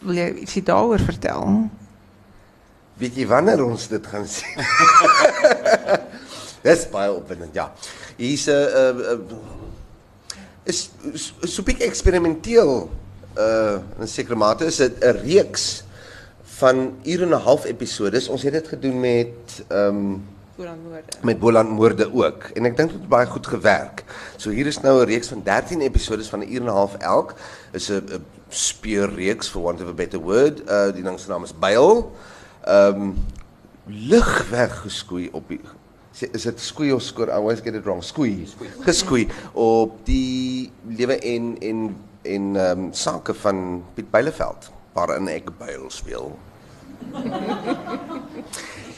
Wil 0.00 0.14
jy 0.14 0.34
ietsie 0.34 0.62
daaroor 0.62 1.00
vertel? 1.00 1.70
Weet 2.98 3.16
jy 3.16 3.26
wanneer 3.26 3.64
ons 3.64 3.88
dit 3.88 4.06
gaan 4.06 4.26
sien? 4.26 4.54
Dis 6.64 6.86
baie 6.90 7.12
opwindend, 7.12 7.54
ja. 7.54 7.72
Hier's 8.16 8.46
'n 8.46 8.50
uh, 8.50 9.12
uh, 9.12 9.18
is 10.64 10.90
so 11.14 11.62
'n 11.62 11.64
bietjie 11.64 11.86
eksperimenteel 11.86 12.90
uh 13.36 13.78
in 14.00 14.08
sekere 14.08 14.36
mate 14.36 14.64
is 14.64 14.76
dit 14.76 15.04
'n 15.04 15.18
reeks 15.24 15.84
van 16.56 16.96
uur 17.02 17.22
en 17.22 17.28
'n 17.28 17.32
half 17.32 17.64
episodes. 17.64 18.28
Ons 18.28 18.42
het 18.42 18.52
dit 18.52 18.68
gedoen 18.68 19.00
met 19.00 19.64
ehm 19.68 19.96
um, 19.96 20.26
Vooraan 20.56 20.78
woorde. 20.82 21.12
met 21.22 21.38
Boland 21.38 21.70
moorde 21.70 22.14
ook 22.14 22.42
en 22.54 22.64
ek 22.64 22.76
dink 22.76 22.90
dit 22.90 23.00
het 23.00 23.08
baie 23.08 23.26
goed 23.26 23.46
gewerk. 23.46 24.04
So 24.36 24.50
hier 24.50 24.66
is 24.66 24.80
nou 24.80 25.02
'n 25.02 25.06
reeks 25.06 25.28
van 25.28 25.42
13 25.42 25.80
episodes 25.80 26.28
van 26.28 26.38
'n 26.38 26.52
uur 26.52 26.60
en 26.60 26.66
'n 26.66 26.78
half 26.80 26.94
elk. 26.94 27.34
Is 27.72 27.88
'n 27.90 27.94
'n 27.94 28.24
speurreeks 28.48 29.48
for 29.48 29.62
want 29.62 29.82
of 29.82 29.88
a 29.88 29.92
better 29.92 30.20
word. 30.20 30.62
Uh 30.70 30.92
die 30.92 31.02
ding 31.02 31.20
se 31.20 31.28
naam 31.28 31.42
is 31.42 31.58
Byl. 31.58 32.12
Ehm 32.64 33.02
um, 33.02 33.14
lig 33.86 34.48
weggeskoei 34.50 35.28
op 35.32 35.48
die 35.48 35.60
is 36.32 36.42
dit 36.42 36.60
skoei 36.60 36.92
of 36.92 37.02
skoor? 37.02 37.26
I 37.26 37.30
always 37.30 37.60
get 37.60 37.74
it 37.74 37.84
wrong. 37.84 38.02
Skoei. 38.02 38.46
Geskoei 38.80 39.28
op 39.52 40.06
die 40.06 40.70
lewe 40.86 41.18
en 41.18 41.56
en 41.58 41.96
en 42.22 42.56
ehm 42.56 42.78
um, 42.78 42.92
sake 42.92 43.34
van 43.34 43.84
Piet 43.94 44.10
Byleveld 44.10 44.73
waarin 44.94 45.28
ek 45.28 45.50
Byl 45.58 45.90
speel. 45.90 46.32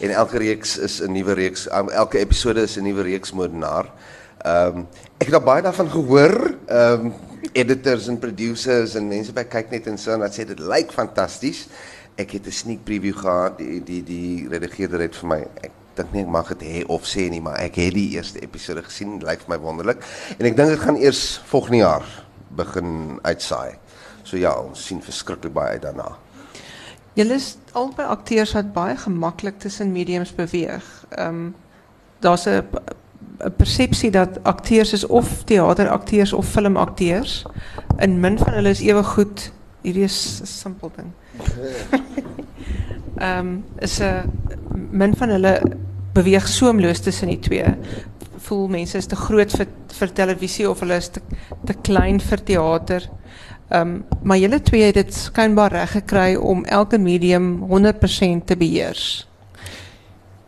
En 0.00 0.10
elke 0.12 0.38
reeks 0.38 0.76
is 0.78 1.00
'n 1.00 1.12
nuwe 1.12 1.32
reeks. 1.32 1.66
Um, 1.72 1.88
elke 1.88 2.18
episode 2.18 2.60
is 2.62 2.76
'n 2.76 2.82
nuwe 2.82 3.02
reeks 3.02 3.32
moordenaar. 3.32 3.92
Ehm 4.38 4.76
um, 4.76 4.86
ek 5.18 5.26
het 5.26 5.34
al 5.34 5.40
baie 5.40 5.62
daarvan 5.62 5.90
gehoor. 5.90 6.54
Ehm 6.66 7.12
editors 7.52 8.08
en 8.08 8.18
producers 8.18 8.94
en 8.94 9.08
mense 9.08 9.32
by 9.32 9.44
kyk 9.44 9.70
net 9.70 9.86
en 9.86 9.96
en 9.96 10.20
dat 10.20 10.34
sê 10.34 10.44
dit 10.44 10.58
lyk 10.58 10.92
fantasties. 10.92 11.68
Ek 12.16 12.30
het 12.30 12.46
sneak 12.52 12.84
preview 12.84 13.16
gehad. 13.16 13.58
Die 13.58 13.82
die 13.84 14.02
die 14.04 14.48
redigeerder 14.48 15.00
het 15.00 15.16
vir 15.16 15.28
my 15.28 15.40
ek 15.62 15.72
dink 15.94 16.12
nie 16.12 16.22
ek 16.22 16.28
mag 16.28 16.48
dit 16.56 16.68
hê 16.68 16.84
of 16.86 17.06
sê 17.08 17.30
nie, 17.30 17.40
maar 17.40 17.56
ek 17.56 17.74
het 17.80 17.94
die 17.94 18.10
eerste 18.16 18.40
episode 18.40 18.82
gesien. 18.82 19.18
Dit 19.18 19.28
lyk 19.28 19.40
vir 19.40 19.56
my 19.56 19.58
wonderlik. 19.58 20.04
En 20.38 20.46
ek 20.46 20.56
dink 20.56 20.68
dit 20.68 20.80
gaan 20.80 20.96
eers 21.00 21.40
volgende 21.48 21.76
jaar 21.76 22.04
begin 22.56 23.18
uitsaai. 23.22 23.78
So 24.26 24.36
ja, 24.36 24.56
ons 24.58 24.86
sien 24.88 25.02
verskriklik 25.02 25.54
baie 25.54 25.78
daarna. 25.78 26.16
Julle 27.16 27.38
is 27.38 27.54
albei 27.78 28.04
akteurs 28.10 28.52
wat 28.56 28.72
baie 28.74 28.96
gemaklik 29.00 29.60
tussen 29.62 29.92
mediums 29.94 30.34
beweeg. 30.34 30.84
Ehm 31.16 31.28
um, 31.28 31.54
daar's 32.20 32.46
'n 32.46 32.64
persepsie 33.56 34.10
dat 34.10 34.42
akteurs 34.42 34.92
is 34.92 35.06
of 35.06 35.44
teaterakteurs 35.44 36.32
of 36.32 36.46
filmakteurs. 36.46 37.44
En 37.96 38.20
min 38.20 38.38
van 38.38 38.52
hulle 38.52 38.68
is 38.68 38.80
ewe 38.80 39.02
goed. 39.02 39.52
Hierdie 39.82 40.04
is 40.04 40.40
'n 40.42 40.46
simpel 40.46 40.92
ding. 40.96 41.12
Ehm 43.16 43.38
um, 43.38 43.64
is 43.78 44.00
'n 44.00 44.30
min 44.90 45.16
van 45.16 45.28
hulle 45.28 45.62
beweeg 46.12 46.48
soemloos 46.48 47.00
tussen 47.00 47.28
die 47.28 47.38
twee. 47.38 47.74
Voel 48.36 48.68
mense 48.68 48.96
is 48.96 49.06
te 49.06 49.16
groot 49.16 49.52
vir 49.52 49.66
vir 49.98 50.12
televisie 50.12 50.70
of 50.70 50.80
hulle 50.80 50.96
is 50.96 51.08
te 51.08 51.20
te 51.64 51.74
klein 51.82 52.20
vir 52.20 52.42
teater. 52.42 53.10
Ehm 53.68 53.80
um, 53.80 54.04
maar 54.22 54.38
julle 54.38 54.60
twee 54.62 54.82
het 54.82 54.94
dit 54.94 55.14
skynbaar 55.14 55.72
reg 55.72 55.90
gekry 55.90 56.34
om 56.34 56.64
elke 56.64 56.98
medium 56.98 57.66
100% 57.70 58.44
te 58.44 58.56
beheers. 58.56 59.28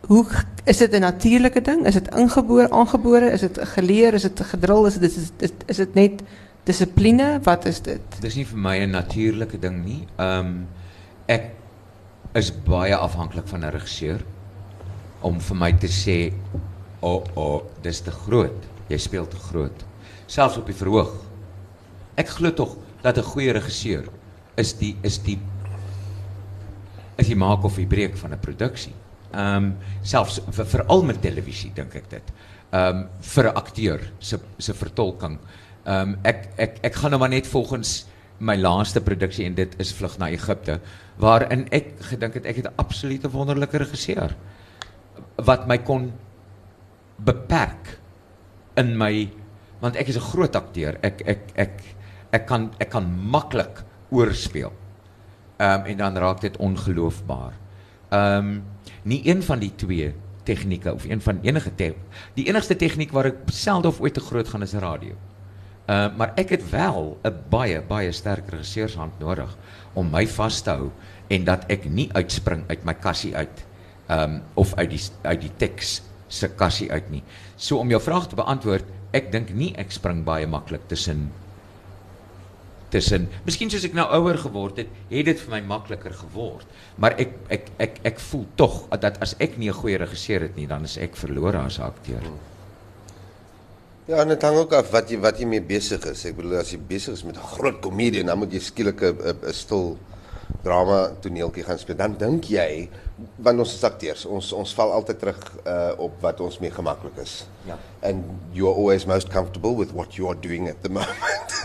Hoe 0.07 0.23
g- 0.25 0.45
is 0.65 0.77
dit 0.77 0.91
'n 0.93 0.99
natuurlike 1.01 1.61
ding? 1.61 1.85
Is 1.85 1.93
dit 1.93 2.15
ingebore 2.15 2.69
aangebore? 2.71 3.31
Is 3.31 3.39
dit 3.41 3.59
geleer? 3.61 4.13
Is 4.13 4.21
dit 4.21 4.39
gedrul? 4.41 4.85
Is 4.85 4.93
dit 4.97 5.17
is 5.17 5.31
dit 5.37 5.53
is 5.65 5.77
dit 5.77 5.93
net 5.93 6.21
dissipline? 6.63 7.39
Wat 7.43 7.65
is 7.65 7.81
dit? 7.81 8.01
Dis 8.21 8.35
nie 8.35 8.45
vir 8.45 8.57
my 8.57 8.77
'n 8.79 8.89
natuurlike 8.91 9.59
ding 9.59 9.85
nie. 9.85 10.07
Ehm 10.17 10.39
um, 10.39 10.67
ek 11.25 11.51
is 12.33 12.51
baie 12.63 12.95
afhanklik 12.95 13.47
van 13.47 13.59
'n 13.65 13.71
regisseur 13.71 14.19
om 15.21 15.39
vir 15.41 15.55
my 15.55 15.73
te 15.73 15.87
sê, 15.87 16.33
"O, 16.99 17.07
oh, 17.09 17.23
o, 17.35 17.41
oh, 17.55 17.61
dis 17.81 17.99
te 18.01 18.11
groot. 18.11 18.63
Jy 18.87 18.97
speel 18.97 19.27
te 19.27 19.37
groot." 19.37 19.85
Selfs 20.25 20.57
op 20.57 20.65
die 20.65 20.75
verhoog. 20.75 21.13
Ek 22.15 22.27
glo 22.29 22.53
tog 22.53 22.77
dat 23.01 23.17
'n 23.17 23.23
goeie 23.23 23.51
regisseur 23.51 24.05
is 24.55 24.73
die 24.77 24.95
is 25.01 25.19
die 25.23 25.39
is 27.17 27.27
die 27.27 27.35
maak 27.35 27.63
of 27.63 27.75
die 27.75 27.87
breek 27.87 28.17
van 28.17 28.33
'n 28.33 28.39
produksie. 28.39 28.93
Ehm 29.31 29.55
um, 29.55 29.77
selfs 30.01 30.39
vir 30.49 30.65
veral 30.65 31.03
met 31.03 31.21
televisie 31.21 31.71
dink 31.73 31.95
ek 31.95 32.09
dit. 32.09 32.31
Ehm 32.71 32.97
um, 32.97 33.07
vir 33.21 33.45
'n 33.45 33.55
akteur 33.55 33.99
se 34.19 34.39
se 34.57 34.73
vertolking. 34.73 35.39
Ehm 35.85 36.09
um, 36.09 36.17
ek 36.23 36.49
ek 36.57 36.79
ek 36.83 36.95
gaan 36.95 37.11
nou 37.11 37.19
maar 37.19 37.29
net 37.29 37.47
volgens 37.47 38.05
my 38.39 38.55
laaste 38.55 39.01
produksie 39.01 39.45
en 39.45 39.55
dit 39.55 39.75
is 39.79 39.93
Vlug 39.93 40.17
na 40.17 40.29
Egipte 40.29 40.79
waarin 41.19 41.67
ek 41.71 41.99
gedink 41.99 42.33
het 42.33 42.45
ek 42.45 42.55
het 42.55 42.65
'n 42.65 42.77
absolute 42.77 43.29
wonderlike 43.29 43.77
regisseur 43.77 44.35
wat 45.35 45.67
my 45.67 45.77
kon 45.77 46.13
beperk 47.17 47.99
in 48.77 48.97
my 48.97 49.29
want 49.81 49.95
ek 49.95 50.07
is 50.07 50.17
'n 50.17 50.31
groot 50.31 50.55
akteur. 50.55 50.97
Ek 51.01 51.21
ek 51.25 51.41
ek 51.55 51.98
ek 52.35 52.45
kan 52.49 52.69
ek 52.77 52.91
kan 52.93 53.05
maklik 53.05 53.83
oorspeel. 54.09 54.73
Ehm 55.59 55.81
um, 55.81 55.85
en 55.85 55.97
dan 55.97 56.17
raak 56.17 56.41
dit 56.41 56.57
ongeloofbaar. 56.57 57.53
Ehm 58.09 58.37
um, 58.37 58.63
nie 59.03 59.21
een 59.27 59.43
van 59.43 59.59
die 59.59 59.71
twee 59.75 60.13
tegnieke 60.43 60.93
of 60.93 61.05
een 61.05 61.21
van 61.21 61.39
enige 61.41 61.75
te 61.75 61.93
die 62.33 62.47
enigste 62.47 62.75
tegniek 62.75 63.11
waar 63.11 63.29
ek 63.29 63.51
selde 63.53 63.87
of 63.87 63.99
ooit 64.01 64.13
te 64.13 64.23
groot 64.23 64.47
gaan 64.47 64.65
is 64.65 64.73
radio. 64.73 65.15
Ehm 65.85 66.11
uh, 66.11 66.17
maar 66.17 66.33
ek 66.35 66.49
het 66.49 66.69
wel 66.69 67.17
'n 67.23 67.35
baie 67.49 67.81
baie 67.81 68.11
sterk 68.11 68.49
regisseurshand 68.49 69.19
nodig 69.19 69.57
om 69.93 70.09
my 70.11 70.27
vas 70.27 70.61
te 70.61 70.69
hou 70.69 70.91
en 71.27 71.43
dat 71.43 71.65
ek 71.69 71.89
nie 71.89 72.09
uitspring 72.13 72.63
uit 72.67 72.85
my 72.85 72.93
kassie 72.93 73.35
uit 73.35 73.65
ehm 74.07 74.21
um, 74.21 74.41
of 74.53 74.73
uit 74.75 74.89
die 74.89 75.01
uit 75.23 75.41
die 75.41 75.55
teks 75.57 76.01
se 76.27 76.47
kassie 76.47 76.91
uit 76.91 77.09
nie. 77.09 77.23
So 77.57 77.77
om 77.77 77.89
jou 77.89 78.01
vraag 78.01 78.27
te 78.29 78.35
beantwoord, 78.35 78.85
ek 79.11 79.31
dink 79.31 79.49
nie 79.53 79.73
ek 79.77 79.91
spring 79.91 80.23
baie 80.23 80.47
maklik 80.47 80.85
tussen 80.87 81.31
tussen 82.89 83.27
miskien 83.45 83.69
soos 83.69 83.85
ek 83.85 83.93
nou 83.93 84.05
ouer 84.19 84.37
geword 84.37 84.77
het, 84.83 84.87
het 85.09 85.25
dit 85.25 85.39
vir 85.39 85.51
my 85.55 85.61
makliker 85.61 86.13
geword. 86.13 86.67
Maar 86.97 87.17
ek 87.17 87.35
ek 87.49 87.71
ek 87.77 87.99
ek 88.13 88.19
voel 88.19 88.45
tog 88.55 88.87
dat 88.99 89.21
as 89.21 89.35
ek 89.39 89.57
nie 89.57 89.69
'n 89.69 89.79
goeie 89.81 89.97
regisseur 89.97 90.41
het 90.41 90.55
nie, 90.55 90.67
dan 90.67 90.83
is 90.83 90.97
ek 90.97 91.15
verlore 91.15 91.57
as 91.57 91.79
akteur. 91.79 92.23
Ja, 94.09 94.21
en 94.21 94.27
dit 94.27 94.41
hang 94.41 94.57
ook 94.57 94.73
af 94.73 94.89
wat 94.91 95.11
jy 95.11 95.19
wat 95.21 95.39
jy 95.39 95.45
mee 95.45 95.61
besig 95.61 96.05
is. 96.09 96.25
Ek 96.25 96.35
bedoel 96.35 96.59
as 96.59 96.71
jy 96.71 96.79
besig 96.81 97.13
is 97.13 97.23
met 97.23 97.37
'n 97.37 97.49
groot 97.55 97.79
komedie, 97.81 98.23
dan 98.23 98.39
moet 98.39 98.51
jy 98.51 98.59
skielik 98.59 99.01
'n 99.01 99.37
'n 99.45 99.53
stil 99.53 99.97
drama 100.63 101.11
toneeltjie 101.21 101.63
gaan 101.63 101.79
speel. 101.79 101.95
Dan 101.99 102.17
dink 102.19 102.49
jy 102.51 102.89
want 103.43 103.59
ons 103.59 103.73
is 103.75 103.83
akteurs, 103.83 104.25
ons 104.25 104.51
ons 104.55 104.73
val 104.77 104.93
altyd 104.95 105.19
terug 105.19 105.39
uh 105.67 105.91
op 106.07 106.19
wat 106.23 106.39
ons 106.43 106.59
mee 106.63 106.71
gemaklik 106.71 107.17
is. 107.23 107.41
Ja. 107.67 107.77
And 108.01 108.23
you 108.55 108.67
are 108.69 108.75
always 108.75 109.05
most 109.05 109.29
comfortable 109.29 109.75
with 109.75 109.91
what 109.93 110.15
you 110.15 110.27
are 110.31 110.39
doing 110.39 110.69
at 110.69 110.81
the 110.83 110.91
moment. 110.99 111.55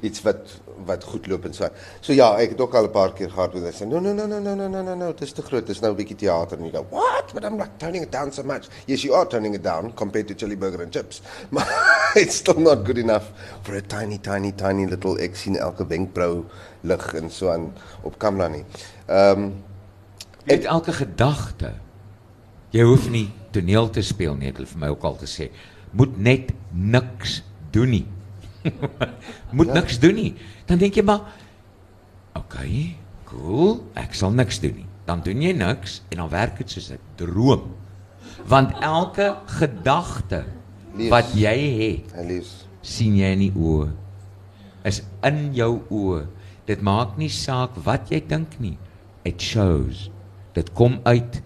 Iets 0.00 0.22
wat 0.24 0.60
wat 0.86 1.04
goed 1.04 1.26
loop 1.30 1.44
en 1.46 1.54
so. 1.54 1.68
So 2.00 2.14
ja, 2.16 2.32
ek 2.40 2.56
het 2.56 2.60
ook 2.60 2.74
al 2.74 2.88
'n 2.88 2.90
paar 2.90 3.12
keer 3.12 3.30
gehad 3.30 3.52
waar 3.52 3.62
hulle 3.62 3.72
sê 3.72 3.86
no 3.86 4.00
no 4.00 4.12
no 4.12 4.26
no 4.26 4.38
no 4.40 4.54
no 4.54 4.68
no 4.68 4.82
no 4.82 4.94
no, 4.94 5.12
dit 5.12 5.22
is 5.22 5.32
te 5.32 5.42
groot. 5.42 5.66
Dit 5.66 5.76
is 5.76 5.80
nou 5.80 5.92
'n 5.92 5.96
bietjie 5.96 6.16
teater 6.16 6.58
en 6.58 6.64
jy 6.64 6.72
go, 6.72 6.86
"What? 6.90 7.32
But 7.34 7.44
I'm 7.44 7.56
not 7.56 7.70
turning 7.78 8.02
it 8.02 8.12
down 8.12 8.32
so 8.32 8.42
much." 8.42 8.68
Yes, 8.86 9.02
you 9.02 9.14
are 9.14 9.26
turning 9.26 9.54
it 9.54 9.62
down 9.62 9.94
compared 9.94 10.26
to 10.28 10.34
chili 10.34 10.56
burger 10.56 10.82
and 10.82 10.92
chips. 10.92 11.20
Maar 11.50 12.12
it's 12.14 12.34
still 12.34 12.60
not 12.60 12.84
good 12.84 12.98
enough 12.98 13.30
for 13.62 13.74
a 13.76 13.82
tiny 13.82 14.18
tiny 14.18 14.52
tiny 14.52 14.86
little 14.86 15.18
ek 15.18 15.36
sien 15.36 15.56
elke 15.56 15.86
wenkbrau 15.86 16.44
lig 16.82 17.04
en 17.14 17.30
so 17.30 17.50
aan 17.52 17.70
op 18.02 18.18
kamera 18.18 18.48
nie. 18.48 18.64
Ehm 19.06 19.46
um, 19.48 19.52
Ek 20.50 20.64
elke 20.66 20.92
gedagte. 20.92 21.76
Jy 22.74 22.82
hoef 22.88 23.06
nie 23.12 23.28
toneel 23.54 23.90
te 23.94 24.02
speel 24.02 24.34
nie, 24.38 24.48
het 24.48 24.58
hulle 24.58 24.70
vir 24.70 24.80
my 24.80 24.88
ook 24.94 25.04
al 25.06 25.18
gesê. 25.20 25.50
Moet 25.94 26.16
net 26.18 26.50
niks 26.72 27.42
doen 27.74 27.92
nie. 27.94 28.06
moet 29.58 29.70
ja. 29.70 29.76
niks 29.76 30.00
doen 30.02 30.16
nie. 30.18 30.32
Dan 30.66 30.80
dink 30.80 30.96
jy 30.98 31.04
maar 31.06 31.28
okay, 32.38 32.96
cool, 33.28 33.82
ek 33.98 34.16
sal 34.18 34.32
niks 34.34 34.58
doen 34.62 34.74
nie. 34.80 34.88
Dan 35.06 35.22
doen 35.22 35.42
jy 35.44 35.52
niks 35.56 36.00
en 36.10 36.22
dan 36.24 36.32
werk 36.32 36.58
dit 36.62 36.74
soos 36.74 36.90
'n 36.90 37.00
droom. 37.20 37.74
Want 38.48 38.74
elke 38.80 39.36
gedagte 39.60 40.44
wat 41.12 41.30
jy 41.36 41.56
het, 41.78 42.14
Elise, 42.18 42.66
sien 42.80 43.16
jy 43.16 43.32
in 43.36 43.44
die 43.46 43.54
oë. 43.54 43.90
Is 44.88 45.02
in 45.22 45.52
jou 45.54 45.82
oë. 45.90 46.26
Dit 46.66 46.82
maak 46.82 47.16
nie 47.18 47.30
saak 47.32 47.76
wat 47.84 48.10
jy 48.12 48.20
dink 48.28 48.58
nie. 48.62 48.76
It 49.26 49.42
shows. 49.42 50.08
Dit 50.54 50.72
kom 50.78 51.00
uit. 51.04 51.40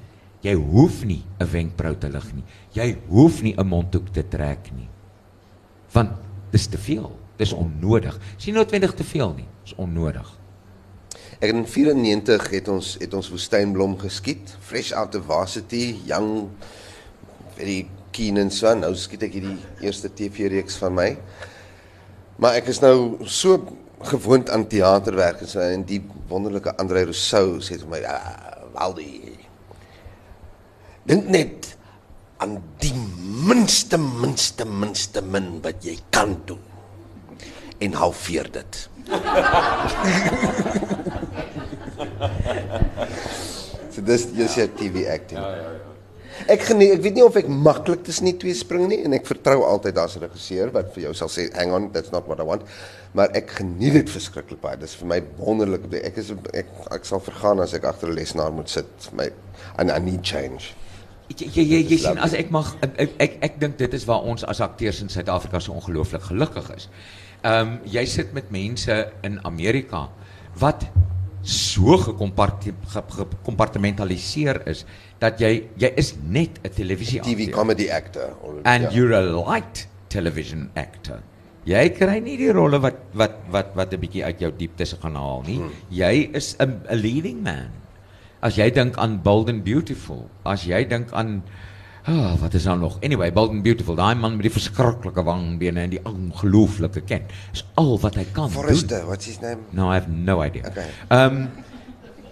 Jy 0.44 0.54
hoef 0.54 1.04
nie 1.04 1.24
'n 1.40 1.50
wenkbrau 1.50 1.94
te 1.98 2.08
lig 2.08 2.34
nie. 2.34 2.44
Jy 2.72 2.96
hoef 3.08 3.42
nie 3.42 3.54
'n 3.56 3.66
mondhoek 3.66 4.12
te 4.12 4.22
trek 4.22 4.70
nie. 4.76 4.88
Want 5.92 6.10
dis 6.50 6.66
te 6.66 6.78
veel. 6.78 7.10
Dis 7.36 7.52
onnodig. 7.52 8.18
Nie 8.46 8.52
noodwendig 8.52 8.94
te 8.94 9.04
veel 9.04 9.34
nie. 9.34 9.48
Dis 9.64 9.74
onnodig. 9.74 10.38
Ek 11.40 11.52
in 11.52 11.66
94 11.66 12.50
het 12.50 12.68
ons 12.68 12.96
het 13.00 13.14
ons 13.14 13.28
woestynblom 13.28 13.98
geskiet, 13.98 14.56
fresh 14.60 14.92
out 14.92 15.14
of 15.14 15.26
varsity, 15.28 16.00
young 16.06 16.48
very 17.56 17.88
keen 18.10 18.36
en 18.36 18.50
so. 18.50 18.72
Nou 18.74 18.94
skiet 18.94 19.22
ek 19.22 19.36
hierdie 19.36 19.58
eerste 19.84 20.08
TV-reeks 20.08 20.78
van 20.80 20.94
my. 20.96 21.10
Maar 22.40 22.60
ek 22.60 22.70
is 22.72 22.80
nou 22.80 23.26
so 23.28 23.58
gewoond 24.00 24.50
aan 24.50 24.66
teaterwerk 24.68 25.40
en 25.40 25.48
so 25.48 25.60
en 25.60 25.84
die 25.88 26.02
wonderlike 26.28 26.76
Andre 26.76 27.04
Rousseau 27.08 27.60
sê 27.64 27.78
vir 27.80 27.88
my, 27.90 28.00
ah, 28.04 28.68
Waldie. 28.76 29.38
Dink 31.06 31.28
net 31.32 31.76
aan 32.42 32.58
die 32.82 32.94
minste 33.46 33.98
minste 33.98 34.64
minste 34.68 35.22
min 35.24 35.60
wat 35.64 35.84
jy 35.86 35.96
kan 36.10 36.42
doen. 36.48 36.60
En 37.78 37.92
halveer 37.96 38.50
dit. 38.52 38.88
so 43.92 44.00
dis 44.02 44.26
dis 44.36 44.54
jou 44.60 44.68
TV 44.76 44.96
acting. 45.12 45.40
Ja 45.40 45.50
ja 45.56 45.70
ja. 45.76 45.85
Ek 46.44 46.66
geniet 46.68 46.92
ek 46.98 47.02
weet 47.04 47.16
nie 47.16 47.24
of 47.24 47.36
ek 47.40 47.48
maklik 47.48 48.02
tussen 48.06 48.28
die 48.28 48.36
twee 48.36 48.54
spring 48.54 48.86
nie 48.90 48.98
en 49.06 49.16
ek 49.16 49.24
vertrou 49.28 49.62
altyd 49.64 49.96
daar's 49.96 50.16
'n 50.16 50.24
regisseur 50.26 50.72
wat 50.74 50.92
vir 50.94 51.08
jou 51.08 51.14
sal 51.14 51.28
sê 51.32 51.48
hang 51.56 51.72
on 51.72 51.90
that's 51.92 52.12
not 52.12 52.28
what 52.28 52.40
I 52.40 52.44
want. 52.44 52.62
Maar 53.14 53.32
ek 53.34 53.50
geniet 53.58 53.94
dit 53.94 54.10
verskriklik 54.10 54.60
baie. 54.60 54.76
Dis 54.76 54.94
vir 54.94 55.08
my 55.08 55.22
wonderlik. 55.38 55.88
Ek 56.04 56.16
is 56.16 56.32
ek 56.52 56.68
ek 56.92 57.04
sal 57.04 57.20
vergaan 57.20 57.60
as 57.60 57.74
ek 57.74 57.84
agter 57.84 58.08
'n 58.08 58.14
lesenaar 58.14 58.52
moet 58.52 58.68
sit. 58.68 58.86
My 59.12 59.30
and 59.78 59.90
I 59.90 59.98
need 59.98 60.22
change. 60.22 60.74
Jy 61.28 61.48
jy 61.54 61.62
jy, 61.62 61.80
jy 61.90 61.98
sien 61.98 62.18
as 62.18 62.34
ek 62.34 62.50
mag 62.50 62.66
ek 62.82 63.00
ek, 63.00 63.10
ek, 63.18 63.38
ek 63.40 63.60
dink 63.60 63.78
dit 63.78 63.94
is 63.94 64.04
waar 64.04 64.22
ons 64.22 64.44
as 64.44 64.60
akteurs 64.60 65.00
in 65.00 65.08
Suid-Afrika 65.08 65.58
so 65.58 65.72
ongelooflik 65.72 66.22
gelukkig 66.22 66.70
is. 66.76 66.88
Ehm 67.42 67.60
um, 67.60 67.80
jy 67.84 68.04
sit 68.04 68.32
met 68.32 68.50
mense 68.50 69.12
in 69.22 69.40
Amerika 69.44 70.08
wat 70.58 70.86
zo 71.48 71.96
gecompartimentaliseerd 73.08 74.66
is 74.66 74.84
dat 75.18 75.38
jij 75.38 75.68
jij 75.74 75.92
is 75.94 76.14
net 76.22 76.50
een 76.62 76.70
televisie 76.70 77.20
actor. 77.20 77.36
TV 77.36 77.50
comedy 77.50 77.90
actor. 77.90 78.36
And 78.62 78.92
you're 78.92 79.14
a 79.16 79.50
light 79.50 79.88
television 80.06 80.70
actor. 80.74 81.20
Jij 81.62 81.90
krijgt 81.90 82.24
niet 82.24 82.38
die 82.38 82.52
rollen 82.52 82.80
wat, 82.80 82.94
wat, 83.10 83.32
wat, 83.48 83.66
wat 83.74 83.92
een 83.92 84.00
beetje 84.00 84.24
uit 84.24 84.38
jouw 84.38 84.52
diepte 84.56 84.86
gaan 85.00 85.14
halen. 85.14 85.70
Jij 85.88 86.18
is 86.18 86.54
een 86.56 86.80
leading 86.88 87.42
man. 87.42 87.66
Als 88.40 88.54
jij 88.54 88.70
denkt 88.70 88.96
aan 88.96 89.22
Bold 89.22 89.48
and 89.48 89.64
Beautiful. 89.64 90.28
Als 90.42 90.64
jij 90.64 90.86
denkt 90.86 91.12
aan... 91.12 91.44
oh, 92.08 92.34
wat 92.40 92.54
is 92.54 92.62
dan 92.62 92.78
nog? 92.80 92.98
Anyway, 93.02 93.32
Bold 93.32 93.50
and 93.50 93.62
Beautiful, 93.62 93.94
daai 93.98 94.14
man 94.14 94.36
met 94.36 94.46
die 94.48 94.52
verskriklike 94.54 95.22
wangbene 95.26 95.80
en 95.86 95.90
die 95.90 96.00
ongelooflike 96.06 97.02
ken. 97.08 97.26
Is 97.52 97.64
al 97.74 97.98
wat 98.02 98.18
hy 98.20 98.24
kan 98.32 98.50
Forrester, 98.50 99.00
doen. 99.00 99.06
what's 99.10 99.26
his 99.26 99.40
name? 99.40 99.64
No, 99.70 99.90
I 99.90 99.94
have 100.00 100.10
no 100.10 100.42
idea. 100.44 100.66
Okay. 100.70 100.88
Um 101.10 101.46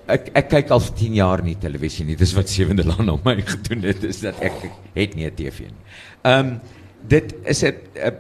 ek 0.07 0.29
ek 0.37 0.51
kyk 0.53 0.71
al 0.75 0.83
vir 0.85 0.97
10 0.99 1.15
jaar 1.17 1.43
nie 1.43 1.55
televisie 1.57 2.05
nie. 2.05 2.17
Dis 2.21 2.35
wat 2.37 2.49
sewende 2.53 2.85
land 2.85 3.09
op 3.11 3.25
my 3.25 3.39
gedoen 3.55 3.87
het 3.89 4.03
is 4.05 4.21
dat 4.21 4.41
ek 4.45 4.67
het 4.95 5.15
nie 5.17 5.27
'n 5.31 5.35
TV 5.35 5.71
nie. 5.71 5.85
Um 6.29 6.61
dit 7.09 7.35
is 7.45 7.63
'n 7.65 7.75
'n 7.97 8.13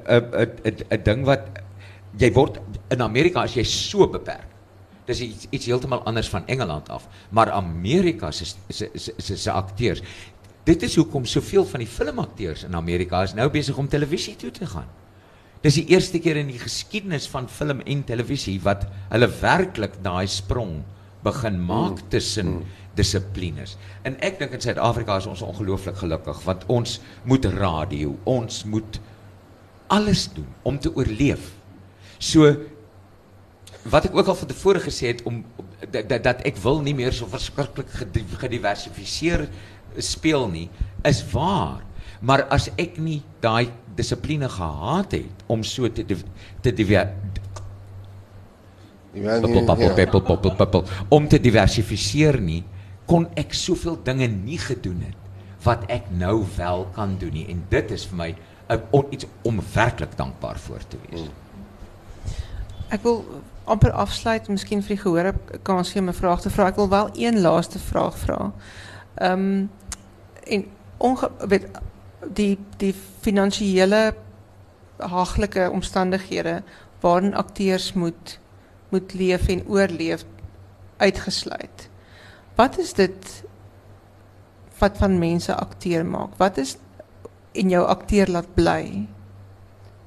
'n 0.64 0.76
'n 0.90 1.02
ding 1.04 1.24
wat 1.24 1.60
jy 2.18 2.32
word 2.32 2.60
in 2.90 3.02
Amerika 3.02 3.42
as 3.42 3.54
jy 3.54 3.64
so 3.64 4.06
beperk. 4.08 4.48
Dis 5.06 5.20
iets 5.20 5.46
iets 5.50 5.66
heeltemal 5.66 6.00
anders 6.08 6.28
van 6.32 6.46
Engeland 6.46 6.88
af, 6.88 7.08
maar 7.30 7.50
Amerika 7.50 8.30
se 8.30 8.44
se 8.70 8.88
se 8.94 9.36
se 9.36 9.50
akteurs 9.50 10.00
Dit 10.64 10.82
is 10.82 10.96
hoekom 10.96 11.26
soveel 11.28 11.66
van 11.68 11.82
die 11.84 11.90
filmakteurs 11.90 12.64
in 12.64 12.76
Amerika 12.76 13.22
is 13.26 13.34
nou 13.36 13.50
besig 13.52 13.76
om 13.76 13.88
televisie 13.88 14.36
toe 14.40 14.50
te 14.54 14.66
gaan. 14.66 14.88
Dis 15.64 15.76
die 15.80 15.86
eerste 15.92 16.20
keer 16.20 16.36
in 16.40 16.50
die 16.52 16.60
geskiedenis 16.60 17.26
van 17.32 17.48
film 17.48 17.82
en 17.84 18.04
televisie 18.04 18.56
wat 18.64 18.86
hulle 19.12 19.28
werklik 19.40 19.98
daai 20.04 20.26
sprong 20.28 20.82
begin 21.24 21.56
maak 21.60 21.98
mm. 22.00 22.08
tussen 22.12 22.50
mm. 22.58 22.74
dissiplines. 22.96 23.76
En 24.04 24.16
ek 24.24 24.38
dink 24.40 24.56
in 24.56 24.64
Suid-Afrika 24.64 25.16
is 25.20 25.28
ons 25.28 25.44
ongelooflik 25.44 25.96
gelukkig 26.00 26.40
want 26.44 26.64
ons 26.72 26.98
moet 27.28 27.48
radio, 27.56 28.12
ons 28.28 28.64
moet 28.68 29.00
alles 29.92 30.28
doen 30.32 30.48
om 30.68 30.80
te 30.80 30.92
oorleef. 30.96 31.52
So 32.18 32.52
wat 33.92 34.08
ek 34.08 34.16
ook 34.16 34.28
al 34.32 34.36
van 34.40 34.48
tevore 34.48 34.80
gesê 34.80 35.12
het 35.12 35.24
om 35.28 35.42
dat, 35.90 36.08
dat, 36.08 36.22
dat 36.24 36.44
ek 36.48 36.56
wil 36.64 36.80
nie 36.84 36.94
meer 36.96 37.12
so 37.12 37.28
verskriklik 37.28 37.90
gediversifiseer 38.40 39.44
speel 39.98 40.48
nie, 40.48 40.68
is 41.02 41.22
waar. 41.32 41.82
Maar 42.20 42.46
as 42.52 42.70
ek 42.80 42.98
nie 42.98 43.22
daai 43.40 43.70
dissipline 43.94 44.48
gehad 44.48 45.12
het 45.12 45.44
om 45.46 45.62
so 45.62 45.88
te 45.92 46.04
te 46.04 46.72
Ja. 49.14 51.06
Om 51.08 51.28
te 51.28 51.38
diversifiseer 51.38 52.40
nie, 52.40 52.64
kon 53.06 53.28
ek 53.38 53.54
soveel 53.54 54.00
dinge 54.02 54.26
nie 54.26 54.58
gedoen 54.58 55.04
het 55.06 55.20
wat 55.64 55.84
ek 55.88 56.10
nou 56.12 56.42
wel 56.56 56.84
kan 56.96 57.14
doen 57.18 57.32
nie. 57.32 57.46
En 57.48 57.62
dit 57.70 57.90
is 57.94 58.04
vir 58.10 58.18
my 58.18 58.28
on, 58.90 59.06
iets 59.14 59.26
om 59.42 59.62
werklik 59.74 60.16
dankbaar 60.16 60.58
voor 60.58 60.82
te 60.88 60.98
wees. 61.06 61.22
Mm. 61.24 62.34
Ek 62.92 63.02
wil 63.02 63.22
amper 63.64 63.94
afsluit, 63.96 64.48
miskien 64.52 64.82
vir 64.84 64.96
die 64.96 65.02
gehoor 65.02 65.30
kans 65.66 65.92
gee 65.92 66.02
om 66.02 66.08
'n 66.08 66.20
vraag 66.20 66.40
te 66.40 66.50
vra. 66.50 66.66
Ek 66.68 66.76
wil 66.76 66.88
wel 66.88 67.08
een 67.16 67.40
laaste 67.40 67.78
vraag 67.78 68.18
vra. 68.18 68.52
Ehm 69.14 69.66
en 70.44 70.66
onge 70.96 71.30
weet 71.48 71.66
die 72.32 72.58
die 72.76 72.94
finansiële 73.20 74.14
haglike 74.96 75.70
omstandighede 75.72 76.62
waarin 77.00 77.34
akteurs 77.34 77.92
moet 77.92 78.38
moet 78.88 79.14
leef 79.14 79.48
en 79.48 79.66
oorleef 79.66 80.24
uitgesluit. 80.96 81.88
Wat 82.54 82.78
is 82.78 82.92
dit 82.92 83.44
wat 84.78 84.96
van 84.98 85.18
mense 85.18 85.54
akteur 85.54 86.06
maak? 86.06 86.36
Wat 86.36 86.56
is 86.56 86.76
en 87.52 87.68
jou 87.68 87.86
akteur 87.86 88.30
laat 88.30 88.54
bly? 88.54 89.06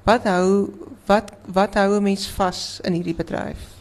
Wat 0.04 0.24
hou 0.24 0.72
wat 1.06 1.32
wat 1.46 1.74
hou 1.74 1.98
'n 1.98 2.04
mens 2.04 2.28
vas 2.32 2.80
in 2.84 2.94
hierdie 2.94 3.16
bedryf? 3.16 3.77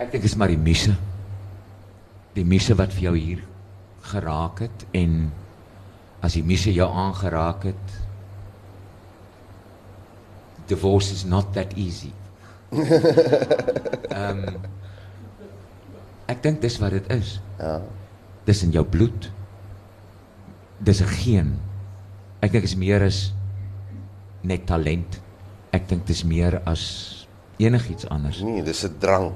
Ek 0.00 0.12
dink 0.14 0.24
is 0.24 0.36
maar 0.40 0.48
die 0.48 0.60
misse. 0.60 0.94
Die 2.36 2.46
misse 2.46 2.76
wat 2.78 2.94
vir 2.96 3.10
jou 3.10 3.16
hier 3.18 3.42
geraak 4.10 4.62
het 4.64 4.84
en 4.96 5.26
as 6.24 6.38
die 6.38 6.44
misse 6.44 6.72
jou 6.72 6.86
aangeraak 6.88 7.66
het 7.68 7.96
divorce 10.70 11.12
is 11.12 11.24
not 11.28 11.52
that 11.56 11.74
easy. 11.76 12.12
Ehm 14.14 14.44
um, 14.46 14.60
ek 16.30 16.44
dink 16.44 16.60
dis 16.62 16.78
wat 16.78 16.94
dit 16.94 17.08
is. 17.10 17.34
Ja. 17.58 17.80
Dis 18.46 18.62
in 18.62 18.70
jou 18.70 18.84
bloed. 18.86 19.26
Dis 20.78 21.02
'n 21.02 21.10
geen. 21.18 21.48
Ek 22.40 22.54
dink 22.54 22.64
is 22.64 22.76
meer 22.78 23.02
as 23.02 23.34
net 24.46 24.64
talent. 24.70 25.18
Ek 25.74 25.88
dink 25.90 26.06
dit 26.06 26.14
is 26.14 26.24
meer 26.24 26.60
as 26.64 27.26
enigiets 27.58 28.06
anders. 28.08 28.40
Nee, 28.40 28.62
dis 28.62 28.84
'n 28.86 28.94
drang. 29.02 29.32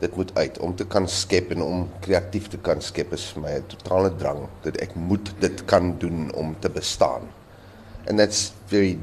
Dit 0.00 0.16
moet 0.16 0.30
uit 0.38 0.58
om 0.58 0.74
te 0.76 0.84
kan 0.86 1.08
skep 1.08 1.50
en 1.50 1.62
om 1.62 1.88
kreatief 2.00 2.46
te 2.48 2.58
kan 2.58 2.80
skep 2.80 3.12
is 3.12 3.24
vir 3.34 3.42
my 3.42 3.52
'n 3.58 3.66
totale 3.66 4.12
drang 4.16 4.46
dat 4.62 4.76
ek 4.76 4.94
moet 4.94 5.32
dit 5.40 5.64
kan 5.64 5.98
doen 5.98 6.30
om 6.34 6.54
te 6.60 6.68
bestaan. 6.70 7.22
And 8.08 8.18
that's 8.18 8.52
very 8.66 8.98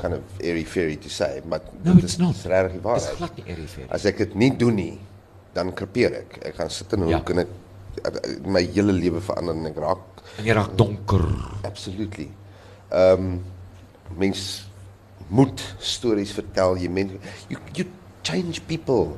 kind 0.00 0.14
of 0.14 0.20
airy 0.40 0.64
fairy 0.64 0.96
to 0.96 1.08
say, 1.08 1.42
but 1.44 1.62
No, 1.84 1.94
dit 1.94 2.04
is- 2.04 2.16
not. 2.18 2.34
is 2.34 2.44
regtig 2.44 2.82
waar. 2.82 2.94
Dis 2.98 3.08
glad 3.16 3.36
nie 3.36 3.44
airy 3.46 3.66
fairy. 3.66 3.88
As 3.90 4.04
ek 4.04 4.16
dit 4.18 4.34
nie 4.34 4.56
doen 4.56 4.74
nie, 4.74 4.98
dan 5.52 5.72
krepeer 5.74 6.12
ek. 6.12 6.38
Ek 6.46 6.54
gaan 6.54 6.70
sit 6.70 6.92
in 6.92 7.02
'n 7.04 7.08
Ja. 7.08 7.22
en 7.26 7.38
ek 7.38 7.48
my 8.46 8.62
hele 8.74 8.92
lewe 8.92 9.20
verander 9.20 9.54
en 9.54 9.66
ek 9.66 9.76
raak 9.76 9.98
En 10.38 10.44
jy 10.44 10.52
raak 10.54 10.76
donker. 10.76 11.24
Absolutely. 11.64 12.30
Ehm 12.90 13.12
um, 13.18 13.44
mens 14.16 14.66
moet 15.28 15.60
stories 15.78 16.32
vertel. 16.32 16.76
Jy 16.76 16.88
men 16.88 17.20
you 17.48 17.58
you 17.74 17.86
change 18.22 18.60
people. 18.66 19.16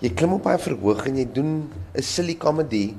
Jy 0.00 0.12
klim 0.12 0.32
op 0.36 0.46
'n 0.46 0.58
verhoog 0.58 1.06
en 1.06 1.16
jy 1.16 1.28
doen 1.32 1.72
'n 1.94 2.02
silly 2.02 2.36
comedy 2.36 2.94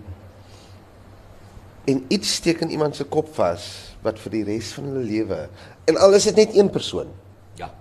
en 1.86 2.06
iets 2.08 2.36
steek 2.36 2.62
in 2.62 2.70
iemand 2.70 2.96
se 2.96 3.04
kop 3.04 3.30
vas 3.36 3.94
wat 4.02 4.20
vir 4.20 4.32
die 4.32 4.44
res 4.44 4.74
van 4.76 4.90
hulle 4.90 5.04
lewe 5.04 5.50
en 5.86 5.98
al 5.98 6.14
is 6.14 6.24
dit 6.24 6.36
net 6.36 6.56
een 6.56 6.70
persoon. 6.70 7.08
Ja. 7.56 7.72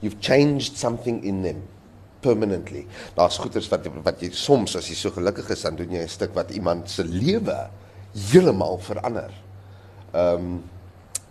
You've 0.00 0.20
changed 0.20 0.76
something 0.76 1.24
in 1.24 1.42
them 1.42 1.62
permanently. 2.20 2.86
Daar's 3.14 3.38
goeters 3.38 3.68
wat 3.68 3.86
wat 4.04 4.20
jy 4.20 4.30
soms 4.30 4.76
as 4.76 4.88
jy 4.88 4.94
so 4.94 5.10
gelukkig 5.10 5.50
is 5.50 5.62
dan 5.62 5.76
doen 5.76 5.90
jy 5.90 6.02
'n 6.02 6.08
stuk 6.08 6.34
wat 6.34 6.50
iemand 6.50 6.90
se 6.90 7.04
lewe 7.04 7.70
heeltemal 8.12 8.78
verander. 8.78 9.30
Ehm 10.12 10.34
um, 10.34 10.62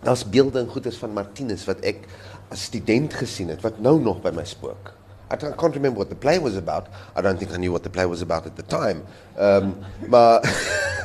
daar's 0.02 0.24
beelde 0.28 0.60
en 0.60 0.68
goeters 0.68 0.96
van 0.96 1.12
Martinus 1.12 1.64
wat 1.66 1.80
ek 1.80 2.06
as 2.48 2.62
student 2.62 3.14
gesien 3.14 3.48
het 3.48 3.60
wat 3.62 3.80
nou 3.80 4.00
nog 4.00 4.20
by 4.22 4.30
my 4.30 4.44
spook. 4.44 4.94
I 5.30 5.34
I 5.34 5.52
can't 5.52 5.74
remember 5.74 5.98
what 5.98 6.08
the 6.08 6.16
play 6.16 6.38
was 6.38 6.56
about. 6.56 6.86
I 7.16 7.20
don't 7.20 7.38
think 7.38 7.52
I 7.52 7.56
knew 7.56 7.72
what 7.72 7.82
the 7.82 7.90
play 7.90 8.06
was 8.06 8.22
about 8.22 8.46
at 8.46 8.56
the 8.56 8.62
time. 8.62 9.04
Um, 9.36 9.74
maar 10.06 10.40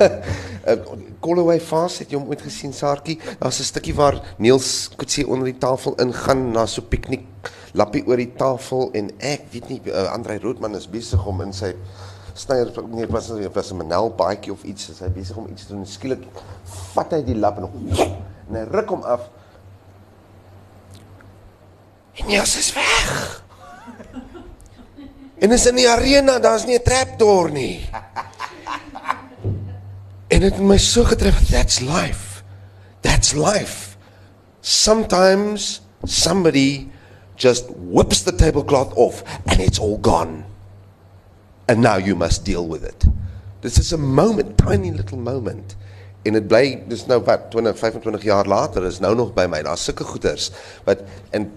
uh, 0.00 0.76
Callaway 1.20 1.60
Fast 1.60 1.98
het 1.98 2.10
jy 2.10 2.18
hom 2.18 2.28
ooit 2.30 2.42
gesien 2.42 2.72
Saartjie? 2.72 3.18
Daar's 3.38 3.58
'n 3.58 3.64
stukkie 3.64 3.94
waar 3.94 4.20
Niels 4.38 4.90
Kutsie 4.96 5.26
onder 5.26 5.44
die 5.44 5.58
tafel 5.58 5.94
ingaan 5.98 6.50
na 6.52 6.66
so 6.66 6.82
piknik 6.82 7.26
lappie 7.72 8.06
oor 8.06 8.16
die 8.16 8.32
tafel 8.36 8.90
en 8.92 9.10
ek 9.18 9.46
weet 9.50 9.68
nie 9.68 9.80
uh, 9.86 10.12
Andrei 10.12 10.38
Roodman 10.38 10.74
is 10.76 10.88
besig 10.88 11.26
om 11.26 11.40
in 11.40 11.52
sy 11.52 11.74
snyer 12.34 12.72
nee 12.88 13.06
was 13.06 13.28
dit 13.28 13.54
was 13.54 13.72
'n 13.72 13.76
Manel 13.76 14.10
baadjie 14.16 14.52
of 14.52 14.62
iets, 14.62 14.88
is 14.88 15.00
hy 15.00 15.08
besig 15.08 15.36
om 15.36 15.46
iets 15.50 15.66
te 15.66 15.72
doen 15.72 15.82
en 15.82 15.86
skielik 15.86 16.24
vat 16.94 17.12
hy 17.12 17.22
die 17.22 17.36
lap 17.36 17.58
en, 17.58 17.68
en 18.48 18.54
hy 18.56 18.64
ruk 18.70 18.88
hom 18.88 19.02
af. 19.02 19.30
En 22.14 22.26
Niels 22.26 22.56
is 22.56 22.72
weg. 22.72 23.42
En 25.42 25.50
is 25.50 25.64
in 25.66 25.74
die 25.74 25.88
arena, 25.90 26.38
daar's 26.38 26.66
nie 26.66 26.78
'n 26.78 26.82
trapdoor 26.82 27.50
nie. 27.50 27.88
En 30.28 30.40
dit 30.40 30.52
het 30.52 30.62
my 30.62 30.78
so 30.78 31.04
getref, 31.04 31.50
that's 31.50 31.80
life. 31.80 32.42
That's 33.00 33.32
life. 33.32 33.96
Sometimes 34.60 35.82
somebody 36.04 36.90
just 37.34 37.64
whips 37.76 38.22
the 38.22 38.34
tablecloth 38.34 38.94
off 38.94 39.22
and 39.46 39.60
it's 39.60 39.78
all 39.78 39.98
gone. 40.00 40.44
And 41.66 41.80
now 41.80 41.96
you 41.98 42.16
must 42.16 42.44
deal 42.44 42.68
with 42.68 42.82
it. 42.84 43.04
This 43.60 43.78
is 43.78 43.92
a 43.92 43.98
moment, 43.98 44.58
tiny 44.58 44.90
little 44.90 45.18
moment. 45.18 45.76
En 46.22 46.32
dit 46.32 46.46
bly 46.46 46.82
dis 46.88 47.06
nou 47.06 47.18
wat 47.26 47.50
20 47.50 47.78
25 47.78 48.22
jaar 48.22 48.46
later 48.46 48.86
is 48.86 48.98
nou 48.98 49.14
nog 49.14 49.34
by 49.34 49.46
my. 49.50 49.62
Daar's 49.62 49.84
sulke 49.84 50.04
goeters 50.04 50.50
wat 50.84 51.02
en 51.30 51.50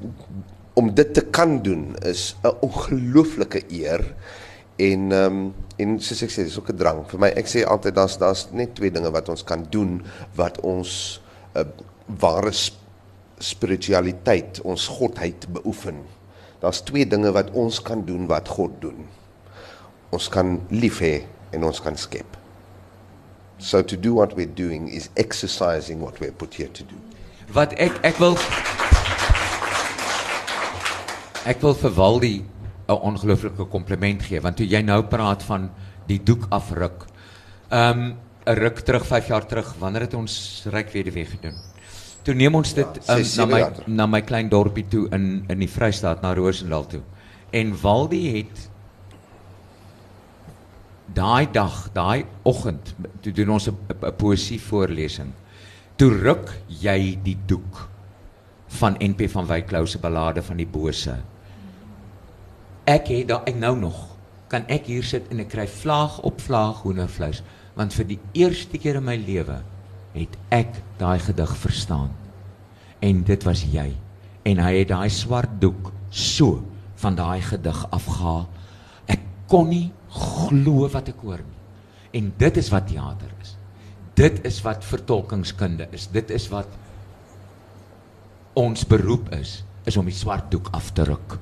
om 0.76 0.91
dit 0.93 1.13
te 1.13 1.23
kan 1.23 1.61
doen 1.63 1.95
is 2.03 2.36
'n 2.43 2.55
ongelooflike 2.61 3.63
eer. 3.71 4.15
En 4.76 5.11
ehm 5.11 5.26
um, 5.26 5.53
en 5.78 5.99
soos 5.99 6.21
ek 6.21 6.32
sê, 6.32 6.43
dis 6.43 6.59
ook 6.59 6.71
'n 6.71 6.78
drang. 6.78 7.03
Vir 7.07 7.19
my 7.19 7.28
ek 7.28 7.47
sê 7.47 7.63
altyd 7.63 7.95
daar's 7.95 8.17
daar's 8.17 8.47
net 8.51 8.76
twee 8.76 8.91
dinge 8.91 9.11
wat 9.11 9.30
ons 9.30 9.43
kan 9.43 9.65
doen 9.69 10.03
wat 10.36 10.59
ons 10.59 11.21
'n 11.55 11.59
uh, 11.59 11.65
ware 12.19 12.51
sp 12.51 12.84
spiritualiteit, 13.38 14.61
ons 14.61 14.88
godheid 14.88 15.47
beoefen. 15.51 15.95
Daar's 16.59 16.82
twee 16.82 17.07
dinge 17.07 17.32
wat 17.32 17.51
ons 17.51 17.82
kan 17.82 18.05
doen 18.05 18.28
wat 18.28 18.47
God 18.47 18.71
doen. 18.80 19.05
Ons 20.09 20.30
kan 20.30 20.61
lief 20.69 20.99
hê 20.99 21.26
en 21.51 21.63
ons 21.63 21.82
kan 21.82 21.97
skep. 21.97 22.38
So 23.57 23.84
to 23.84 23.99
do 23.99 24.13
what 24.13 24.34
we're 24.36 24.53
doing 24.53 24.88
is 24.91 25.09
exercising 25.13 26.01
what 26.01 26.19
we're 26.19 26.32
put 26.32 26.55
here 26.55 26.71
to 26.71 26.84
do. 26.84 26.95
Wat 27.53 27.73
ek 27.73 27.99
ek 28.03 28.17
wil 28.19 28.36
Ek 31.46 31.62
wil 31.62 31.76
vir 31.78 31.91
Waldie 31.93 32.46
'n 32.89 32.98
ongelooflike 33.10 33.66
kompliment 33.70 34.24
gee 34.24 34.41
want 34.41 34.58
toe 34.58 34.66
jy 34.66 34.82
nou 34.82 35.04
praat 35.10 35.43
van 35.43 35.70
die 36.08 36.20
doek 36.20 36.48
afruk. 36.50 37.06
Ehm 37.70 38.00
um, 38.00 38.18
'n 38.46 38.58
ruk 38.58 38.80
terug 38.86 39.06
5 39.06 39.28
jaar 39.28 39.46
terug 39.46 39.76
wanneer 39.80 40.02
het 40.02 40.14
ons 40.14 40.66
ryk 40.70 40.91
weduwee 40.93 41.26
gedoen? 41.26 41.56
Toe 42.24 42.34
neem 42.34 42.56
ons 42.56 42.74
dit 42.74 42.86
Ja, 42.86 43.16
um, 43.16 43.24
ses, 43.24 43.36
na 43.38 43.46
my 43.46 43.62
na 43.88 44.06
my 44.06 44.22
klein 44.22 44.50
dorpie 44.50 44.88
toe 44.89 45.08
in 45.12 45.46
in 45.50 45.60
die 45.60 45.70
Vrystaat 45.70 46.22
na 46.22 46.34
Rosendal 46.34 46.86
toe. 46.86 47.02
En 47.52 47.82
Waldie 47.82 48.38
het 48.38 48.70
daai 51.14 51.48
dag, 51.52 51.89
daai 51.93 52.26
oggend, 52.43 52.96
toe 53.22 53.32
doen 53.32 53.50
ons 53.50 53.68
'n 53.70 53.78
'n 54.02 54.16
poesie 54.18 54.62
voorlesing. 54.62 55.34
Toe 55.96 56.10
ruk 56.10 56.62
jy 56.68 57.20
die 57.24 57.38
doek 57.46 57.89
van 58.68 58.98
NP 59.00 59.30
van 59.30 59.48
se 59.88 60.00
ballade 60.00 60.41
van 60.41 60.58
die 60.58 60.68
bose. 60.68 61.16
Ek 62.86 63.08
het 63.10 63.32
daai 63.32 63.50
ek 63.50 63.56
nou 63.58 63.74
nog 63.80 63.98
kan 64.52 64.66
ek 64.70 64.86
hier 64.92 65.06
sit 65.06 65.26
en 65.34 65.42
ek 65.42 65.50
kry 65.56 65.66
vlaag 65.82 66.20
op 66.28 66.42
vlaag 66.44 66.84
hoendervleis 66.84 67.42
want 67.76 67.96
vir 67.98 68.08
die 68.14 68.20
eerste 68.38 68.78
keer 68.78 69.00
in 69.00 69.08
my 69.08 69.16
lewe 69.18 69.58
het 70.14 70.36
ek 70.54 70.78
daai 71.00 71.20
gedig 71.20 71.52
verstaan. 71.60 72.12
En 73.04 73.24
dit 73.28 73.44
was 73.44 73.66
jy. 73.68 73.90
En 74.46 74.62
hy 74.62 74.72
het 74.78 74.92
daai 74.94 75.10
swart 75.12 75.58
doek 75.60 75.90
so 76.14 76.62
van 77.02 77.18
daai 77.18 77.42
gedig 77.44 77.82
afgehaal. 77.90 78.46
Ek 79.12 79.26
kon 79.52 79.68
nie 79.74 79.90
glo 80.14 80.88
wat 80.94 81.10
ek 81.12 81.26
hoor 81.26 81.42
nie. 81.44 81.62
En 82.22 82.32
dit 82.38 82.62
is 82.62 82.72
wat 82.72 82.88
teater 82.88 83.34
is. 83.42 83.56
Dit 84.16 84.40
is 84.48 84.62
wat 84.64 84.86
vertolkingskunde 84.88 85.90
is. 85.92 86.08
Dit 86.14 86.32
is 86.32 86.48
wat 86.54 86.70
ons 88.56 88.86
beroep 88.88 89.34
is, 89.36 89.58
is 89.84 89.98
om 90.00 90.08
die 90.08 90.16
swart 90.16 90.48
doek 90.54 90.72
af 90.78 90.94
te 90.96 91.04
ruk. 91.10 91.36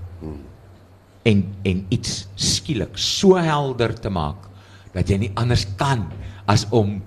En 1.24 1.55
en 1.63 1.86
iets 1.89 2.28
skielik 2.36 2.97
so 2.99 3.39
helder 3.39 3.93
te 3.99 4.09
maak 4.09 4.49
dat 4.93 5.09
jy 5.09 5.17
nie 5.17 5.32
anders 5.39 5.65
kan 5.80 6.05
as 6.45 6.65
om 6.69 6.97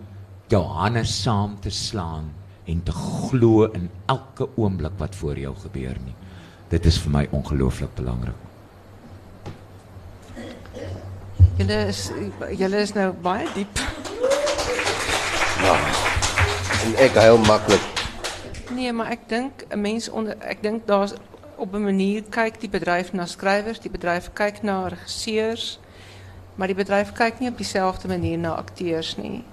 jou 0.49 0.63
hande 0.79 1.05
saam 1.05 1.57
te 1.61 1.71
slaan 1.71 2.31
en 2.67 2.83
te 2.83 2.93
glo 2.93 3.69
in 3.77 3.91
elke 4.07 4.49
oomblik 4.57 4.97
wat 4.99 5.15
voor 5.15 5.39
jou 5.39 5.55
gebeur 5.67 5.99
nie. 6.05 6.15
Dit 6.69 6.87
is 6.87 6.99
vir 6.99 7.13
my 7.13 7.25
ongelooflik 7.31 7.95
belangrik. 7.95 8.35
Julle 11.57 11.77
is 11.89 12.09
julle 12.59 12.81
is 12.83 12.93
nou 12.97 13.13
baie 13.23 13.47
diep. 13.55 13.79
En 16.87 16.99
ek 17.03 17.15
huil 17.17 17.39
maklik. 17.47 17.87
Nee, 18.75 18.93
maar 18.93 19.15
ek 19.15 19.29
dink 19.29 19.65
'n 19.71 19.81
mens 19.81 20.09
onder 20.09 20.37
ek 20.41 20.63
dink 20.63 20.87
daar's 20.87 21.15
op 21.57 21.75
'n 21.75 21.83
manier 21.83 22.23
kyk 22.23 22.61
die 22.61 22.69
bedryf 22.69 23.13
na 23.13 23.27
skrywers, 23.27 23.81
die 23.81 23.91
bedryf 23.91 24.31
kyk 24.33 24.63
na 24.63 24.89
regisseurs, 24.89 25.81
maar 26.55 26.67
die 26.67 26.77
bedryf 26.77 27.13
kyk 27.13 27.41
nie 27.41 27.49
op 27.49 27.57
dieselfde 27.57 28.09
manier 28.09 28.39
na 28.39 28.55
akteurs 28.55 29.17
nie. 29.17 29.45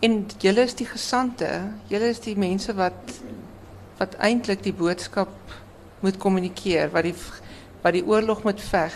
En 0.00 0.26
julle 0.38 0.60
is 0.60 0.74
die 0.74 0.86
gesante, 0.86 1.72
julle 1.86 2.08
is 2.08 2.20
die 2.20 2.36
mense 2.36 2.74
wat 2.74 3.20
wat 3.98 4.14
eintlik 4.14 4.62
die 4.62 4.72
boodskap 4.72 5.32
moet 6.00 6.16
kommunikeer, 6.16 6.90
wat 6.90 7.02
die 7.02 7.14
wat 7.82 7.92
die 7.92 8.06
oorlog 8.06 8.42
moet 8.42 8.60
veg. 8.60 8.94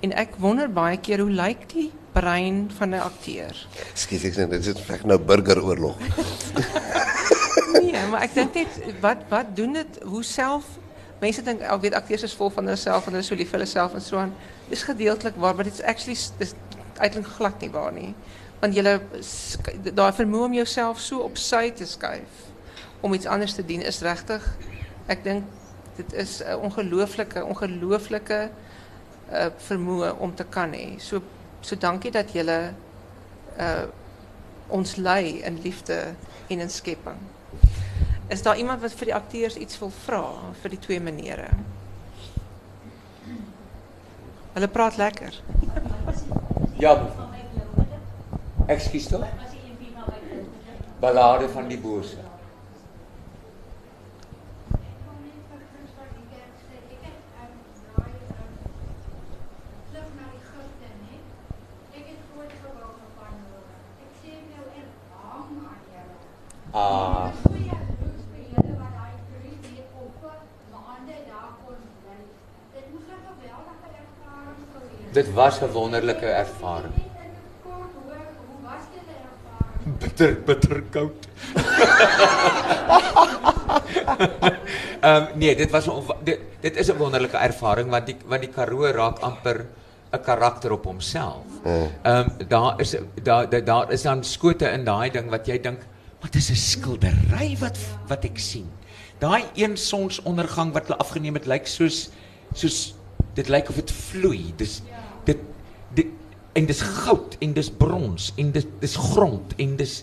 En 0.00 0.12
ek 0.12 0.36
wonder 0.38 0.70
baie 0.70 0.96
keer 0.96 1.18
hoe 1.18 1.30
lyk 1.30 1.68
die 1.68 1.90
brein 2.12 2.70
van 2.78 2.94
'n 2.94 3.00
akteur? 3.00 3.66
Skus 3.94 4.24
ek 4.24 4.34
sê 4.34 4.48
dit 4.48 4.66
is 4.66 4.80
veg 4.80 5.04
nou 5.04 5.18
burgeroorlog. 5.18 5.96
Nee, 7.68 8.06
maar 8.10 8.22
ek 8.22 8.34
dink 8.34 8.54
net 8.54 9.00
wat 9.00 9.24
wat 9.28 9.56
doen 9.56 9.72
dit 9.72 9.98
hoe 10.02 10.22
self 10.24 10.64
mense 11.20 11.42
dink 11.42 11.60
ek 11.60 11.80
weet 11.82 11.94
akteurs 11.94 12.22
is 12.22 12.34
vol 12.34 12.50
van 12.50 12.64
hulle 12.64 12.76
self 12.76 13.06
en 13.06 13.16
hulle 13.16 13.24
is 13.24 13.30
lief 13.30 13.50
vir 13.50 13.60
en 13.94 14.00
so 14.00 14.18
aan. 14.18 14.34
Dis 14.68 14.82
gedeeltelik 14.82 15.36
waar, 15.36 15.54
maar 15.54 15.64
dit 15.64 15.74
is 15.74 15.82
actually 15.82 16.16
dis 16.38 16.54
glad 17.24 17.60
nie 17.60 17.70
waar 17.70 17.92
nie. 17.92 18.14
Want 18.60 18.74
jy 18.74 18.82
daai 19.94 20.12
vermoë 20.12 20.44
om 20.44 20.54
jouself 20.54 21.00
so 21.00 21.18
op 21.26 21.36
te 21.72 21.86
skuif 21.86 22.46
om 23.00 23.14
iets 23.14 23.26
anders 23.26 23.54
te 23.54 23.62
dien 23.64 23.82
is 23.82 24.00
regtig 24.02 24.42
ek 25.06 25.22
dink 25.24 25.44
dit 25.96 26.12
is 26.12 26.42
'n 26.42 26.58
ongelooflike 26.62 27.44
ongelooflike 27.44 28.50
uh, 29.32 29.48
om 30.18 30.34
te 30.34 30.44
kan 30.44 30.72
hê. 30.72 30.98
So 30.98 31.22
so 31.60 31.76
dankie 31.76 32.10
dat 32.10 32.32
jy 32.32 32.44
uh 33.58 33.86
ons 34.68 34.96
lei 34.96 35.40
in 35.40 35.60
liefde 35.62 36.14
en 36.48 36.60
in 36.60 36.70
skepping. 36.70 37.16
Is 38.28 38.42
daar 38.42 38.56
iemand 38.56 38.80
wat 38.80 38.92
vir 38.92 39.08
die 39.08 39.14
akteurs 39.14 39.56
iets 39.56 39.78
wil 39.80 39.90
vra 40.04 40.24
vir 40.60 40.70
die 40.74 40.78
twee 40.84 41.00
menere? 41.00 41.48
Hulle 44.52 44.68
praat 44.68 44.96
lekker. 45.00 45.40
Ja. 46.76 46.92
Ekskuus 48.66 49.08
tog. 49.08 49.24
Ballade 51.00 51.48
van 51.48 51.68
die 51.68 51.80
bose. 51.80 52.26
Ah. 66.72 67.47
Dit 75.12 75.32
was 75.34 75.60
'n 75.60 75.72
wonderlike 75.72 76.26
ervaring. 76.26 76.94
Bitter 79.98 80.42
bitter 80.44 80.82
koud. 80.90 81.28
Ehm 85.00 85.22
um, 85.22 85.38
nee, 85.38 85.56
dit 85.56 85.70
was 85.70 85.88
dit, 86.24 86.40
dit 86.60 86.76
is 86.76 86.90
'n 86.90 86.96
wonderlike 86.96 87.36
ervaring 87.36 87.90
want 87.90 88.06
die 88.06 88.16
want 88.26 88.40
die 88.40 88.50
Karoo 88.50 88.90
raak 88.90 89.18
amper 89.18 89.66
'n 90.12 90.20
karakter 90.20 90.72
op 90.72 90.84
homself. 90.84 91.46
Ehm 91.64 91.86
um, 92.02 92.48
daar 92.48 92.80
is 92.80 92.96
daar 93.22 93.64
daar 93.64 93.92
is 93.92 94.02
dan 94.02 94.24
skote 94.24 94.68
in 94.70 94.84
daai 94.84 95.10
ding 95.10 95.30
wat 95.30 95.46
jy 95.46 95.60
dink 95.60 95.80
Wat 96.20 96.34
is 96.34 96.50
'n 96.50 96.54
skildery 96.58 97.56
wat 97.58 97.78
wat 98.10 98.24
ek 98.24 98.38
sien? 98.38 98.66
Daai 99.18 99.44
een 99.54 99.76
sonsondergang 99.76 100.72
wat 100.72 100.86
hulle 100.86 100.98
afgeneem 100.98 101.34
het, 101.34 101.46
lyk 101.46 101.66
soos 101.66 102.10
soos 102.54 102.94
dit 103.34 103.48
lyk 103.48 103.68
of 103.68 103.74
dit 103.74 103.90
vloei. 103.92 104.52
Dis 104.56 104.82
dit 105.28 105.44
dit 105.96 106.10
en 106.58 106.66
dis 106.66 106.82
goud 106.82 107.36
en 107.44 107.54
dis 107.54 107.70
brons 107.70 108.32
en 108.36 108.50
dis 108.54 108.66
dis 108.80 108.96
grond 109.12 109.54
en 109.62 109.76
dis 109.78 109.94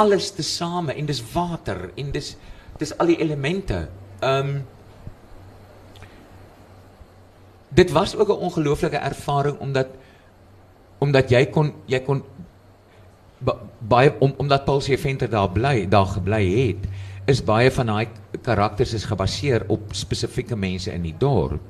alles 0.00 0.32
tesame 0.34 0.94
en 0.96 1.06
dis 1.06 1.22
water 1.32 1.90
en 1.98 2.12
dis 2.14 2.34
dis 2.80 2.92
al 2.98 3.12
die 3.12 3.20
elemente. 3.22 3.86
Ehm 4.20 4.54
um, 4.56 4.60
Dit 7.70 7.90
was 7.90 8.16
ook 8.16 8.28
'n 8.28 8.42
ongelooflike 8.50 8.96
ervaring 8.96 9.58
omdat 9.58 9.86
omdat 10.98 11.30
jy 11.30 11.46
kon 11.46 11.72
jy 11.86 12.00
kon 12.00 12.24
baie 13.78 14.14
om 14.18 14.34
omdat 14.36 14.64
Paul 14.64 14.80
se 14.80 14.98
venter 14.98 15.30
daar 15.30 15.50
bly, 15.50 15.88
daar 15.88 16.06
gebly 16.06 16.66
het, 16.66 16.88
is 17.24 17.44
baie 17.44 17.70
van 17.70 17.86
daai 17.86 18.08
karakters 18.42 18.92
is 18.92 19.04
gebaseer 19.04 19.64
op 19.68 19.80
spesifieke 19.90 20.56
mense 20.56 20.92
in 20.92 21.02
die 21.02 21.14
dorp. 21.18 21.60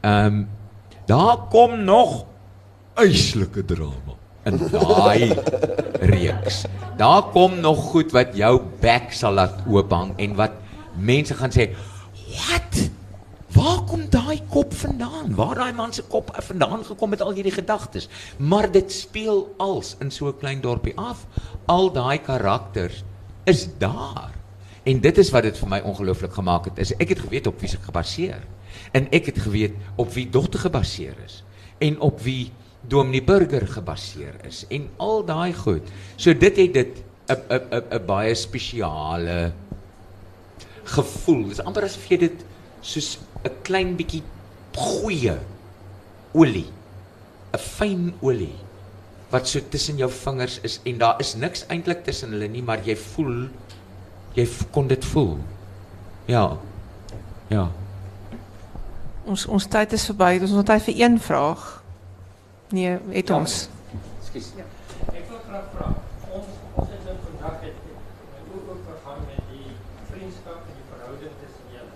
Ehm 0.00 0.26
um, 0.26 0.48
daar 1.06 1.36
kom 1.48 1.84
nog 1.84 2.26
eislike 2.98 3.64
drama 3.64 4.16
in 4.48 4.58
daai 4.72 5.34
reeks. 6.10 6.64
Daar 6.98 7.22
kom 7.34 7.60
nog 7.60 7.90
goed 7.92 8.12
wat 8.16 8.34
jou 8.38 8.54
bek 8.82 9.12
sal 9.14 9.36
laat 9.38 9.60
oophang 9.68 10.14
en 10.16 10.34
wat 10.38 10.56
mense 10.98 11.34
gaan 11.34 11.52
sê, 11.54 11.70
"What?" 12.34 12.88
Waar 13.48 13.80
kom 13.88 14.04
daai 14.10 14.40
kop 14.48 14.74
vandaan? 14.74 15.34
Waar 15.34 15.54
daai 15.54 15.72
man 15.72 15.92
se 15.92 16.02
kop 16.02 16.30
vandaan 16.36 16.84
gekom 16.84 17.10
met 17.10 17.22
al 17.22 17.32
hierdie 17.32 17.52
gedagtes? 17.52 18.08
Maar 18.36 18.70
dit 18.70 18.92
speel 18.92 19.54
als 19.56 19.96
in 20.00 20.10
so 20.10 20.28
'n 20.28 20.38
klein 20.38 20.60
dorpie 20.60 20.96
af. 20.96 21.26
Al 21.66 21.92
daai 21.92 22.18
karakters 22.18 23.02
is 23.44 23.68
daar. 23.78 24.30
En 24.82 25.00
dit 25.00 25.18
is 25.18 25.30
wat 25.30 25.42
dit 25.42 25.58
vir 25.58 25.68
my 25.68 25.80
ongelooflik 25.80 26.32
gemaak 26.32 26.64
het. 26.64 26.78
Is 26.78 26.96
ek 26.96 27.08
het 27.08 27.18
geweet 27.18 27.46
op 27.46 27.60
wie 27.60 27.68
se 27.68 27.78
gebaseer. 27.80 28.46
En 28.92 29.10
ek 29.10 29.26
het 29.26 29.38
geweet 29.38 29.72
op 29.96 30.12
wie 30.12 30.30
dogter 30.30 30.60
gebaseer 30.60 31.14
is 31.24 31.44
en 31.78 32.00
op 32.00 32.20
wie 32.20 32.52
Dominee 32.86 33.22
Burger 33.22 33.66
gebaseer 33.66 34.38
is 34.46 34.64
en 34.70 34.88
al 34.96 35.24
daai 35.26 35.52
goed. 35.52 35.88
So 36.16 36.32
dit 36.32 36.56
het 36.56 36.74
dit 36.74 37.02
'n 37.28 37.40
'n 37.50 37.84
'n 37.98 38.06
baie 38.06 38.34
spesiale 38.34 39.52
gevoel. 40.84 41.42
Dit 41.48 41.58
is 41.58 41.64
amper 41.64 41.84
asof 41.84 42.06
jy 42.08 42.16
dit 42.16 42.44
soos 42.80 43.18
'n 43.44 43.52
klein 43.62 43.96
bietjie 43.96 44.22
goeie 44.76 45.38
olie. 46.32 46.70
'n 47.52 47.58
Fyn 47.58 48.14
olie 48.20 48.56
wat 49.30 49.48
so 49.48 49.60
tussen 49.60 49.96
jou 49.96 50.10
vingers 50.10 50.60
is 50.62 50.80
en 50.84 50.98
daar 50.98 51.20
is 51.20 51.34
niks 51.34 51.66
eintlik 51.68 52.04
tussen 52.04 52.30
hulle 52.30 52.48
nie, 52.48 52.62
maar 52.62 52.80
jy 52.84 52.96
voel 52.96 53.48
jy 54.34 54.46
kon 54.70 54.88
dit 54.88 55.04
voel. 55.04 55.38
Ja. 56.26 56.58
Ja. 57.48 57.68
Ons 59.24 59.46
ons 59.46 59.66
tyd 59.66 59.92
is 59.92 60.06
verby. 60.06 60.38
Ons 60.40 60.50
het 60.50 60.66
tyd 60.66 60.82
vir 60.82 61.00
een 61.02 61.20
vraag. 61.20 61.77
Nee, 62.68 62.98
het 63.08 63.30
ons. 63.30 63.68
Ekskuus. 64.20 64.48
Ja. 64.60 64.64
Ek 65.16 65.28
wil 65.30 65.38
graag 65.46 65.68
vra. 65.72 65.86
Ons 66.36 66.48
ons 66.76 66.90
het 66.92 67.06
in 67.12 67.20
kontak 67.24 67.62
het 67.64 67.78
ook 68.52 68.66
ook 68.72 68.82
vergaan 68.88 69.22
met 69.28 69.46
die 69.52 69.70
vriendskap 70.10 70.66
en 70.68 70.76
die 70.76 70.88
verhouding 70.90 71.38
tussen 71.44 71.70
julle. 71.72 71.94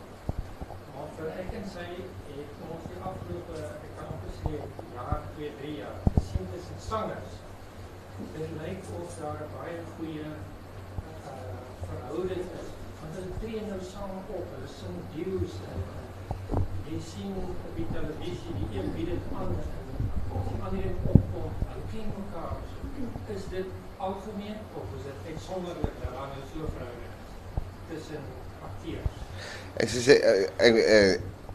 Maar 0.94 1.10
vir 1.18 1.28
ek 1.42 1.50
en 1.58 1.68
sy 1.74 1.84
het 1.90 2.62
ons 2.68 2.86
die 2.88 3.02
afgelope 3.10 3.58
ek 3.66 3.84
kan 3.98 4.14
amper 4.14 4.32
sê 4.38 4.54
jaar 4.94 5.20
2, 5.34 5.50
3 5.60 5.74
jaar 5.82 6.00
gesien 6.16 6.48
tussen 6.54 6.80
sangers. 6.86 7.36
Dit 8.38 8.56
lyk 8.62 8.88
of 9.02 9.20
daar 9.20 9.44
'n 9.44 9.52
baie 9.58 9.76
goeie 9.98 10.24
uh, 10.24 11.60
verhouding 11.84 12.48
is. 12.62 12.72
Want 13.02 13.20
hulle 13.20 13.36
tree 13.44 13.66
nou 13.68 13.80
saam 13.92 14.16
op. 14.24 14.48
Hulle 14.56 14.72
sing 14.80 14.96
duos 15.12 15.60
en 15.68 15.84
jy 16.88 17.04
sien 17.12 17.38
op 17.44 17.70
die 17.76 17.88
televisie 17.92 18.58
die 18.62 18.72
een 18.80 18.92
bied 18.96 19.12
dit 19.12 19.32
aan 19.36 19.56
en 20.38 20.44
die 20.52 20.62
ander 20.66 20.82
het 20.88 20.98
opkom. 21.14 21.50
Hulle 21.68 21.84
ken 21.92 22.06
mekaar. 22.20 22.54
Is 23.36 23.44
dit 23.50 23.68
algemeen 23.96 24.56
of 24.78 24.84
is 24.98 25.02
dit 25.08 25.18
uitsonderlik 25.30 25.94
dat 26.02 26.10
daar 26.16 26.28
nou 26.32 26.42
so 26.52 26.60
verhouding 26.74 27.12
is 27.16 27.32
tussen 27.90 28.22
akteurs? 28.68 29.14
Ek 29.82 29.88
sê 29.88 30.14
ek 30.18 30.42
ek, 30.58 30.74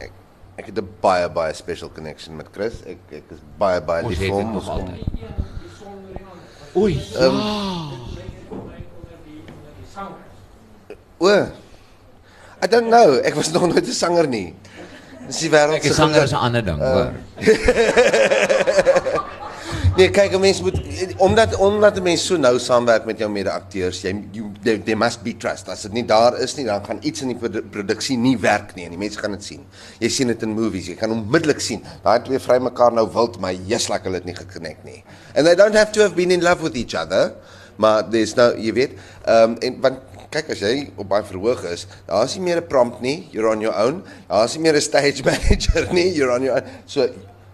ek 0.04 0.12
ek 0.58 0.66
het 0.66 0.78
'n 0.78 0.88
baie 1.00 1.28
baie 1.30 1.52
special 1.54 1.90
connection 1.94 2.36
met 2.36 2.46
Chris. 2.52 2.82
Ek 2.84 2.98
ek 3.10 3.26
is 3.30 3.38
baie 3.58 3.80
baie 3.80 4.02
Ons 4.04 4.10
lief 4.10 4.18
het 4.18 4.28
vir 4.28 4.36
dit 4.36 4.44
hom. 4.44 4.52
nog 4.52 4.62
Ons 4.62 4.66
kom 4.66 4.80
altyd. 4.80 5.04
Die 5.14 5.22
een 5.22 5.34
besonder 5.62 6.12
die 6.16 6.24
ander. 6.30 6.46
Oei. 6.76 6.94
Ehm, 7.14 7.38
Ja. 7.38 7.96
Dit 8.14 8.24
lyk 8.66 8.86
onder 8.98 9.18
die 9.24 9.40
onder 9.54 9.72
die 9.78 9.88
sangers. 9.94 10.34
O. 11.18 11.28
I 12.64 12.66
don't 12.66 12.88
know. 12.90 13.08
Ek 13.24 13.34
was 13.34 13.50
nog 13.52 13.66
nooit 13.68 13.86
'n 13.86 13.92
sanger 13.92 14.26
nie. 14.28 14.54
Dis 15.28 15.42
die 15.44 15.50
wêreld 15.52 15.78
Ek 15.78 15.90
is 15.90 15.96
sanger 15.96 16.24
is 16.24 16.32
'n 16.32 16.44
ander 16.48 16.62
ding, 16.64 16.80
hoor. 16.80 17.12
Nee, 19.98 20.12
kyk, 20.14 20.34
'n 20.36 20.40
mens 20.40 20.60
moet 20.62 20.76
omdat 21.18 21.56
omdat 21.58 21.96
'n 21.98 22.02
mens 22.02 22.26
so 22.26 22.36
nou 22.36 22.58
saamwerk 22.58 23.04
met 23.04 23.18
jou 23.18 23.30
mede-akteurs, 23.30 24.02
jy 24.02 24.14
you, 24.30 24.46
there, 24.62 24.82
there 24.82 24.96
must 24.96 25.22
be 25.22 25.36
trust. 25.36 25.68
As 25.68 25.82
dit 25.82 25.92
nie 25.92 26.04
daar 26.04 26.38
is 26.38 26.54
nie, 26.54 26.66
dan 26.66 26.84
gaan 26.84 26.98
iets 27.02 27.22
in 27.22 27.32
die 27.32 27.36
produ 27.36 27.62
produksie 27.62 28.16
nie 28.16 28.38
werk 28.38 28.76
nie 28.76 28.84
en 28.84 28.94
die 28.94 28.98
mense 28.98 29.18
gaan 29.18 29.34
dit 29.34 29.44
sien. 29.44 29.66
Jy 29.98 30.08
sien 30.08 30.30
dit 30.30 30.42
in 30.42 30.54
movies, 30.54 30.86
jy 30.86 30.94
kan 30.94 31.10
onmiddellik 31.10 31.60
sien. 31.60 31.82
Daai 32.04 32.22
twee 32.22 32.38
vry 32.38 32.60
mekaar 32.62 32.92
nou 32.92 33.08
wild, 33.12 33.40
maar 33.40 33.52
jy's 33.52 33.88
like 33.88 34.06
hulle 34.06 34.22
het 34.22 34.24
nie 34.24 34.38
gekonnekt 34.38 34.84
nie. 34.84 35.02
And 35.34 35.46
they 35.46 35.56
don't 35.56 35.74
have 35.74 35.90
to 35.92 36.06
have 36.06 36.14
been 36.14 36.30
in 36.30 36.46
love 36.46 36.62
with 36.62 36.76
each 36.76 36.94
other, 36.94 37.34
maar 37.76 38.06
there's 38.10 38.36
no, 38.36 38.52
jy 38.54 38.72
weet, 38.72 38.94
ehm 39.26 39.50
um, 39.50 39.56
en 39.58 39.80
want 39.80 39.98
kyk 40.30 40.50
as 40.50 40.60
jy 40.60 40.90
op 40.96 41.08
baie 41.08 41.24
verhoog 41.24 41.64
is, 41.72 41.86
daar 42.06 42.24
is 42.24 42.36
nie 42.36 42.44
meer 42.44 42.60
'n 42.60 42.66
prompt 42.68 43.00
nie, 43.00 43.28
you're 43.32 43.48
on 43.50 43.60
your 43.60 43.74
own. 43.74 44.02
Daar 44.28 44.44
is 44.44 44.54
nie 44.56 44.62
meer 44.62 44.76
'n 44.76 44.80
stage 44.80 45.22
manager 45.30 45.92
nie, 45.92 46.12
you're 46.14 46.32
on 46.32 46.42
your 46.42 46.56
own. 46.56 46.68
So 46.86 47.08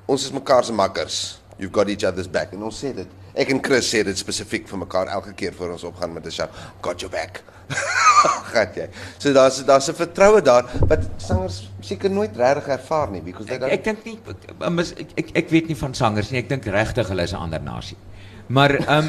ons 0.06 0.24
is 0.24 0.32
mekaar 0.32 0.64
se 0.64 0.72
makkers. 0.72 1.38
You've 1.58 1.72
got 1.72 1.88
each 1.88 2.04
other's 2.04 2.28
back. 2.28 2.52
En 2.52 2.62
ons 2.62 2.84
sê 2.84 2.92
dit. 2.94 3.06
Ek 3.34 3.50
en 3.50 3.60
Chris 3.62 3.86
sê 3.94 4.02
dit 4.04 4.18
spesifiek 4.18 4.68
vir 4.68 4.78
mekaar 4.78 5.06
elke 5.08 5.32
keer 5.34 5.52
voor 5.54 5.70
ons 5.72 5.84
opgaan 5.84 6.12
met 6.12 6.26
'n 6.26 6.30
show. 6.30 6.48
Got 6.82 7.00
your 7.00 7.10
back. 7.10 7.42
Gat 8.52 8.74
jy. 8.76 8.88
So 9.18 9.32
daar's 9.32 9.64
daar's 9.64 9.88
'n 9.88 9.94
vertroue 9.94 10.42
daar 10.42 10.64
wat 10.88 11.00
sangers 11.16 11.70
seker 11.80 12.10
nooit 12.10 12.36
regtig 12.36 12.68
ervaar 12.68 13.10
nie 13.10 13.20
because 13.20 13.46
they 13.46 13.58
don't 13.58 13.72
ek 13.72 13.84
dink 13.84 14.04
nie 14.04 14.18
ek, 14.60 14.70
mis- 14.70 14.92
ek 14.92 15.08
ek 15.16 15.30
ek 15.34 15.50
weet 15.50 15.68
nie 15.68 15.76
van 15.76 15.94
sangers 15.94 16.30
nie. 16.30 16.38
Ek 16.38 16.48
dink 16.48 16.64
regtig 16.66 17.08
hulle 17.08 17.22
is 17.22 17.32
'n 17.32 17.36
ander 17.36 17.60
nasie. 17.62 17.96
Maar 18.46 18.70
ehm 18.74 19.08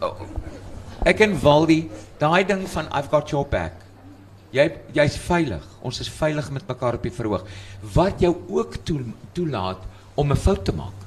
um, 0.00 0.26
ek 1.08 1.22
en 1.26 1.34
Waldi, 1.42 1.86
daai 2.20 2.44
ding 2.46 2.62
van 2.74 2.88
I've 2.94 3.10
got 3.10 3.32
your 3.32 3.46
back. 3.48 3.80
Jy 4.52 4.66
jy's 4.94 5.16
veilig. 5.16 5.64
Ons 5.82 6.02
is 6.04 6.10
veilig 6.12 6.50
met 6.52 6.66
mekaar 6.68 6.98
op 6.98 7.06
die 7.06 7.14
verhoog. 7.14 7.46
Wat 7.94 8.20
jou 8.20 8.34
ook 8.52 8.76
toe, 8.86 9.00
toelaat 9.32 9.80
om 10.14 10.32
'n 10.32 10.36
fout 10.36 10.64
te 10.64 10.72
maak. 10.72 10.98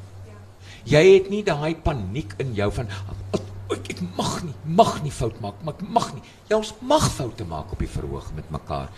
Jy 0.83 1.03
het 1.13 1.29
nie 1.29 1.43
daai 1.43 1.75
paniek 1.75 2.33
in 2.37 2.53
jou 2.53 2.71
van 2.71 2.87
ek, 3.33 3.41
ek 3.89 4.01
mag 4.17 4.43
nie, 4.43 4.53
mag 4.65 5.03
nie 5.03 5.11
fout 5.11 5.39
maak, 5.41 5.63
maar 5.63 5.73
ek 5.73 5.87
mag 5.89 6.13
nie. 6.13 6.21
Jy 6.49 6.55
ons 6.55 6.73
mag 6.81 7.11
foute 7.11 7.45
maak 7.45 7.71
op 7.71 7.79
die 7.79 7.87
verhoog 7.87 8.33
met 8.35 8.49
mekaar. 8.51 8.89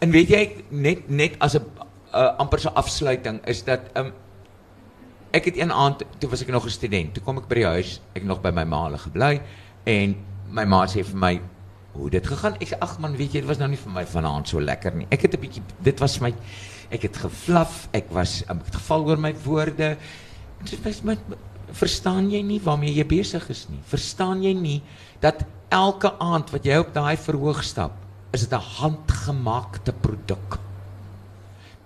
En 0.00 0.10
weet 0.10 0.28
jy 0.28 0.64
net 0.70 1.08
net 1.10 1.36
as 1.40 1.54
'n 1.56 1.64
uh, 2.14 2.38
amper 2.38 2.60
so 2.60 2.68
afsluiting 2.68 3.40
is 3.46 3.64
dat 3.64 3.80
um, 3.96 4.12
ek 5.32 5.44
het 5.44 5.56
een 5.56 5.72
aand 5.72 6.02
toe 6.18 6.30
was 6.30 6.42
ek 6.42 6.48
nog 6.48 6.64
'n 6.64 6.70
student. 6.70 7.14
Toe 7.14 7.22
kom 7.22 7.38
ek 7.38 7.48
by 7.48 7.54
die 7.54 7.66
huis, 7.66 8.00
ek 8.14 8.24
nog 8.24 8.40
by 8.40 8.50
my 8.50 8.64
ma 8.64 8.84
hulle 8.84 8.98
gebly 8.98 9.40
en 9.88 10.14
my 10.52 10.64
ma 10.68 10.84
sê 10.90 11.04
vir 11.06 11.18
my 11.18 11.34
hoe 11.98 12.10
dit 12.12 12.30
gegaan. 12.30 12.56
Ek 12.60 12.72
sê 12.72 12.78
ag 12.84 12.96
man, 13.02 13.16
weet 13.18 13.34
jy, 13.34 13.42
dit 13.42 13.48
was 13.48 13.60
nou 13.60 13.68
nie 13.72 13.80
vir 13.80 13.92
my 13.94 14.04
vanaand 14.08 14.50
so 14.50 14.60
lekker 14.62 14.96
nie. 14.96 15.08
Ek 15.10 15.26
het 15.26 15.34
'n 15.34 15.40
bietjie 15.40 15.62
dit 15.82 16.00
was 16.00 16.20
my 16.20 16.32
ek 16.90 17.02
het 17.02 17.16
geflaf, 17.16 17.88
ek 17.92 18.08
was 18.12 18.42
um, 18.48 18.58
ek 18.60 18.66
het 18.70 18.80
geval 18.80 19.06
oor 19.08 19.20
my 19.20 19.34
woorde. 19.44 19.96
Dit 20.64 20.84
was 20.84 21.02
my 21.02 21.16
verstaan 21.72 22.30
jy 22.30 22.42
nie 22.42 22.60
waarmee 22.60 22.94
jy 22.94 23.04
besig 23.04 23.48
is 23.50 23.66
nie. 23.68 23.80
Verstaan 23.84 24.42
jy 24.42 24.54
nie 24.54 24.82
dat 25.20 25.44
elke 25.70 26.12
aand 26.18 26.50
wat 26.50 26.64
jy 26.64 26.78
op 26.80 26.94
daai 26.94 27.16
verhoog 27.16 27.62
stap, 27.64 27.92
is 28.32 28.46
dit 28.46 28.52
'n 28.52 28.60
handgemaakte 28.80 29.92
produk. 29.92 30.58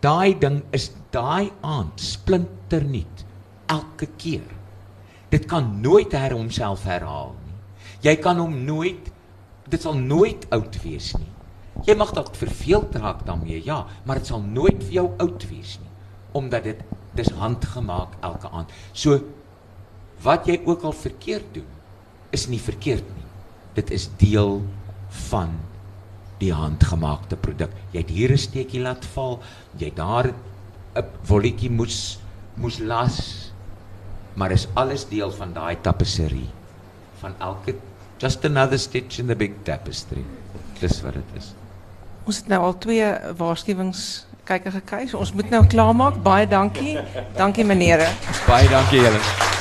Daai 0.01 0.39
ding 0.39 0.63
is 0.73 0.91
daai 1.11 1.51
aand 1.63 2.01
splinternuut 2.01 3.25
elke 3.67 4.07
keer. 4.17 4.47
Dit 5.31 5.47
kan 5.47 5.81
nooit 5.81 6.13
her 6.13 6.33
homself 6.33 6.85
herhaal. 6.85 7.35
Jy 8.03 8.17
kan 8.19 8.41
hom 8.43 8.65
nooit 8.67 9.11
dit 9.73 9.83
sal 9.83 9.95
nooit 9.95 10.45
oud 10.53 10.77
wees 10.83 11.13
nie. 11.17 11.31
Jy 11.87 11.95
mag 11.97 12.11
dalk 12.15 12.35
verveeld 12.37 12.97
raak 13.01 13.23
daarmee, 13.27 13.63
ja, 13.65 13.87
maar 14.05 14.21
dit 14.21 14.29
sal 14.29 14.43
nooit 14.43 14.83
vir 14.83 14.99
jou 15.01 15.09
oud 15.23 15.49
wees 15.51 15.79
nie 15.81 15.91
omdat 16.33 16.65
dit 16.65 16.79
dis 17.13 17.29
handgemaak 17.37 18.15
elke 18.25 18.49
aand. 18.57 18.71
So 18.97 19.19
wat 20.25 20.47
jy 20.49 20.63
ook 20.65 20.87
al 20.89 20.95
verkeerd 20.97 21.51
doen, 21.53 21.67
is 22.33 22.47
nie 22.49 22.61
verkeerd 22.63 23.05
nie. 23.05 23.27
Dit 23.77 23.93
is 23.93 24.07
deel 24.17 24.63
van 25.29 25.53
die 26.41 26.55
handgemaakte 26.57 27.37
produk. 27.37 27.75
Jy 27.93 28.01
het 28.01 28.11
hier 28.11 28.33
'n 28.33 28.39
steekie 28.39 28.81
laat 28.81 29.05
val, 29.05 29.43
jy 29.77 29.93
daar 29.95 30.33
'n 30.97 31.05
volletjie 31.23 31.71
moes 31.71 32.19
moes 32.57 32.79
las, 32.79 33.53
maar 34.35 34.53
is 34.53 34.69
alles 34.75 35.05
deel 35.09 35.31
van 35.31 35.53
daai 35.53 35.77
tapisserie 35.81 36.49
van 37.21 37.35
elke 37.39 37.75
just 38.23 38.45
another 38.45 38.79
stitch 38.79 39.19
in 39.19 39.27
the 39.27 39.35
big 39.35 39.53
tapestry. 39.65 40.25
Dis 40.79 41.01
wat 41.03 41.19
dit 41.19 41.39
is. 41.41 41.51
Ons 42.25 42.37
het 42.43 42.53
nou 42.53 42.61
al 42.69 42.77
twee 42.79 43.09
waarskuwings 43.39 44.05
kyker 44.47 44.79
gekry. 44.79 45.09
So 45.11 45.19
ons 45.19 45.35
moet 45.35 45.51
nou 45.51 45.65
klaarmaak. 45.67 46.23
Baie 46.23 46.47
dankie. 46.47 46.99
Dankie 47.39 47.67
menere. 47.67 48.07
Baie 48.47 48.71
dankie 48.71 49.03
julle. 49.03 49.61